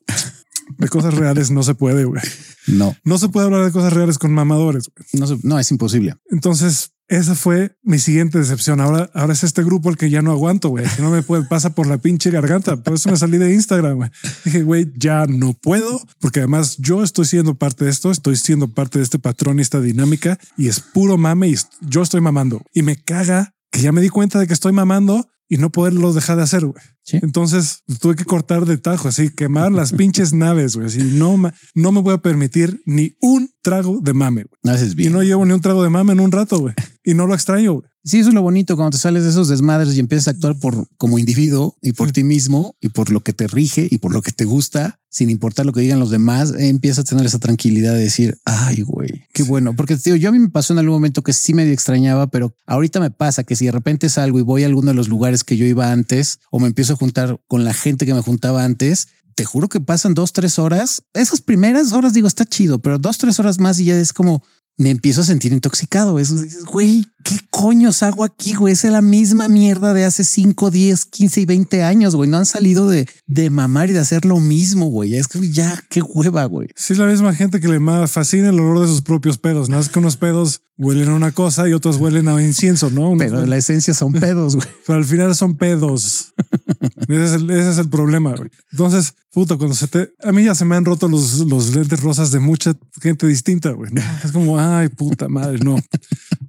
De 0.77 0.89
cosas 0.89 1.13
reales 1.13 1.51
no 1.51 1.63
se 1.63 1.75
puede, 1.75 2.05
güey. 2.05 2.21
No. 2.65 2.95
No 3.03 3.17
se 3.17 3.29
puede 3.29 3.45
hablar 3.45 3.63
de 3.63 3.71
cosas 3.71 3.93
reales 3.93 4.17
con 4.17 4.33
mamadores. 4.33 4.89
No, 5.13 5.25
no, 5.43 5.59
es 5.59 5.71
imposible. 5.71 6.15
Entonces, 6.29 6.91
esa 7.07 7.35
fue 7.35 7.77
mi 7.83 7.99
siguiente 7.99 8.37
decepción. 8.37 8.81
Ahora, 8.81 9.09
ahora 9.13 9.33
es 9.33 9.43
este 9.43 9.63
grupo 9.63 9.89
el 9.89 9.97
que 9.97 10.09
ya 10.09 10.21
no 10.21 10.31
aguanto, 10.31 10.69
güey. 10.69 10.85
No 10.99 11.09
me 11.09 11.21
puede, 11.21 11.43
pasa 11.43 11.73
por 11.73 11.87
la 11.87 11.97
pinche 11.97 12.31
garganta. 12.31 12.75
Por 12.77 12.95
eso 12.95 13.09
me 13.09 13.17
salí 13.17 13.37
de 13.37 13.53
Instagram, 13.53 13.95
güey. 13.95 14.09
Dije, 14.43 14.63
güey, 14.63 14.91
ya 14.95 15.25
no 15.25 15.53
puedo, 15.53 16.01
porque 16.19 16.39
además 16.39 16.77
yo 16.77 17.03
estoy 17.03 17.25
siendo 17.25 17.55
parte 17.55 17.85
de 17.85 17.91
esto, 17.91 18.11
estoy 18.11 18.35
siendo 18.35 18.67
parte 18.67 18.99
de 18.99 19.03
este 19.03 19.19
patrón 19.19 19.59
y 19.59 19.61
esta 19.61 19.79
dinámica 19.79 20.37
y 20.57 20.67
es 20.67 20.79
puro 20.79 21.17
mame 21.17 21.49
y 21.49 21.55
yo 21.81 22.01
estoy 22.01 22.21
mamando. 22.21 22.61
Y 22.73 22.81
me 22.81 22.97
caga 22.97 23.53
que 23.71 23.81
ya 23.81 23.91
me 23.91 24.01
di 24.01 24.09
cuenta 24.09 24.39
de 24.39 24.47
que 24.47 24.53
estoy 24.53 24.73
mamando 24.73 25.27
y 25.49 25.57
no 25.57 25.71
poderlo 25.71 26.13
dejar 26.13 26.37
de 26.37 26.43
hacer, 26.43 26.65
güey. 26.65 26.83
Entonces 27.13 27.83
tuve 28.01 28.15
que 28.15 28.25
cortar 28.25 28.65
de 28.65 28.77
tajo, 28.77 29.07
así 29.07 29.29
quemar 29.29 29.71
las 29.71 29.93
pinches 29.93 30.33
naves, 30.33 30.75
güey. 30.75 30.87
Así 30.87 31.01
no, 31.01 31.37
no 31.73 31.91
me 31.91 32.01
voy 32.01 32.13
a 32.13 32.17
permitir 32.17 32.81
ni 32.85 33.15
un 33.21 33.49
trago 33.61 33.99
de 34.01 34.13
mame. 34.13 34.43
Güey. 34.43 35.07
Y 35.07 35.09
no 35.09 35.23
llevo 35.23 35.45
ni 35.45 35.53
un 35.53 35.61
trago 35.61 35.83
de 35.83 35.89
mame 35.89 36.13
en 36.13 36.19
un 36.19 36.31
rato, 36.31 36.59
güey. 36.59 36.73
Y 37.07 37.13
no 37.13 37.25
lo 37.25 37.33
extraño. 37.33 37.75
Güey. 37.75 37.85
Sí, 38.03 38.19
eso 38.19 38.29
es 38.29 38.35
lo 38.35 38.41
bonito 38.41 38.75
cuando 38.75 38.91
te 38.91 38.97
sales 38.97 39.23
de 39.23 39.29
esos 39.29 39.47
desmadres 39.47 39.95
y 39.95 40.01
empiezas 40.01 40.27
a 40.27 40.31
actuar 40.31 40.59
por 40.59 40.89
como 40.97 41.17
individuo 41.17 41.77
y 41.81 41.93
por 41.93 42.11
ti 42.11 42.25
mismo 42.25 42.75
y 42.81 42.89
por 42.89 43.11
lo 43.11 43.21
que 43.21 43.31
te 43.31 43.47
rige 43.47 43.87
y 43.89 43.99
por 43.99 44.11
lo 44.11 44.21
que 44.21 44.33
te 44.33 44.43
gusta, 44.43 44.99
sin 45.09 45.29
importar 45.29 45.65
lo 45.65 45.71
que 45.71 45.79
digan 45.79 46.01
los 46.01 46.09
demás, 46.09 46.53
empiezas 46.59 46.99
a 46.99 47.03
tener 47.05 47.25
esa 47.25 47.39
tranquilidad 47.39 47.93
de 47.93 48.01
decir, 48.01 48.37
ay, 48.43 48.81
güey, 48.81 49.23
qué 49.31 49.43
bueno. 49.43 49.73
Porque 49.73 49.95
tío, 49.95 50.17
yo 50.17 50.27
a 50.27 50.31
mí 50.33 50.39
me 50.39 50.49
pasó 50.49 50.73
en 50.73 50.79
algún 50.79 50.95
momento 50.95 51.23
que 51.23 51.31
sí 51.31 51.53
me 51.53 51.71
extrañaba, 51.71 52.27
pero 52.27 52.53
ahorita 52.65 52.99
me 52.99 53.09
pasa 53.09 53.45
que 53.45 53.55
si 53.55 53.67
de 53.67 53.71
repente 53.71 54.09
salgo 54.09 54.39
y 54.39 54.41
voy 54.41 54.63
a 54.63 54.65
alguno 54.65 54.89
de 54.89 54.95
los 54.95 55.07
lugares 55.07 55.45
que 55.45 55.55
yo 55.55 55.65
iba 55.65 55.93
antes 55.93 56.39
o 56.51 56.59
me 56.59 56.67
empiezo 56.67 56.91
a 56.91 56.97
juntar 56.97 57.39
con 57.47 57.63
la 57.63 57.73
gente 57.73 58.05
que 58.05 58.13
me 58.13 58.21
juntaba 58.21 58.65
antes, 58.65 59.07
te 59.37 59.45
juro 59.45 59.69
que 59.69 59.79
pasan 59.79 60.15
dos, 60.15 60.33
tres 60.33 60.57
horas. 60.57 61.03
Esas 61.13 61.41
primeras 61.41 61.93
horas 61.93 62.11
digo, 62.11 62.27
está 62.27 62.43
chido, 62.43 62.79
pero 62.79 62.97
dos, 62.97 63.19
tres 63.19 63.39
horas 63.39 63.59
más 63.59 63.79
y 63.79 63.85
ya 63.85 63.95
es 63.97 64.11
como, 64.11 64.43
me 64.77 64.91
empiezo 64.91 65.21
a 65.21 65.25
sentir 65.25 65.53
intoxicado. 65.53 66.19
Eso 66.19 66.39
dices, 66.39 66.63
güey, 66.63 67.05
¿qué 67.23 67.35
coños 67.49 68.03
hago 68.03 68.23
aquí, 68.23 68.53
güey? 68.53 68.73
Es 68.73 68.83
la 68.83 69.01
misma 69.01 69.47
mierda 69.47 69.93
de 69.93 70.05
hace 70.05 70.23
5, 70.23 70.69
10, 70.69 71.05
15 71.05 71.41
y 71.41 71.45
20 71.45 71.83
años, 71.83 72.15
güey. 72.15 72.29
No 72.29 72.37
han 72.37 72.45
salido 72.45 72.87
de, 72.87 73.09
de 73.25 73.49
mamar 73.49 73.89
y 73.89 73.93
de 73.93 73.99
hacer 73.99 74.23
lo 74.23 74.39
mismo, 74.39 74.85
güey. 74.85 75.15
Es 75.15 75.27
que 75.27 75.51
ya, 75.51 75.83
qué 75.89 76.01
hueva, 76.01 76.45
güey. 76.45 76.69
Sí, 76.75 76.93
es 76.93 76.99
la 76.99 77.07
misma 77.07 77.33
gente 77.33 77.59
que 77.59 77.67
le 77.67 77.79
fascina 78.07 78.49
el 78.49 78.59
olor 78.59 78.81
de 78.81 78.87
sus 78.87 79.01
propios 79.01 79.39
pedos. 79.39 79.67
No 79.67 79.79
es 79.79 79.89
que 79.89 79.97
unos 79.97 80.15
pedos 80.15 80.61
huelen 80.77 81.09
a 81.09 81.15
una 81.15 81.31
cosa 81.31 81.67
y 81.67 81.73
otros 81.73 81.97
huelen 81.97 82.27
a 82.27 82.41
incienso, 82.41 82.91
¿no? 82.91 83.15
Pero 83.17 83.45
la 83.47 83.57
esencia 83.57 83.95
son 83.95 84.13
pedos, 84.13 84.55
güey. 84.55 84.67
Pero 84.85 84.99
al 84.99 85.05
final 85.05 85.35
son 85.35 85.57
pedos. 85.57 86.33
Ese 87.07 87.25
es 87.25 87.31
el, 87.33 87.49
ese 87.49 87.69
es 87.71 87.77
el 87.77 87.89
problema. 87.89 88.35
güey. 88.35 88.49
Entonces, 88.71 89.13
puta, 89.31 89.55
cuando 89.57 89.75
se 89.75 89.87
te, 89.87 90.13
a 90.23 90.31
mí 90.31 90.43
ya 90.43 90.55
se 90.55 90.65
me 90.65 90.75
han 90.75 90.85
roto 90.85 91.07
los, 91.07 91.39
los 91.39 91.75
lentes 91.75 92.01
rosas 92.01 92.31
de 92.31 92.39
mucha 92.39 92.75
gente 93.01 93.27
distinta. 93.27 93.71
güey. 93.71 93.91
¿no? 93.91 94.01
Es 94.23 94.31
como, 94.31 94.59
ay, 94.59 94.89
puta 94.89 95.27
madre, 95.27 95.59
no. 95.59 95.77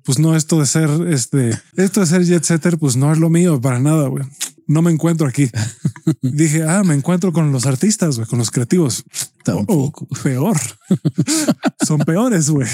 Pues 0.04 0.18
no, 0.18 0.34
esto 0.34 0.58
de 0.58 0.66
ser 0.66 0.88
este, 1.08 1.58
esto 1.76 2.00
de 2.00 2.06
ser 2.06 2.24
jet 2.24 2.42
setter, 2.44 2.78
pues 2.78 2.96
no 2.96 3.12
es 3.12 3.18
lo 3.18 3.30
mío 3.30 3.60
para 3.60 3.78
nada. 3.78 4.08
güey. 4.08 4.24
No 4.66 4.82
me 4.82 4.90
encuentro 4.90 5.26
aquí. 5.26 5.50
Dije, 6.22 6.62
ah, 6.62 6.82
me 6.84 6.94
encuentro 6.94 7.32
con 7.32 7.52
los 7.52 7.64
artistas, 7.64 8.16
güey, 8.16 8.28
con 8.28 8.38
los 8.38 8.50
creativos. 8.50 9.02
Tampoco. 9.42 10.06
O 10.10 10.22
peor. 10.22 10.58
son 11.86 12.00
peores, 12.00 12.50
güey. 12.50 12.68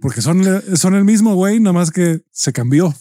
Porque 0.00 0.20
son, 0.20 0.44
son 0.76 0.94
el 0.94 1.04
mismo 1.04 1.34
güey, 1.34 1.58
nada 1.58 1.72
más 1.72 1.90
que 1.90 2.20
se 2.32 2.52
cambió. 2.52 2.88
O 2.88 2.94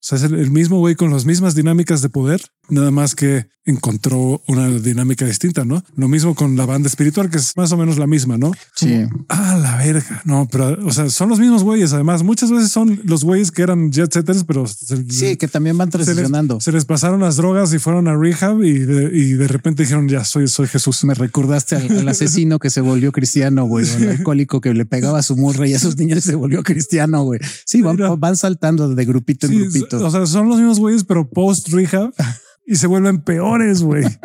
sea, 0.00 0.18
es 0.18 0.24
el, 0.24 0.34
el 0.34 0.50
mismo 0.50 0.78
güey 0.80 0.96
con 0.96 1.10
las 1.10 1.24
mismas 1.24 1.54
dinámicas 1.54 2.02
de 2.02 2.10
poder, 2.10 2.42
nada 2.68 2.90
más 2.90 3.14
que 3.14 3.46
encontró 3.64 4.42
una 4.48 4.70
dinámica 4.70 5.26
distinta, 5.26 5.62
¿no? 5.62 5.84
Lo 5.94 6.08
mismo 6.08 6.34
con 6.34 6.56
la 6.56 6.64
banda 6.64 6.88
espiritual, 6.88 7.28
que 7.28 7.36
es 7.36 7.54
más 7.54 7.70
o 7.72 7.76
menos 7.76 7.98
la 7.98 8.06
misma, 8.06 8.38
¿no? 8.38 8.50
Sí. 8.74 9.02
Ah, 9.28 9.58
la 9.60 9.76
verga. 9.76 10.22
No, 10.24 10.48
pero, 10.50 10.78
o 10.86 10.90
sea, 10.90 11.10
son 11.10 11.28
los 11.28 11.38
mismos 11.38 11.64
güeyes. 11.64 11.92
Además, 11.92 12.22
muchas 12.22 12.50
veces 12.50 12.70
son 12.72 12.98
los 13.04 13.24
güeyes 13.24 13.52
que 13.52 13.60
eran 13.60 13.92
jet 13.92 14.10
setters, 14.10 14.44
pero 14.44 14.66
se, 14.66 15.04
Sí, 15.10 15.36
que 15.36 15.48
también 15.48 15.76
van 15.76 15.92
se 15.92 15.98
les, 15.98 16.06
transicionando. 16.06 16.60
se 16.62 16.72
les 16.72 16.86
pasaron 16.86 17.20
las 17.20 17.36
drogas 17.36 17.74
y 17.74 17.78
fueron 17.78 18.08
a 18.08 18.16
rehab 18.16 18.62
y 18.62 18.78
de, 18.78 19.10
y 19.14 19.32
de 19.34 19.48
repente 19.48 19.82
dijeron, 19.82 20.08
ya 20.08 20.24
soy, 20.24 20.48
soy 20.48 20.66
Jesús. 20.66 21.04
Me 21.04 21.12
recordaste 21.12 21.76
al, 21.76 21.90
al 21.98 22.08
asesino 22.08 22.58
que 22.58 22.70
se 22.70 22.80
volvió 22.80 23.12
cristiano, 23.12 23.66
güey, 23.66 23.86
el 23.86 24.08
alcohólico 24.08 24.62
que 24.62 24.72
le 24.72 24.86
pegaba 24.86 25.18
a 25.18 25.22
su 25.22 25.36
morra 25.36 25.66
y 25.68 25.74
a 25.74 25.78
sus 25.78 25.98
niños 25.98 26.24
se 26.24 26.34
volvió 26.36 26.62
cristiano, 26.62 27.22
güey. 27.24 27.40
Sí, 27.66 27.82
van, 27.82 27.96
Mira. 27.96 28.14
van 28.16 28.36
saltando 28.36 28.88
de 28.94 29.04
grupito 29.04 29.46
en 29.46 29.52
Sí, 29.52 29.58
grupito. 29.58 30.06
o 30.06 30.10
sea, 30.10 30.24
son 30.24 30.48
los 30.48 30.56
mismos 30.56 30.78
güeyes, 30.78 31.04
pero 31.04 31.28
post 31.28 31.68
rehab 31.68 32.14
y 32.70 32.76
se 32.76 32.86
vuelven 32.86 33.20
peores, 33.22 33.82
güey. 33.82 34.04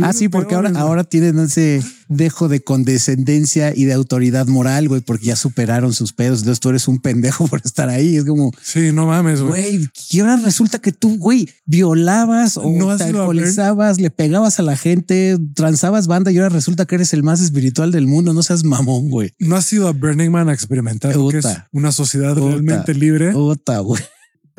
Ah, 0.00 0.12
sí, 0.12 0.28
porque 0.28 0.54
ahora, 0.54 0.70
ahora 0.76 1.02
tienen 1.02 1.40
ese 1.40 1.82
dejo 2.08 2.46
de 2.48 2.60
condescendencia 2.60 3.74
y 3.74 3.84
de 3.84 3.94
autoridad 3.94 4.46
moral, 4.46 4.88
güey, 4.88 5.00
porque 5.00 5.26
ya 5.26 5.34
superaron 5.34 5.92
sus 5.92 6.12
pedos. 6.12 6.38
Entonces 6.38 6.60
tú 6.60 6.68
eres 6.68 6.86
un 6.86 7.00
pendejo 7.00 7.46
por 7.48 7.60
estar 7.64 7.88
ahí. 7.88 8.16
Es 8.16 8.24
como, 8.24 8.52
Sí, 8.62 8.92
no 8.92 9.06
mames, 9.06 9.40
güey. 9.40 9.78
güey, 9.78 9.88
y 10.10 10.20
ahora 10.20 10.36
resulta 10.36 10.78
que 10.78 10.92
tú, 10.92 11.18
güey, 11.18 11.48
violabas 11.66 12.56
o 12.56 12.70
¿No 12.70 12.90
alcoholizabas, 12.90 14.00
le 14.00 14.10
pegabas 14.10 14.60
a 14.60 14.62
la 14.62 14.76
gente, 14.76 15.36
transabas 15.54 16.06
banda 16.06 16.30
y 16.30 16.38
ahora 16.38 16.50
resulta 16.50 16.86
que 16.86 16.94
eres 16.94 17.12
el 17.12 17.24
más 17.24 17.40
espiritual 17.40 17.90
del 17.90 18.06
mundo. 18.06 18.32
No 18.32 18.44
seas 18.44 18.62
mamón, 18.62 19.10
güey. 19.10 19.34
No 19.40 19.56
has 19.56 19.72
ido 19.72 19.88
a 19.88 19.92
Burning 19.92 20.30
Man 20.30 20.48
a 20.48 20.52
experimentar 20.52 21.12
que 21.12 21.38
es 21.38 21.46
una 21.72 21.90
sociedad 21.90 22.36
realmente 22.36 22.94
libre. 22.94 23.32
Güey. 23.32 24.00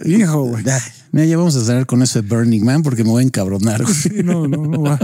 Hijo, 0.05 0.43
güey. 0.43 0.63
Mira, 1.11 1.25
ya 1.25 1.37
vamos 1.37 1.55
a 1.55 1.63
cerrar 1.63 1.85
con 1.85 2.01
eso 2.03 2.21
de 2.21 2.27
Burning 2.27 2.63
Man 2.63 2.83
porque 2.83 3.03
me 3.03 3.09
voy 3.09 3.23
a 3.23 3.25
encabronar. 3.25 3.85
Sí, 3.87 4.09
no, 4.23 4.47
no, 4.47 4.65
no 4.67 4.81
va. 4.81 4.99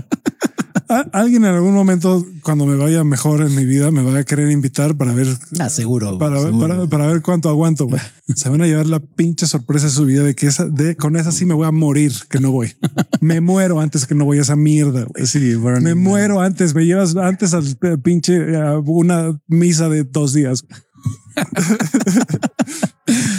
Alguien 1.13 1.43
en 1.45 1.55
algún 1.55 1.73
momento, 1.73 2.23
cuando 2.43 2.67
me 2.67 2.75
vaya 2.75 3.03
mejor 3.03 3.41
en 3.41 3.55
mi 3.55 3.65
vida, 3.65 3.89
me 3.89 4.03
va 4.03 4.19
a 4.19 4.23
querer 4.23 4.51
invitar 4.51 4.95
para 4.95 5.13
ver, 5.13 5.27
Ah, 5.59 5.67
seguro. 5.69 6.19
para, 6.19 6.39
ver- 6.39 6.53
para, 6.59 6.85
para 6.87 7.07
ver 7.07 7.23
cuánto 7.23 7.49
aguanto. 7.49 7.87
güey. 7.87 7.99
Se 8.35 8.49
van 8.49 8.61
a 8.61 8.67
llevar 8.67 8.85
la 8.85 8.99
pinche 8.99 9.47
sorpresa 9.47 9.87
de 9.87 9.91
su 9.93 10.05
vida 10.05 10.21
de 10.23 10.35
que 10.35 10.45
esa, 10.45 10.65
de 10.65 10.95
con 10.95 11.15
esa 11.15 11.31
sí 11.31 11.45
me 11.45 11.55
voy 11.55 11.65
a 11.67 11.71
morir, 11.71 12.13
que 12.29 12.39
no 12.39 12.51
voy. 12.51 12.73
Me 13.19 13.41
muero 13.41 13.79
antes 13.79 14.05
que 14.05 14.13
no 14.13 14.25
voy 14.25 14.37
a 14.37 14.41
esa 14.41 14.55
mierda. 14.55 15.05
güey. 15.05 15.25
Sí, 15.25 15.55
Burning 15.55 15.83
Me 15.83 15.95
Man. 15.95 16.03
muero 16.03 16.39
antes, 16.41 16.75
me 16.75 16.85
llevas 16.85 17.15
antes 17.15 17.55
al 17.55 17.63
p- 17.77 17.97
pinche 17.97 18.55
a 18.55 18.77
una 18.77 19.39
misa 19.47 19.89
de 19.89 20.03
dos 20.03 20.33
días. 20.33 20.65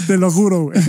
Te 0.06 0.16
lo 0.16 0.30
juro, 0.30 0.64
güey. 0.64 0.80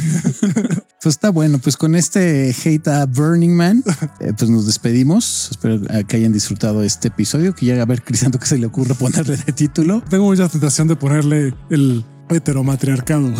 Pues 1.01 1.15
está 1.15 1.29
bueno, 1.29 1.59
pues 1.59 1.77
con 1.77 1.95
este 1.95 2.49
hate 2.49 2.87
a 2.87 3.05
Burning 3.05 3.55
Man, 3.55 3.83
eh, 4.19 4.33
pues 4.37 4.49
nos 4.49 4.65
despedimos. 4.65 5.49
Espero 5.51 5.79
que 6.07 6.17
hayan 6.17 6.33
disfrutado 6.33 6.83
este 6.83 7.07
episodio, 7.09 7.53
que 7.55 7.65
ya 7.67 7.81
a 7.81 7.85
ver 7.85 8.03
Crisanto 8.03 8.39
que 8.39 8.45
se 8.45 8.57
le 8.57 8.65
ocurre 8.65 8.95
ponerle 8.95 9.37
de 9.37 9.53
título. 9.53 10.03
Tengo 10.09 10.25
mucha 10.25 10.49
tentación 10.49 10.87
de 10.87 10.95
ponerle 10.95 11.53
el 11.69 12.03
heteromatriarcado. 12.29 13.33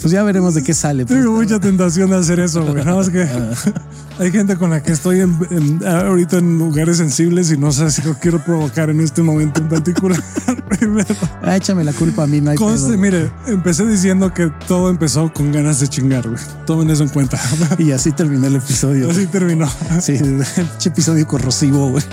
Pues 0.00 0.12
ya 0.12 0.22
veremos 0.22 0.54
de 0.54 0.62
qué 0.62 0.74
sale. 0.74 1.04
pues. 1.04 1.18
Tengo 1.20 1.32
mucha 1.34 1.58
tentación 1.58 2.10
de 2.10 2.16
hacer 2.16 2.38
eso, 2.40 2.62
güey. 2.64 2.84
Nada 2.84 2.96
más 2.96 3.10
que 3.10 3.26
hay 4.20 4.30
gente 4.30 4.56
con 4.56 4.70
la 4.70 4.80
que 4.82 4.92
estoy 4.92 5.20
en, 5.20 5.36
en- 5.50 5.84
ahorita 5.86 6.38
en 6.38 6.56
lugares 6.58 6.98
sensibles 6.98 7.50
y 7.50 7.56
no 7.58 7.72
sé 7.72 7.90
si 7.90 8.02
lo 8.02 8.14
quiero 8.14 8.38
provocar 8.44 8.90
en 8.90 9.00
este 9.00 9.22
momento 9.22 9.60
en 9.60 9.68
particular. 9.68 10.22
Primero, 10.68 11.14
Ah, 11.42 11.56
échame 11.56 11.82
la 11.82 11.92
culpa 11.92 12.22
a 12.22 12.26
mí, 12.28 12.40
no 12.40 12.50
hay 12.52 12.56
conste, 12.56 12.90
pedo. 12.90 12.98
mire, 12.98 13.30
empecé 13.48 13.84
diciendo 13.86 14.32
que 14.32 14.52
todo 14.68 14.88
empezó 14.90 15.32
con 15.32 15.50
ganas 15.50 15.80
de 15.80 15.88
chingar, 15.88 16.28
güey. 16.28 16.40
Tomen 16.64 16.88
eso 16.90 17.02
en 17.02 17.08
cuenta. 17.08 17.40
Y 17.78 17.90
así 17.90 18.12
terminó 18.12 18.46
el 18.46 18.56
episodio. 18.56 19.10
Así 19.10 19.26
terminó. 19.26 19.68
Sí, 20.00 20.16
episodio 20.84 21.26
corrosivo, 21.26 21.90
güey. 21.90 22.04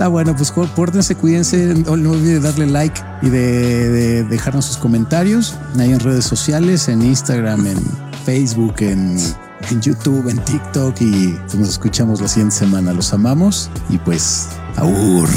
Está 0.00 0.08
bueno, 0.08 0.34
pues 0.34 0.50
pórtense, 0.50 1.14
cuídense. 1.14 1.74
No, 1.74 1.94
no 1.94 2.12
olviden 2.12 2.42
darle 2.42 2.64
like 2.64 2.98
y 3.20 3.28
de, 3.28 3.90
de 3.90 4.24
dejarnos 4.24 4.64
sus 4.64 4.78
comentarios 4.78 5.58
ahí 5.78 5.92
en 5.92 6.00
redes 6.00 6.24
sociales, 6.24 6.88
en 6.88 7.02
Instagram, 7.02 7.66
en 7.66 7.76
Facebook, 8.24 8.76
en, 8.78 9.18
en 9.70 9.82
YouTube, 9.82 10.26
en 10.30 10.38
TikTok. 10.38 10.98
Y 11.02 11.38
pues 11.42 11.54
nos 11.56 11.68
escuchamos 11.68 12.22
la 12.22 12.28
siguiente 12.28 12.56
semana. 12.56 12.94
Los 12.94 13.12
amamos 13.12 13.68
y 13.90 13.98
pues, 13.98 14.48
aur. 14.76 15.28